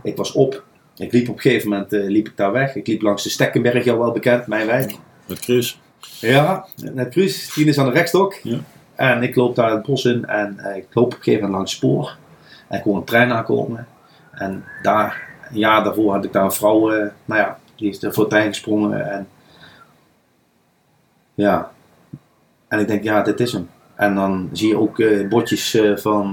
[0.03, 0.65] ik was op.
[0.97, 2.77] Ik liep op een gegeven moment eh, liep ik daar weg.
[2.77, 4.95] Ik liep langs de Stekkenberg, jou wel bekend, mijn wijk.
[5.27, 5.81] Met Cruis.
[6.21, 7.53] Ja, net Kruis.
[7.53, 8.35] Tien is aan de rekstok.
[8.43, 8.59] Ja.
[8.95, 11.53] En ik loop daar het bos in en eh, ik loop op een gegeven moment
[11.53, 12.17] langs het spoor.
[12.69, 13.87] En ik hoor een trein aankomen.
[14.33, 18.03] En daar een jaar daarvoor had ik daar een vrouw, eh, nou ja, die is
[18.03, 19.11] er voor het gesprongen.
[19.11, 19.29] En,
[21.35, 21.71] ja,
[22.69, 23.69] en ik denk, ja, dit is hem.
[23.95, 26.33] En dan zie je ook eh, bordjes eh, van,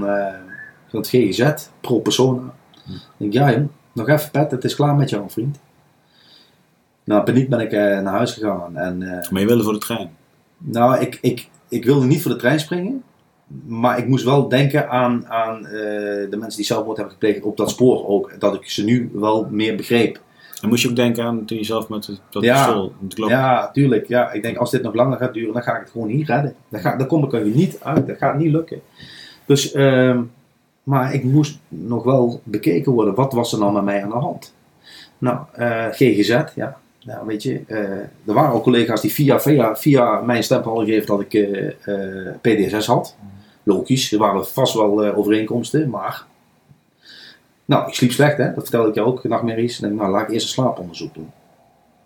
[0.88, 2.54] van het GGZ, pro persona.
[2.86, 5.60] Ik denk, ja joh, nog even pet, het is klaar met jou vriend.
[7.04, 8.78] Nou, paniek ben ik naar huis gegaan.
[8.78, 8.98] En,
[9.32, 10.10] Maar je wilde voor de trein.
[10.58, 13.04] nou, ik, ik, ik wilde niet voor de trein springen.
[13.66, 15.72] Maar ik moest wel denken aan, aan eh,
[16.30, 18.34] de mensen die zelfmoord hebben gepleegd op dat spoor ook.
[18.40, 20.20] Dat ik ze nu wel meer begreep.
[20.62, 22.66] En moest je ook denken aan toen je zelf met het- dat Ja.
[22.66, 22.94] pistool...
[23.30, 24.08] Ja, tuurlijk.
[24.08, 26.28] Ja, ik denk als dit nog langer gaat duren, dan ga ik het gewoon niet
[26.28, 26.56] redden.
[26.70, 28.08] Dan, ga, dan kom ik er niet uit.
[28.08, 28.82] Dat gaat niet lukken.
[29.46, 30.22] Dus, ehm,
[30.84, 33.16] maar ik moest nog wel bekeken worden.
[33.16, 34.54] Wat was er nou met mij aan de hand?
[35.18, 36.78] Nou, eh, GGZ, ja.
[37.04, 37.80] Nou, weet je, eh,
[38.26, 42.86] er waren al collega's die via, via, via mijn stempel hadden gegeven dat ik PDSS
[42.88, 43.16] had.
[43.70, 46.26] Logisch, er waren vast wel eh, overeenkomsten, maar...
[47.66, 48.54] Nou, ik sliep slecht, hè.
[48.54, 49.82] dat vertelde ik je ook, nachtmerries.
[49.82, 51.32] En ik nou, laat ik eerst een slaaponderzoek doen.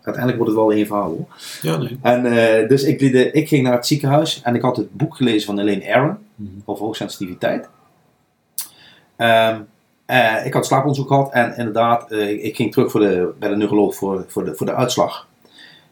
[0.02, 1.26] Uiteindelijk wordt het wel één verhaal, hoor.
[1.62, 1.98] Ja, nee.
[2.02, 5.16] En eh, dus ik, liet ik ging naar het ziekenhuis en ik had het boek
[5.16, 6.50] gelezen van Elaine Aron Mhm.
[6.66, 7.70] over hoogsensitiviteit.
[9.16, 9.62] Ehm,
[10.06, 13.96] eh, ik had slaaponderzoek gehad en inderdaad, ik ging terug voor de, bij de neuroloog
[13.96, 15.28] voor, voor, de, voor de uitslag.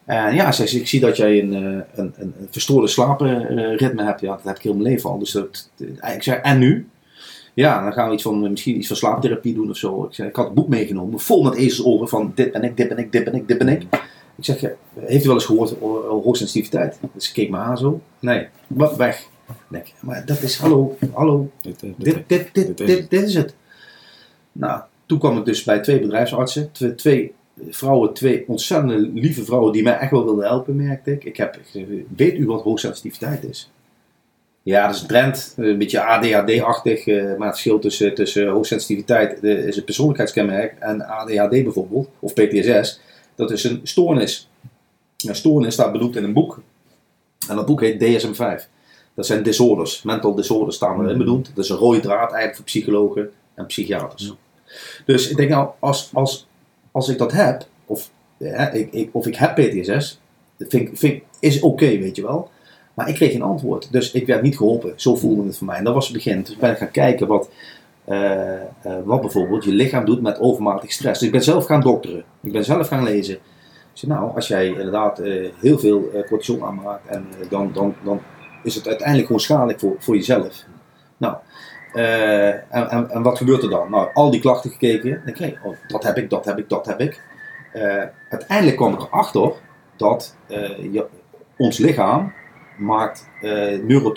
[0.04, 1.60] En ja, zei ze, ik zie dat jij een, eh,
[1.94, 4.20] een, een, een verstoorde slaapritme hebt.
[4.20, 5.18] Ja, dat heb ik heel mijn leven al.
[5.18, 6.88] Dus dat, eh, ik zei, en nu?
[7.54, 10.04] Ja, dan gaan we iets van, misschien iets van slaaptherapie doen of zo.
[10.04, 12.88] Ik, zei, ik had het boek meegenomen, vol met ezelsoren van dit ben ik, dit
[12.88, 13.82] ben ik, dit ben ik, dit ben ik.
[14.36, 16.98] Ik zeg, ja, heeft u wel eens gehoord over hoogsensitiviteit?
[17.14, 18.00] Dus ik keek me aan zo.
[18.18, 18.46] Nee,
[18.96, 19.28] weg.
[19.68, 23.54] Denk, maar dat is, hallo, hallo, Dit, eh, dit, dit, dit, dit, dit is het.
[24.52, 26.72] Nou, toen kwam ik dus bij twee bedrijfsartsen.
[26.72, 27.34] Twee, twee
[27.68, 31.24] vrouwen, twee ontzettende lieve vrouwen die mij echt wel wilden helpen, merkte ik.
[31.24, 31.58] Ik heb
[32.16, 33.70] weet u wat hoogsensitiviteit is?
[34.62, 39.40] Ja, dat is een trend, een beetje ADHD-achtig, eh, maar het verschil tussen, tussen hoogsensitiviteit
[39.40, 43.00] eh, is een persoonlijkheidskenmerk en ADHD bijvoorbeeld, of PTSS,
[43.34, 44.48] dat is een stoornis.
[45.26, 46.62] Een stoornis staat bedoeld in een boek.
[47.48, 48.68] En dat boek heet DSM-5.
[49.14, 51.50] Dat zijn disorders, mental disorders staan erin bedoeld.
[51.54, 54.32] Dat is een rode draad eigenlijk voor psychologen en psychiaters.
[55.06, 56.46] Dus ik denk nou, als, als,
[56.92, 60.20] als ik dat heb, of, hè, ik, ik, of ik heb PTSS,
[60.58, 62.50] vind, vind, is oké, weet je wel.
[62.94, 63.92] Maar ik kreeg geen antwoord.
[63.92, 64.92] Dus ik werd niet geholpen.
[64.96, 65.76] Zo voelde het voor mij.
[65.76, 66.42] En dat was het begin.
[66.42, 67.50] Dus ben ik gaan kijken wat,
[68.04, 68.62] eh, eh,
[69.04, 71.18] wat bijvoorbeeld je lichaam doet met overmatig stress.
[71.18, 72.24] Dus ik ben zelf gaan dokteren.
[72.42, 73.38] Ik ben zelf gaan lezen.
[73.94, 77.94] Ik nou, als jij inderdaad eh, heel veel eh, cortisol aanmaakt, en, eh, dan, dan,
[78.04, 78.20] dan
[78.62, 80.64] is het uiteindelijk gewoon schadelijk voor, voor jezelf.
[81.16, 81.36] Nou,
[81.92, 83.90] eh, en, en, en wat gebeurt er dan?
[83.90, 85.22] Nou, al die klachten gekeken.
[85.24, 87.22] Denk ik, oh, dat heb ik, dat heb ik, dat heb ik.
[87.72, 89.52] Eh, uiteindelijk kwam ik erachter
[89.96, 91.06] dat eh, je,
[91.56, 92.32] ons lichaam
[92.78, 93.28] maakt
[93.82, 94.12] neuro,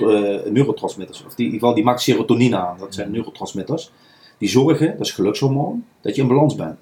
[0.50, 1.26] neurotransmitters.
[1.26, 2.78] Of die, in ieder geval, die maakt serotonine aan.
[2.78, 3.92] Dat zijn neurotransmitters.
[4.38, 6.78] Die zorgen, dat is gelukshormoon, dat je in balans bent.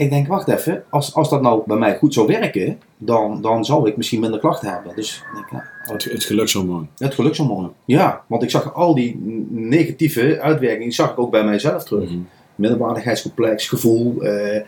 [0.00, 3.64] Ik denk, wacht even, als, als dat nou bij mij goed zou werken, dan, dan
[3.64, 4.96] zou ik misschien minder klachten hebben.
[4.96, 6.88] Dus denk, nou, Het, het gelukshormoon.
[6.98, 7.72] het gelukshormoon.
[7.84, 9.20] Ja, want ik zag al die
[9.50, 12.10] negatieve uitwerkingen, die zag ik ook bij mijzelf terug.
[12.10, 12.18] Mhm.
[12.54, 14.62] Minderwaardigheidscomplex, gevoel, eh,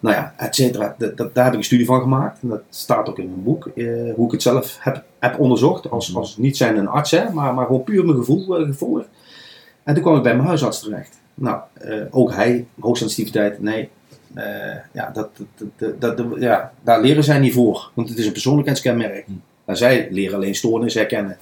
[0.00, 0.94] nou ja, et cetera.
[0.98, 2.42] Daar heb ik een studie van gemaakt.
[2.42, 3.66] En dat staat ook in mijn boek.
[3.66, 5.90] eh, hoe ik het zelf heb, heb onderzocht.
[5.90, 9.08] Als, als niet zijn een arts, hè, maar, maar gewoon puur mijn gevoel eh, gevolgd.
[9.82, 11.20] En toen kwam ik bij mijn huisarts terecht.
[11.34, 13.88] Nou, eh, ook hij, hoogsensitiviteit, nee.
[14.34, 15.28] Eh, ja, dat,
[15.76, 17.90] dat, dat, ja, daar leren zij niet voor.
[17.94, 19.26] Want het is een persoonlijkheidskenmerk.
[19.26, 19.32] Hm.
[19.64, 21.36] En zij leren alleen stoornis herkennen.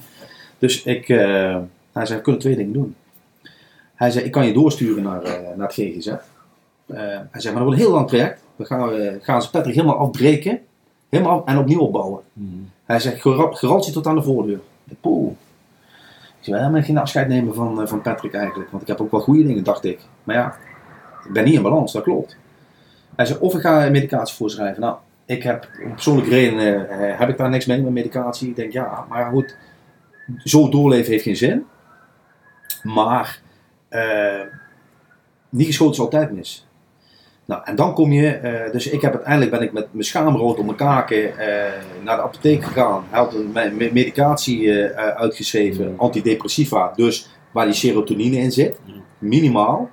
[0.57, 1.57] Dus ik, eh,
[1.91, 2.95] hij zei, we kunnen twee dingen doen.
[3.95, 6.11] Hij zei, ik kan je doorsturen naar, eh, naar het GGZ.
[6.85, 8.41] Hij zei, maar dat wordt een heel lang traject.
[8.55, 8.89] We gaan,
[9.21, 10.59] gaan ze Patrick helemaal afbreken.
[11.09, 12.21] Helemaal af- en opnieuw opbouwen.
[12.33, 12.47] Mhm.
[12.85, 14.59] Hij zegt, "Gera- garantie tot aan de voordeur.
[15.01, 15.31] Poeh.
[16.39, 18.69] Ik zei, helemaal geen afscheid nemen van, van Patrick eigenlijk.
[18.69, 19.99] Want ik heb ook wel goede dingen, dacht ik.
[20.23, 20.55] Maar ja,
[21.25, 22.37] ik ben niet in balans, dat klopt.
[23.17, 24.81] Hij zei, of ik ga medicatie voorschrijven.
[24.81, 24.95] Nou,
[25.25, 28.49] ik heb om persoonlijke redenen eh, heb ik daar niks mee met medicatie.
[28.49, 29.55] Ik denk, ja, maar goed,
[30.43, 31.65] zo doorleven heeft geen zin.
[32.83, 33.41] Maar
[33.89, 34.41] eh,
[35.49, 36.67] niet geschoten is altijd mis.
[37.45, 40.57] Nou, en dan kom je, eh, dus ik heb uiteindelijk ben ik met mijn schaamrood
[40.59, 41.31] op mijn kaken
[42.03, 43.03] naar de apotheek gegaan.
[43.09, 45.99] Hij had me- medicatie uitgeschreven, Mm.
[45.99, 48.93] antidepressiva, dus waar die serotonine in zit, Ja.
[49.17, 49.89] minimaal.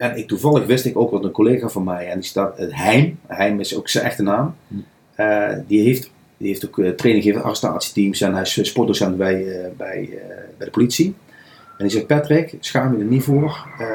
[0.00, 2.58] Eh, en ik, toevallig wist ik ook wat een collega van mij, en die staat,
[2.58, 4.84] het Heim, Heim is ook zijn echte naam, Mm.
[5.14, 9.46] eh, die, heeft, die heeft ook eh, training gegeven, arrestatieteams en hij is sportdocent bij,
[9.46, 11.14] eh, bij, eh, bij de politie.
[11.78, 13.66] En die zegt, Patrick, schaam je er niet voor.
[13.78, 13.88] Eh,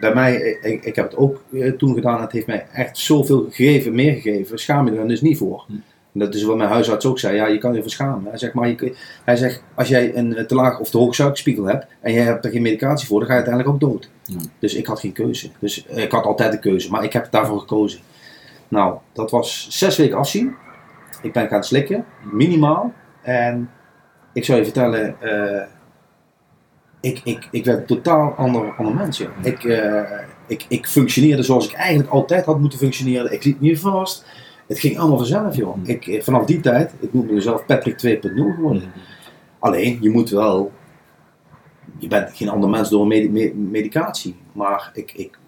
[0.00, 3.46] bij mij, ik, ik heb het ook eh, toen gedaan, het heeft mij echt zoveel
[3.50, 4.58] gegeven, meer gegeven.
[4.58, 5.64] Schaam je er dus niet voor.
[5.68, 5.72] Hm.
[6.12, 7.36] En dat is wat mijn huisarts ook zei.
[7.36, 8.28] Ja, je kan je verschamen.
[8.28, 8.94] Hij zegt, maar je, kun-
[9.24, 12.20] hij zegt, als jij een eh, te laag of te hoog suikerspiegel hebt en je
[12.20, 14.08] hebt er geen medicatie voor, dan ga je uiteindelijk ook dood.
[14.24, 14.38] Ja.
[14.58, 15.50] Dus ik had geen keuze.
[15.58, 18.00] Dus ik had altijd een keuze, maar ik heb daarvoor gekozen.
[18.68, 20.54] Nou, dat was zes weken afzien.
[21.22, 22.92] Ik ben gaan slikken, minimaal.
[23.22, 23.70] En
[24.32, 25.62] ik zou je vertellen, eh,
[27.00, 29.18] ik, ik, ik werd een totaal ander, ander mens.
[29.18, 29.28] joh.
[29.42, 30.00] Ik, eh,
[30.46, 33.32] ik, ik functioneerde zoals ik eigenlijk altijd had moeten functioneren.
[33.32, 34.24] Ik liep niet vast.
[34.72, 35.76] Het ging allemaal vanzelf, joh.
[35.82, 38.92] Ik, eh, vanaf die tijd, ik noemde mezelf Patrick 2.0 geworden.
[39.58, 40.72] Alleen, je moet wel.
[41.98, 43.06] Je bent geen ander mens door
[43.54, 44.36] medicatie.
[44.52, 45.38] Maar ik, ik,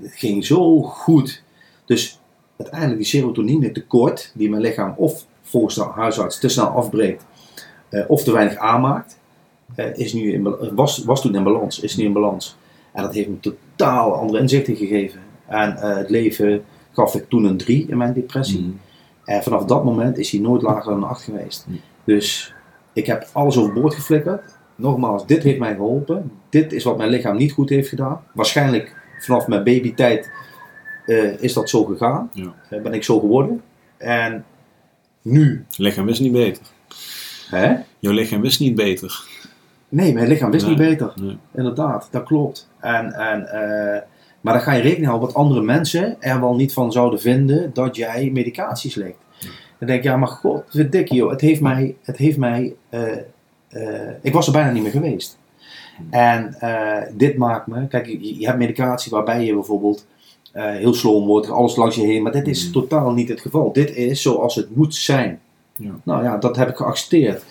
[0.00, 1.42] het ging zo goed.
[1.84, 2.20] Dus
[2.56, 7.24] uiteindelijk die serotonine tekort, die mijn lichaam of volgens de huisarts te snel afbreekt,
[7.88, 9.18] eh, of te weinig aanmaakt,
[9.74, 12.56] eh, is nu in, was, was toen in balans, is nu in balans.
[12.92, 15.20] En dat heeft me totaal andere inzichten gegeven.
[15.46, 16.64] En eh, het leven
[16.98, 18.60] gaf ik toen een 3 in mijn depressie.
[18.60, 18.70] Mhm.
[19.24, 21.64] En vanaf dat moment is hij nooit lager dan een 8 geweest.
[21.68, 21.80] Mm.
[22.04, 22.54] Dus
[22.92, 24.56] ik heb alles overboord geflikkerd.
[24.76, 26.30] Nogmaals, dit heeft mij geholpen.
[26.48, 28.22] Dit is wat mijn lichaam niet goed heeft gedaan.
[28.34, 30.30] Waarschijnlijk vanaf mijn babytijd
[31.06, 32.30] eh, is dat zo gegaan.
[32.32, 32.54] Ja.
[32.70, 33.62] Eh, ben ik zo geworden.
[33.96, 34.44] En
[35.22, 36.62] nu, lichaam wist niet beter.
[37.50, 37.74] hè?
[37.98, 39.24] Jouw lichaam wist niet beter.
[39.88, 40.74] Nee, mijn lichaam wist Nee.
[40.76, 41.12] niet beter.
[41.16, 41.38] Nee.
[41.54, 42.68] Inderdaad, dat klopt.
[42.80, 44.02] En, en, eh,
[44.40, 47.70] maar dan ga je rekening houden wat andere mensen er wel niet van zouden vinden
[47.74, 49.18] dat jij medicatie slikt.
[49.78, 53.12] Dan denk ik, ja, maar god, verdikke joh, het heeft mij, het heeft mij eh,
[53.68, 55.38] eh, ik was er bijna niet meer geweest.
[56.10, 60.06] En eh, dit maakt me, kijk, je, je hebt medicatie waarbij je bijvoorbeeld
[60.52, 62.72] heel sloom wordt, alles langs je heen, maar dit is Mm.
[62.72, 63.72] totaal niet het geval.
[63.72, 65.40] Dit is zoals het moet zijn.
[65.74, 65.90] Ja.
[66.02, 67.44] Nou ja, dat heb ik geaccepteerd.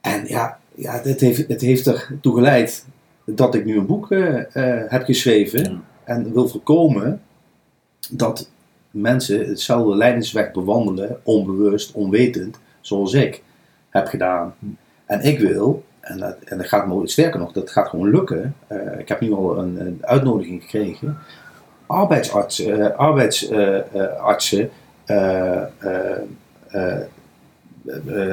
[0.00, 2.86] En ja, ja het, heeft, het heeft ertoe geleid
[3.24, 5.80] dat ik nu een boek eh, eh, heb geschreven Ja.
[6.04, 7.22] en wil voorkomen
[8.10, 8.50] dat
[8.90, 13.42] mensen hetzelfde lijdensweg bewandelen, onbewust, onwetend, zoals ik
[13.88, 14.54] heb gedaan.
[15.06, 18.54] En ik wil, en dat, en dat gaat me sterker nog, dat gaat gewoon lukken.
[18.66, 21.18] eh, ik heb nu al een, een uitnodiging gekregen.
[21.86, 24.70] Arbeidsartsen, arbeidsartsen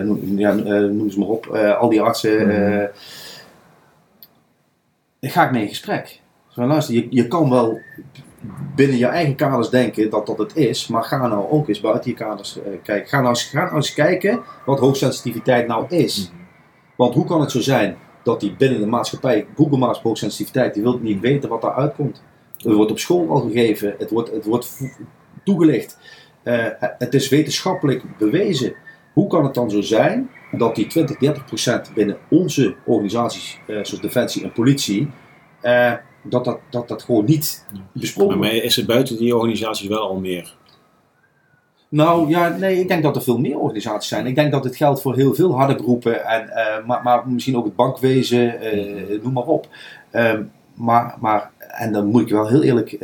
[0.03, 1.45] noem, ja, noem ze maar op,
[1.79, 2.49] al die artsen.
[2.49, 2.87] eh,
[5.22, 6.22] daar ga ik mee in gesprek.
[6.47, 7.80] Zo, luister, je, je kan wel
[8.76, 12.11] binnen je eigen kaders denken dat dat het is, maar ga nou ook eens buiten
[12.11, 13.09] je kaders eh, kijken.
[13.09, 16.32] Ga nou, eens, ga nou eens kijken wat hoogsensitiviteit nou is.
[16.95, 20.84] Want hoe kan het zo zijn dat die binnen de maatschappij, Google Maps hoogsensitiviteit, die
[20.84, 22.24] wil niet weten wat daar uitkomt.
[22.57, 24.78] Het wordt op school al gegeven, het wordt, het wordt
[25.43, 25.97] toegelicht.
[26.43, 28.74] Eh, het is wetenschappelijk bewezen.
[29.13, 33.76] Hoe kan het dan zo zijn dat die 20, 30 procent binnen onze organisaties, eh,
[33.76, 35.10] zoals Defensie en Politie,
[35.62, 35.93] eh,
[36.24, 38.54] dat, dat, dat dat gewoon niet besproken Maar wordt?
[38.54, 40.56] mij is het buiten die organisaties wel al meer.
[41.89, 44.26] Nou ja, nee, ik denk dat er veel meer organisaties zijn.
[44.26, 47.58] Ik denk dat het geldt voor heel veel harde beroepen, en, eh, maar, maar misschien
[47.58, 48.56] ook het bankwezen,
[49.24, 49.68] noem maar op.
[50.12, 50.43] Ehm,
[50.74, 52.97] maar, maar, en dan moet ik wel heel eerlijk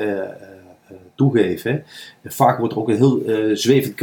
[1.15, 1.83] toegeven,
[2.25, 3.21] vaak wordt er ook een heel,
[3.55, 3.99] zwevend,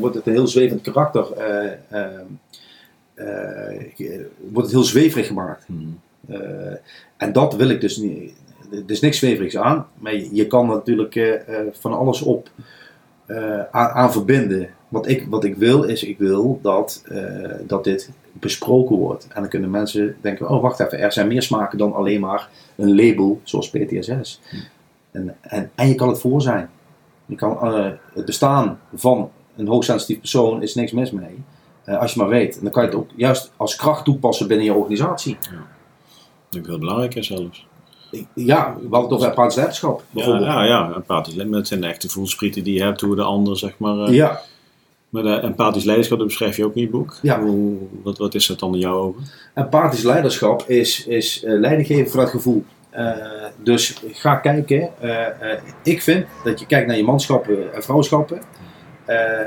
[0.00, 2.20] wordt het een heel zwevend karakter, eh, ehm, eh,
[4.38, 5.66] wordt het heel zweverig gemaakt.
[6.28, 6.38] Eh,
[7.16, 8.32] en dat wil ik dus niet.
[8.70, 12.50] Er is niks zweverigs aan, maar je, kan natuurlijk eh, eh, van alles op
[13.28, 14.68] eh, aan, aan verbinden.
[14.88, 19.26] Wat ik, wat ik wil is, ik wil dat, eh, dat dit besproken wordt.
[19.28, 22.48] En dan kunnen mensen denken, oh wacht even, er zijn meer smaken dan alleen maar
[22.76, 24.40] een label zoals PTSS.
[25.10, 26.70] En, en, en je kan het voor zijn.
[27.26, 31.42] Je kan, eh, het bestaan van een hoogsensitief persoon is niks mis mee.
[31.88, 32.56] Eh, als je maar weet.
[32.56, 35.36] En dan kan je het ook juist als kracht toepassen binnen je organisatie.
[35.40, 35.50] Dat
[36.50, 37.66] vind ik heel belangrijk is zelfs.
[38.34, 40.44] Ja, we hadden het over leiderschap Ja, bijvoorbeeld.
[40.46, 41.34] ja, ja, empathisch.
[41.34, 43.98] le- Het zijn de echte voelsprieten die je hebt hoe de ander, zeg maar.
[44.06, 44.40] eh, ja.
[45.08, 47.16] Maar de empathisch leiderschap, dat beschrijf je ook in je boek.
[47.22, 47.40] Ja.
[47.40, 49.22] Hoe, wat, wat is dat dan in jouw ogen?
[49.54, 52.64] Empathisch leiderschap is, is eh, leiding geven vanuit gevoel.
[53.62, 54.90] Dus ga kijken.
[55.82, 58.40] ik vind dat je kijkt naar je manschappen en vrouwschappen.
[59.04, 59.40] Eh,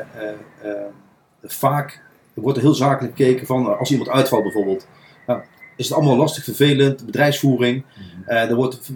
[2.42, 4.88] vaak wordt er heel zakelijk gekeken van eh, als iemand uitvalt bijvoorbeeld.
[5.28, 5.42] Nou,
[5.76, 7.84] is het allemaal lastig, vervelend, bedrijfsvoering.
[8.26, 8.92] Eh, er wordt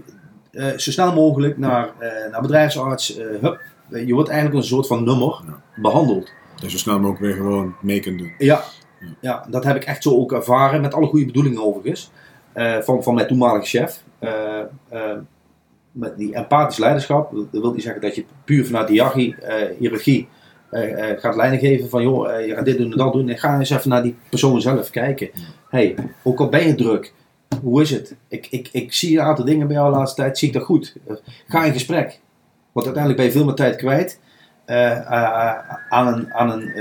[0.51, 1.93] eh, zo snel mogelijk naar,
[2.31, 3.19] naar bedrijfsarts.
[3.41, 3.59] hup,
[3.89, 5.81] je wordt eigenlijk een soort van nummer Ja.
[5.81, 6.31] behandeld.
[6.53, 8.33] Dat je zo snel mogelijk weer gewoon mee kunt doen.
[8.37, 8.63] Ja,
[9.19, 12.11] ja, dat heb ik echt zo ook ervaren, met alle goede bedoelingen overigens,
[12.81, 14.03] van, van mijn toenmalige chef.
[15.91, 18.93] Met die empathisch leiderschap, dat wil niet zeggen dat je puur vanuit de
[19.79, 20.27] hiërarchie,
[20.75, 23.13] hiërarchie eh, eh, gaat leiding geven van joh, eh, je gaat dit doen en dat
[23.13, 23.29] doen.
[23.29, 25.29] En ga eens even naar die persoon zelf kijken.
[25.69, 27.13] hey, ook al ben je druk,
[27.61, 28.15] hoe is het?
[28.27, 30.63] Ik, ik, ik zie een aantal dingen bij jou de laatste tijd, zie ik dat
[30.63, 30.95] goed.
[31.47, 32.19] Ga in gesprek.
[32.71, 34.19] Want uiteindelijk ben je veel meer tijd kwijt.
[35.89, 36.71] aan, een, aan, een,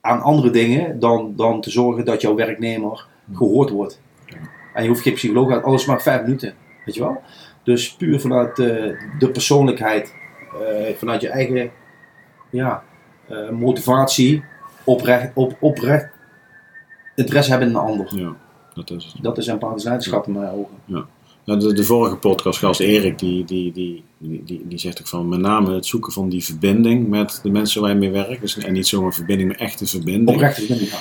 [0.00, 4.00] aan andere dingen dan, dan te zorgen dat jouw werknemer gehoord wordt.
[4.74, 7.22] En je hoeft geen psycholoog, alles maar vijf minuten, weet je wel?
[7.62, 10.14] Dus puur vanuit de persoonlijkheid,
[10.96, 11.70] vanuit je eigen
[12.50, 12.84] ja,
[13.28, 14.44] eh, motivatie,
[14.84, 16.08] oprecht, op, oprecht
[17.14, 18.06] interesse hebben in een ander.
[18.16, 18.36] Ja,
[18.74, 19.22] dat is het.
[19.22, 21.06] Dat is empathisch leiderschap in mijn ogen.
[21.44, 25.40] Nou, de, de vorige podcastgast Erik, die, die, die, die, die, zegt ook van met
[25.40, 28.40] name het zoeken van die verbinding met de mensen waar je mee werkt.
[28.40, 30.28] Dus, en niet zomaar verbinding, maar echte verbinding.
[30.28, 30.98] Oprecht is ja.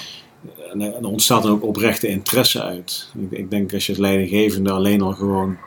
[0.71, 3.11] En er ontstaat dan ook oprechte interesse uit.
[3.19, 5.57] Ik, ik denk als je als leidinggevende alleen al gewoon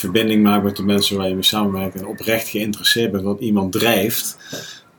[0.00, 3.72] verbinding maakt met de mensen waar je mee samenwerkt en oprecht geïnteresseerd bent wat iemand
[3.72, 4.36] drijft,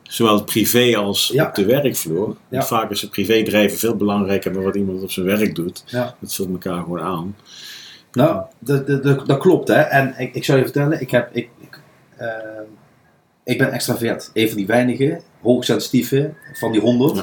[0.02, 1.46] zowel privé als Ja.
[1.46, 2.36] op de werkvloer.
[2.48, 2.62] Ja.
[2.62, 5.82] Vaak is het privé drijven veel belangrijker dan wat iemand op zijn werk doet.
[5.86, 6.16] Ja.
[6.20, 7.36] Dat vult elkaar gewoon aan.
[8.12, 9.74] Nou, dat, dat, dat, dat klopt hè.
[9.80, 11.80] En ik, ik zou je vertellen, ik, heb, ik, ik,
[12.16, 12.62] ehm,
[13.44, 14.30] ik ben extravert.
[14.34, 17.22] Een van die weinige, hoogsensitieve van die honderd.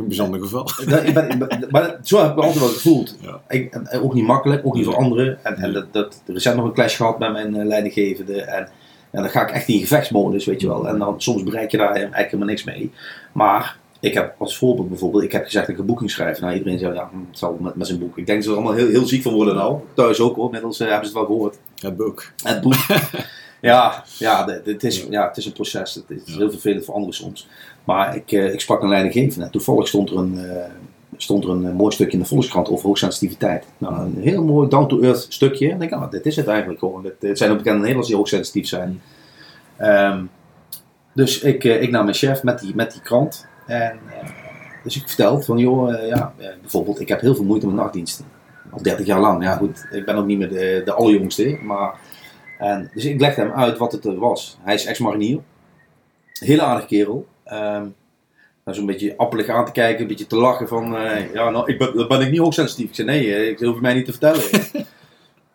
[0.00, 0.68] Een bijzonder geval.
[0.86, 3.16] Dat- ik ben, ik ben- maar zo heb ik me altijd wel gevoeld.
[3.20, 3.40] Ja.
[3.48, 5.44] Ik, en, ook niet makkelijk, ook niet voor anderen.
[5.44, 8.40] En, en dat, er net nog een clash gehad met mijn eh, leidinggevende.
[8.42, 8.68] En
[9.12, 10.88] ja, dan ga ik echt in gevechtsmodus, weet je wel.
[10.88, 12.92] En dan soms bereik je daar eigenlijk helemaal niks mee.
[13.32, 16.40] Maar ik heb als voorbeeld bijvoorbeeld, ik heb gezegd dat ik een boeking schrijf.
[16.40, 18.18] Nou, iedereen zei, ja, hm, het zal met, met zijn boek.
[18.18, 19.78] Ik denk dat ze er allemaal heel, heel ziek van worden nou.
[19.94, 21.58] Thuis ook hoor, inmiddels eh, hebben ze het wel gehoord.
[21.80, 22.24] Het boek.
[22.42, 22.74] Het boek.
[23.60, 25.94] ja, ja, het is, ja, het is een proces.
[25.94, 27.48] Het is heel vervelend voor anderen soms.
[27.84, 29.44] Maar ik, eh, ik sprak een leidinggevende.
[29.44, 30.64] en Toevallig stond er een, eh,
[31.16, 33.66] stond er een eh, mooi stukje in de Volkskrant over hoogsensitiviteit.
[33.78, 35.66] Nou, een heel mooi down-to-earth stukje.
[35.66, 37.04] En ik denk, ah, dit is het eigenlijk gewoon.
[37.04, 39.02] Het, het zijn ook bekende Nederlanders die hoogsensitief zijn.
[39.76, 40.24] Ehm,
[41.14, 43.46] dus ik, ik naar mijn chef met die, met die krant.
[43.66, 43.98] En
[44.84, 48.24] dus ik vertel van, joh, ja, bijvoorbeeld, ik heb heel veel moeite met nachtdiensten.
[48.70, 49.42] Al 30 jaar lang.
[49.42, 51.58] Ja, goed, ik ben ook niet meer de, de allerjongste.
[51.62, 51.94] Maar,
[52.60, 54.58] en, dus ik legde hem uit wat het was.
[54.62, 55.38] Hij is ex-marinier.
[56.32, 57.26] Hele aardige kerel.
[58.64, 61.72] Nou, zo'n beetje appelig aan te kijken, een beetje te lachen van, eh, ja, nou,
[61.72, 62.88] ik ben, dan ben ik niet hoogsensitief.
[62.88, 64.40] Ik zei, nee, eh, ik hoef je mij niet te vertellen.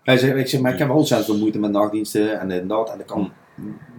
[0.03, 2.89] hij zei, ik zeg, maar ik heb wel veel moeite met nachtdiensten en en dat.
[2.91, 3.31] En dat kan,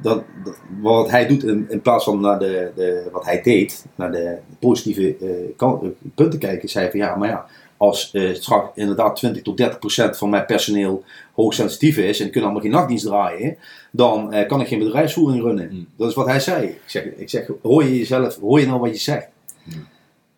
[0.03, 3.87] dat, dat- wat hij doet in, in plaats van naar de, de, wat hij deed,
[3.95, 5.17] naar de positieve
[5.57, 7.47] eh, punten kijken, zei hij van, ja, maar ja,
[7.77, 12.43] als eh, straks inderdaad 20 tot 30 procent van mijn personeel hoogsensitief is en kunnen
[12.43, 13.57] allemaal geen nachtdienst draaien,
[13.91, 15.69] dan eh, kan ik geen bedrijfsvoering runnen.
[15.69, 15.87] Hmm.
[15.97, 16.67] Dat is wat hij zei.
[16.67, 19.27] Ik zeg, ik zeg, hoor je jezelf, hoor je nou wat je zegt?
[19.63, 19.87] Hmm.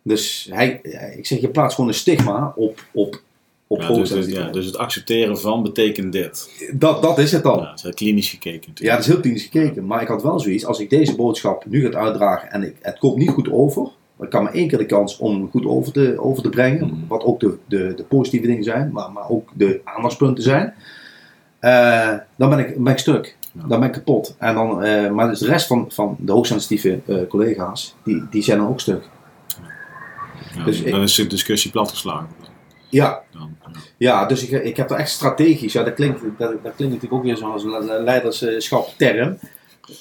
[0.03, 0.81] Dus hij,
[1.17, 3.21] ik zeg, je plaatst gewoon een stigma op, op,
[3.67, 4.47] op Ja, dus, hoogsensitiviteit.
[4.47, 6.51] ja, dus het accepteren van betekent dit.
[6.73, 7.59] dat, dat is het dan.
[7.59, 8.97] Ja, dat is heel klinisch gekeken Ja, natuurlijk.
[8.97, 9.87] dat is heel klinisch gekeken.
[9.87, 12.99] Maar ik had wel zoiets, als ik deze boodschap nu ga uitdragen en ik, het
[12.99, 16.15] komt niet goed over, dan kan maar één keer de kans om goed over te,
[16.19, 16.87] over te brengen.
[16.87, 17.07] Mhm.
[17.09, 20.75] Wat ook de, de, de positieve dingen zijn, maar, maar ook de aandachtspunten zijn.
[21.59, 23.37] Eh, dan ben ik, ben ik stuk.
[23.53, 23.61] Ja.
[23.67, 24.35] Dan ben ik kapot.
[24.39, 28.43] En dan, eh, maar dus de rest van, van de hoogsensitieve eh, collega's, die, die
[28.43, 29.09] zijn dan ook stuk.
[30.57, 32.29] Ja, dus ik- dan is de discussie platgeslagen.
[32.91, 33.71] Ja, Dan, ja.
[33.97, 37.13] Ja, dus ik, ik heb er echt strategisch, ja, dat klinkt, dat, dat klinkt natuurlijk
[37.13, 39.39] ook weer een leiderschap term.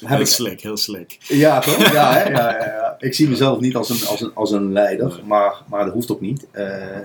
[0.06, 1.18] Heel ik, slick, heel slick.
[1.28, 1.92] ja, toch?
[1.92, 2.24] Ja, hè?
[2.30, 2.96] Ja, ja, ja.
[3.08, 6.12] Ik zie mezelf niet als een, als een, als een leider, maar, maar dat hoeft
[6.12, 6.46] ook niet.
[6.52, 7.04] Eh, eh,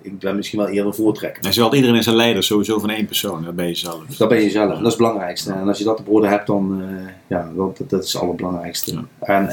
[0.00, 1.42] ik ben misschien wel eerder een voortrekker.
[1.74, 3.44] Iedereen is een leider, sowieso van één persoon.
[3.44, 4.04] Dat ben je zelf.
[4.16, 5.52] Dat ben je zelf, dat is het belangrijkste.
[5.52, 9.04] En als je dat op orde hebt, dan eh, ja, dat, dat is het allerbelangrijkste.
[9.20, 9.44] En,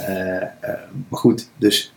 [1.10, 1.94] maar goed, dus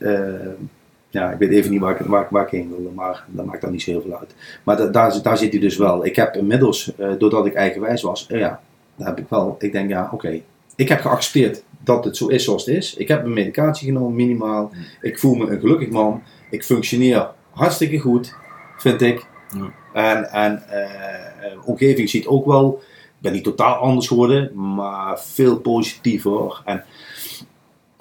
[1.11, 3.45] ja, ik weet even niet waar ik, waar, ik- waar ik heen wilde, maar dat
[3.45, 4.35] maakt dan niet zo heel veel uit.
[4.63, 6.07] Maar da- daar, zit- daar zit hij dus wel.
[6.07, 8.61] Ik heb inmiddels, doordat ik eigenwijs was, ja,
[8.97, 10.41] daar heb ik wel, ik denk ja, oké.
[10.77, 12.95] Ik heb geaccepteerd dat het zo is zoals het is.
[12.95, 14.73] Ik heb mijn medicatie genomen, minimaal.
[15.01, 16.23] Ik voel me een gelukkig man.
[16.51, 18.35] Ik functioneer hartstikke goed,
[18.77, 19.27] vind ik.
[19.57, 19.73] Ja.
[19.93, 25.21] En, en eh, eh, omgeving ziet ook wel, ik ben niet totaal anders geworden, maar
[25.21, 26.63] veel positiever.
[26.65, 26.85] En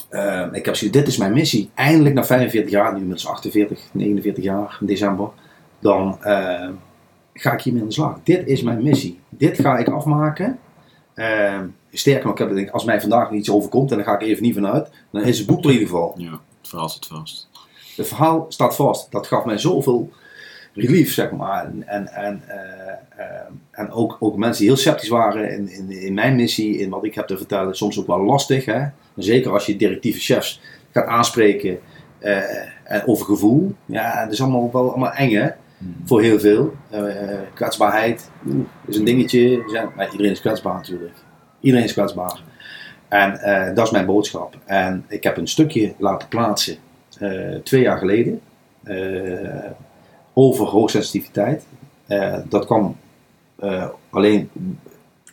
[0.09, 1.69] eh, ik heb zoiets, dit is mijn missie.
[1.73, 5.29] Eindelijk na 45 jaar, nu inmiddels 48, 49 jaar in december,
[5.79, 6.17] dan
[7.33, 8.19] ga ik hiermee aan de slag.
[8.23, 9.19] Dit is mijn missie.
[9.29, 10.59] Dit ga ik afmaken.
[11.93, 14.43] Sterker nog, ik heb het, als mij vandaag iets overkomt, en daar ga ik even
[14.43, 16.13] niet vanuit, dan is het boek er in ieder geval.
[16.17, 17.49] Ja, het verhaal zit vast.
[17.95, 19.11] Het verhaal staat vast.
[19.11, 20.09] Dat gaf mij zoveel
[20.73, 21.65] relief, zeg maar.
[21.65, 23.41] En, en, en, eh, eh,
[23.71, 27.03] en ook, ook mensen die heel sceptisch waren in, in, in mijn missie, in wat
[27.03, 28.65] ik heb te vertellen, soms ook wel lastig.
[28.65, 28.85] Hè?
[29.15, 30.61] Zeker als je directieve chefs
[30.91, 31.79] gaat aanspreken
[32.83, 33.75] en over gevoel.
[33.85, 35.49] Ja, dat is allemaal wel allemaal eng, hè?
[36.05, 36.73] Voor heel veel.
[37.53, 38.29] Kwetsbaarheid
[38.87, 39.63] is een dingetje.
[39.95, 41.13] Maar iedereen is kwetsbaar natuurlijk.
[41.63, 42.41] Iedereen is kwetsbaar.
[43.07, 44.57] En eh, dat is mijn boodschap.
[44.65, 46.77] En ik heb een stukje laten plaatsen
[47.19, 48.41] eh, twee jaar geleden
[48.83, 49.71] eh,
[50.33, 51.65] over hoogsensitiviteit.
[52.49, 52.97] Dat kwam
[54.09, 54.49] alleen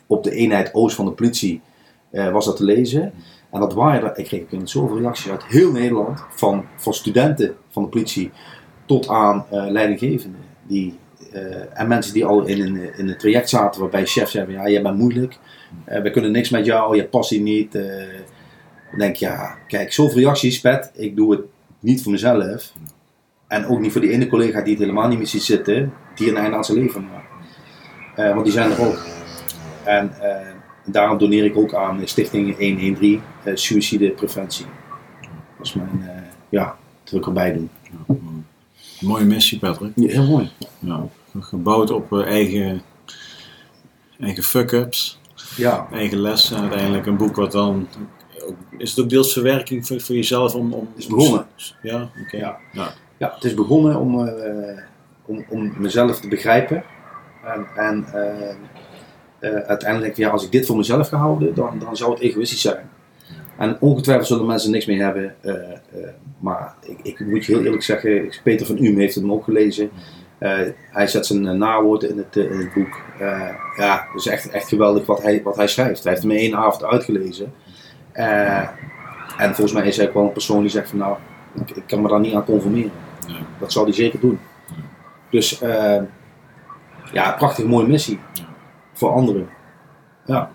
[0.07, 1.61] op de eenheid Oost van de politie
[2.11, 3.13] was dat te lezen.
[3.51, 7.89] En dat waren ik kreeg zoveel reacties uit heel Nederland, van, van studenten van de
[7.89, 8.31] politie
[8.85, 10.41] tot aan leidinggevenden.
[10.63, 10.97] Die,
[11.73, 14.69] en mensen die al in een, in een traject zaten waarbij chef zei van, ja,
[14.69, 15.37] jij bent moeilijk,
[15.85, 17.75] eh, we kunnen niks met jou, je past hier niet.
[17.75, 17.83] eh.
[18.89, 21.41] dan denk ik, ja, kijk, zoveel reacties, pet, ik doe het
[21.79, 22.73] niet voor mezelf.
[23.47, 26.29] En ook niet voor die ene collega die het helemaal niet meer ziet zitten, die
[26.29, 27.25] een einde aan zijn leven maakt.
[28.15, 29.05] Eh, want die zijn er ook.
[29.83, 30.47] En eh,
[30.85, 34.65] daarom doneer ik ook aan Stichting 113, eh suïcidepreventie.
[35.57, 36.65] Dat is mijn, eh, ja,
[37.03, 37.69] dat wil ik erbij doen.
[38.99, 39.91] Mooie missie, Patrick.
[39.95, 40.51] Ja, heel mooi.
[40.79, 41.03] Ja.
[41.39, 42.81] Gebouwd op eh, eigen,
[44.19, 45.19] eigen fuck-ups,
[45.55, 46.55] Ja, eigen lessen.
[46.55, 47.87] En uiteindelijk een boek wat dan...
[48.77, 50.73] Is het ook deels verwerking voor, voor jezelf om...
[50.73, 51.47] om is begonnen.
[51.81, 52.37] Ja, oké.
[52.37, 52.57] Ja.
[52.71, 52.93] Ja.
[53.17, 54.77] ja, het is begonnen om, eh,
[55.25, 56.83] om, om mezelf te begrijpen.
[57.43, 58.05] En, en
[59.39, 62.61] eh, uiteindelijk ja, als ik dit voor mezelf ga houden, dan, dan zou het egoïstisch
[62.61, 62.89] zijn.
[63.57, 65.35] En ongetwijfeld zullen mensen niks meer hebben.
[66.39, 69.91] maar ik, ik moet je heel eerlijk zeggen, Peter van Uhm heeft hem ook gelezen.
[70.41, 73.01] Eh, hij zet zijn eh, nawoorden in het, eh, in het boek.
[73.77, 76.03] Ja, het is echt, echt geweldig wat hij, wat hij schrijft.
[76.03, 77.53] Hij heeft hem in één avond uitgelezen.
[79.37, 81.17] En volgens mij is hij ook wel een persoon die zegt van nou,
[81.53, 82.91] ik, ik kan me daar niet aan conformeren.
[83.27, 83.35] Ja.
[83.59, 84.39] Dat zou hij zeker doen.
[85.29, 85.59] Dus
[87.13, 88.19] ja, prachtig mooie missie.
[88.33, 88.43] Ja.
[88.93, 89.49] Voor anderen.
[90.25, 90.51] Ja,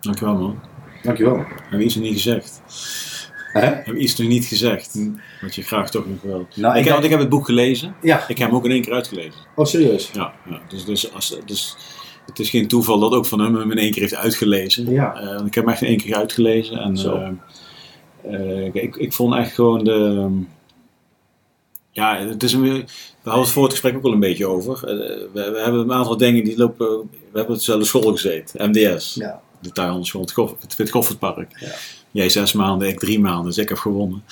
[0.00, 0.60] Dankjewel man.
[1.02, 1.36] dankjewel.
[1.36, 2.62] Hebben we iets nog niet gezegd?
[3.52, 3.60] Hè?
[3.60, 4.98] Hebben we iets nog niet gezegd?
[5.40, 6.46] Wat je graag toch nog wil.
[6.54, 7.94] Nou, ik, ik- heb, want ik heb het boek gelezen.
[8.02, 9.40] Ja, Ik heb hem ook in één keer uitgelezen.
[9.56, 10.10] oh serieus?
[10.12, 10.60] Ja, ja.
[10.68, 11.76] Dus, dus, als, dus
[12.26, 14.90] het is geen toeval dat ook van hem hem in één keer heeft uitgelezen.
[14.90, 15.14] Ja.
[15.20, 16.78] Eh, ik heb hem echt in één keer uitgelezen.
[16.78, 17.14] En, Zo.
[18.22, 20.28] eh, eh, ik, ik vond echt gewoon de...
[21.90, 22.84] ja, het is een, we
[23.22, 24.80] hadden het voor het gesprek ook al een beetje over.
[24.80, 26.86] We, we hebben een aantal dingen die lopen...
[26.88, 27.06] We
[27.38, 28.70] hebben het dezelfde school gezeten.
[28.70, 29.14] MDS.
[29.14, 29.40] Ja.
[29.60, 30.22] De tuinhandelsschool.
[30.22, 31.50] Het, het Wit Goffertpark.
[31.60, 31.68] Ja.
[32.10, 33.44] Jij zes maanden, ik drie maanden.
[33.44, 34.24] Dus ik heb gewonnen.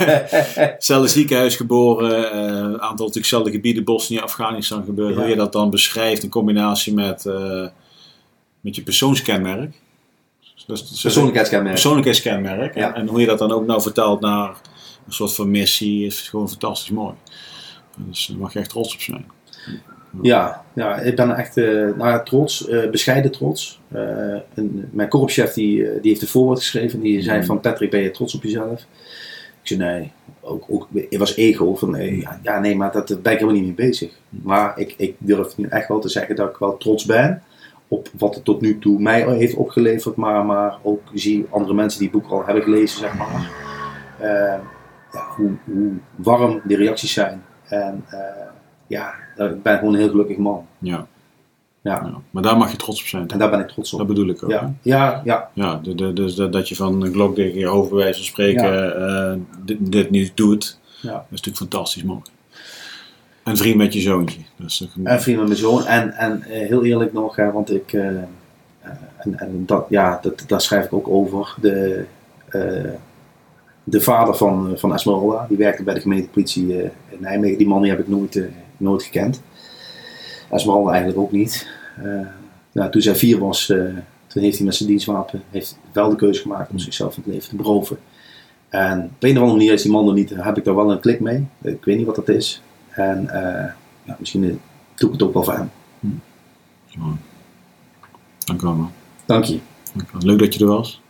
[0.74, 5.14] Hetzelfde ziekenhuis geboren, eh, aantal natuurlijk gebieden, Bosnië, Afghanistan gebeurd.
[5.14, 5.20] Ja.
[5.20, 7.66] Hoe je dat dan beschrijft in combinatie met, eh,
[8.60, 9.80] met je persoonskenmerk.
[10.66, 11.72] Dus, dus- Persoonlijkheidskenmerk.
[11.72, 12.74] persoonlijkheidskenmerk.
[12.74, 14.48] En, en hoe je dat dan ook nou vertaalt naar
[15.06, 17.14] een soort van missie, is gewoon fantastisch mooi.
[17.96, 19.26] Dus daar mag je echt trots op zijn.
[20.22, 23.80] Ja, ja, ik ben echt eh, nou trots, eh, bescheiden trots.
[23.92, 27.00] Eh, een, mijn korpschef die, die heeft een voorwoord geschreven.
[27.00, 27.46] Die zei Mhm.
[27.46, 28.80] van Patrick, ben je trots op jezelf?
[29.62, 31.74] Ik zei nee, ook, ook, het was ego.
[31.74, 34.10] Van, nee, ja, ja, nee, maar dat, daar ben ik helemaal niet mee bezig.
[34.28, 37.42] Maar ik, ik durf nu echt wel te zeggen dat ik wel trots ben
[37.88, 40.16] op wat het tot nu toe mij heeft opgeleverd.
[40.16, 43.50] Maar, maar ook zie andere mensen die het boek al hebben gelezen, zeg maar.
[45.12, 47.42] Ja, hoe, hoe warm de reacties zijn.
[47.68, 48.04] En
[48.86, 50.66] ja, ik ben gewoon een heel gelukkig man.
[50.78, 51.06] Ja,
[51.80, 52.12] Ja, ja.
[52.30, 53.28] Maar daar mag je trots op zijn.
[53.28, 53.98] en daar ben ik trots op.
[53.98, 54.50] Dat bedoel ik ook.
[54.50, 54.56] hè?
[54.56, 57.88] Ja, ja, ja, Ja, de- de- dus dat, je van een klok tegen je hoofd
[57.90, 59.34] bij wijze van spreken eh,
[59.64, 61.10] dit, dit nu doet, ja.
[61.12, 62.20] dat is natuurlijk fantastisch mooi.
[63.44, 64.40] En vriend met je zoontje.
[64.56, 65.86] Dat is toch een- En vriend met mijn zoon.
[65.86, 68.22] En, en eh, heel eerlijk nog, hè, want ik, eh, eh,
[69.18, 71.54] en, en dat, ja, dat, daar schrijf ik ook over.
[71.60, 72.04] De,
[72.48, 72.90] eh,
[73.84, 77.58] de vader van, eh, van Esmeralda, die werkte bij de gemeentepolitie eh, in Nijmegen.
[77.58, 78.44] Die man die heb ik nooit, eh,
[78.78, 79.42] nooit gekend.
[80.50, 81.68] Esmeralda eigenlijk ook niet.
[81.96, 82.26] Eh,
[82.72, 83.78] nou, toen zij vier was, eh,
[84.26, 87.32] toen heeft hij met zijn dienstwapen heeft wel de keuze gemaakt om zichzelf in het
[87.32, 87.98] leven te beroven.
[88.68, 90.92] En op een of andere manier is die man er niet, heb ik daar wel
[90.92, 91.46] een klik mee.
[91.62, 92.62] Ik weet niet wat dat is.
[92.88, 93.72] En eh,
[94.02, 94.60] ja, misschien
[94.94, 95.70] doe ik het ook wel voor hem.
[96.98, 97.16] Mooi.
[98.38, 98.92] Dank u wel man.
[99.24, 99.58] Dank je.
[100.18, 101.00] Leuk dat je er was.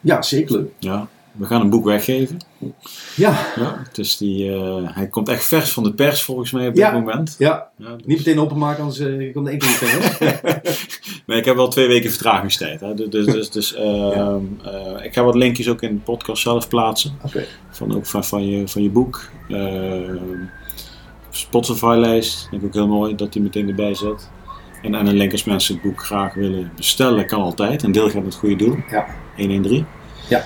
[0.00, 0.70] Ja, zeker leuk.
[0.78, 1.08] Ja.
[1.36, 2.38] We gaan een boek weggeven.
[3.16, 6.74] Ja, Ja, is die, eh, hij komt echt vers van de pers volgens mij op
[6.74, 6.92] dit Ja.
[6.92, 7.34] moment.
[7.38, 7.68] ja.
[7.76, 9.78] Ja, Niet meteen openmaken, anders uh, komt er één keer niet
[10.18, 10.60] tegen.
[11.26, 12.80] Nee, ik heb wel twee weken vertragingstijd.
[12.80, 12.94] Hè.
[12.94, 16.68] Dus, dus, dus, dus, ehm, eh, ik ga wat linkjes ook in de podcast zelf
[16.68, 17.18] plaatsen.
[17.24, 17.44] Oké.
[17.70, 19.28] Van, ook van, van, je, van je boek.
[21.30, 22.48] Spotify-lijst.
[22.50, 24.30] Denk ik ook heel mooi dat die meteen erbij zit.
[24.82, 27.82] En, en een link als mensen het boek graag willen bestellen, kan altijd.
[27.82, 28.76] Een deel gaat naar het goede doel.
[28.90, 29.06] Ja.
[29.36, 29.86] 113.
[30.28, 30.44] Ja.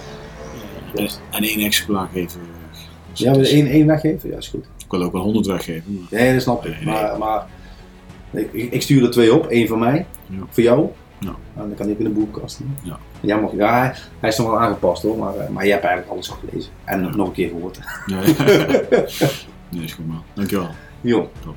[0.95, 2.81] Eh, en- één exemplaar geven weg.
[3.11, 4.31] Dus Ja, we één, één weggeven?
[4.31, 4.65] Ja, is goed.
[4.79, 5.95] ik wil ook wel 100 weggeven.
[6.11, 6.75] Maar, Nee, dat snap ik.
[6.75, 6.95] Nee, nee.
[6.95, 7.47] Maar, maar
[8.31, 9.47] ik, ik stuur er twee op.
[9.51, 10.37] Eén voor mij, Ja.
[10.51, 10.87] voor jou.
[11.21, 11.29] Ja.
[11.29, 12.61] En dan kan die ook in de boekenkast.
[12.83, 12.99] Ja.
[13.21, 16.15] Jij mag, ja, hij- is nog wel aangepast hoor, maar, eh, maar jij hebt eigenlijk
[16.15, 16.71] alles al gelezen.
[16.85, 17.17] En Ja.
[17.17, 17.79] nog een keer gehoord.
[18.07, 18.19] nee.
[19.71, 20.23] nee, is goed man.
[20.35, 20.69] Dankjewel.
[21.01, 21.31] Jo.
[21.45, 21.55] Top.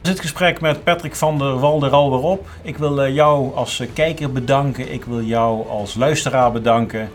[0.00, 2.48] Dit gesprek met Patrick van der Wal er alweer op.
[2.62, 4.92] Ik wil eh, jou als eh, kijker bedanken.
[4.92, 7.08] Ik wil jou als luisteraar bedanken.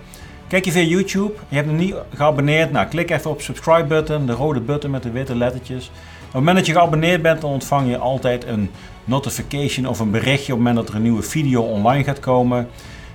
[0.51, 4.25] Kijk je via YouTube, je hebt nog niet geabonneerd, nou klik even op subscribe button,
[4.25, 5.85] de rode button met de witte lettertjes.
[5.87, 8.71] Op het moment dat je geabonneerd bent, dan ontvang je altijd een
[9.03, 12.67] notification of een berichtje op het moment dat er een nieuwe video online gaat komen.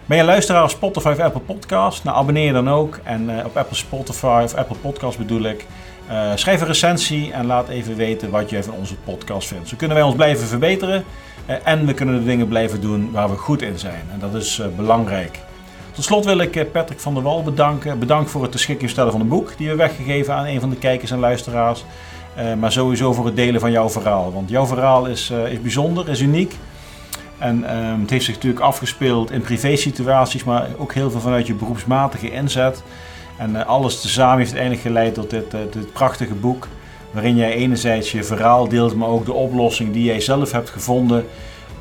[0.07, 2.05] Ben je luisteraar op Spotify of Apple Podcast?
[2.05, 2.99] Nou, abonneer je dan ook.
[3.03, 5.67] En op Apple Spotify of Apple Podcast bedoel ik.
[6.35, 9.69] schrijf een recensie en laat even weten wat jij van onze podcast vindt.
[9.69, 11.05] Zo kunnen wij ons blijven verbeteren.
[11.65, 14.03] en we kunnen de dingen blijven doen waar we goed in zijn.
[14.13, 15.46] En dat is belangrijk.
[15.97, 17.99] Tot slot wil ik eh, Patrick van der Wal bedanken.
[17.99, 20.71] Bedankt voor het te beschikking stellen van een boek die we weggegeven aan een van
[20.71, 21.85] de kijkers en luisteraars.
[22.39, 24.33] Uh, maar sowieso voor het delen van jouw verhaal.
[24.33, 26.57] Want jouw verhaal is, uh, is bijzonder, is uniek.
[27.39, 27.69] En uh,
[28.01, 32.83] het heeft zich natuurlijk afgespeeld in privé-situaties, maar ook heel veel vanuit je beroepsmatige inzet.
[33.39, 36.69] En alles tezamen heeft uiteindelijk geleid tot dit, dit prachtige boek.
[37.11, 41.25] Waarin jij enerzijds je verhaal deelt, maar ook de oplossing die jij zelf hebt gevonden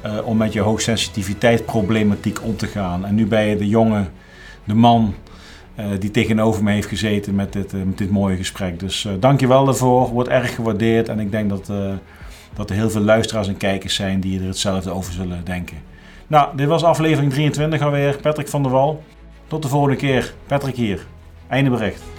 [0.05, 3.05] uh, om met je hoogsensitiviteitsproblematiek om te gaan.
[3.05, 4.11] En nu ben je de jongen,
[4.63, 5.13] de man
[5.79, 8.79] uh, die tegenover me heeft gezeten met dit, uh, met dit mooie gesprek.
[8.79, 11.71] Dus dank je wel daarvoor, wordt erg gewaardeerd en ik denk dat,
[12.53, 15.77] dat er heel veel luisteraars en kijkers zijn die er hetzelfde over zullen denken.
[16.27, 18.17] Nou, dit was aflevering 23 alweer.
[18.21, 19.03] Patrick van der Wal.
[19.47, 20.33] Tot de volgende keer.
[20.47, 21.05] Patrick hier.
[21.47, 22.14] Einde bericht.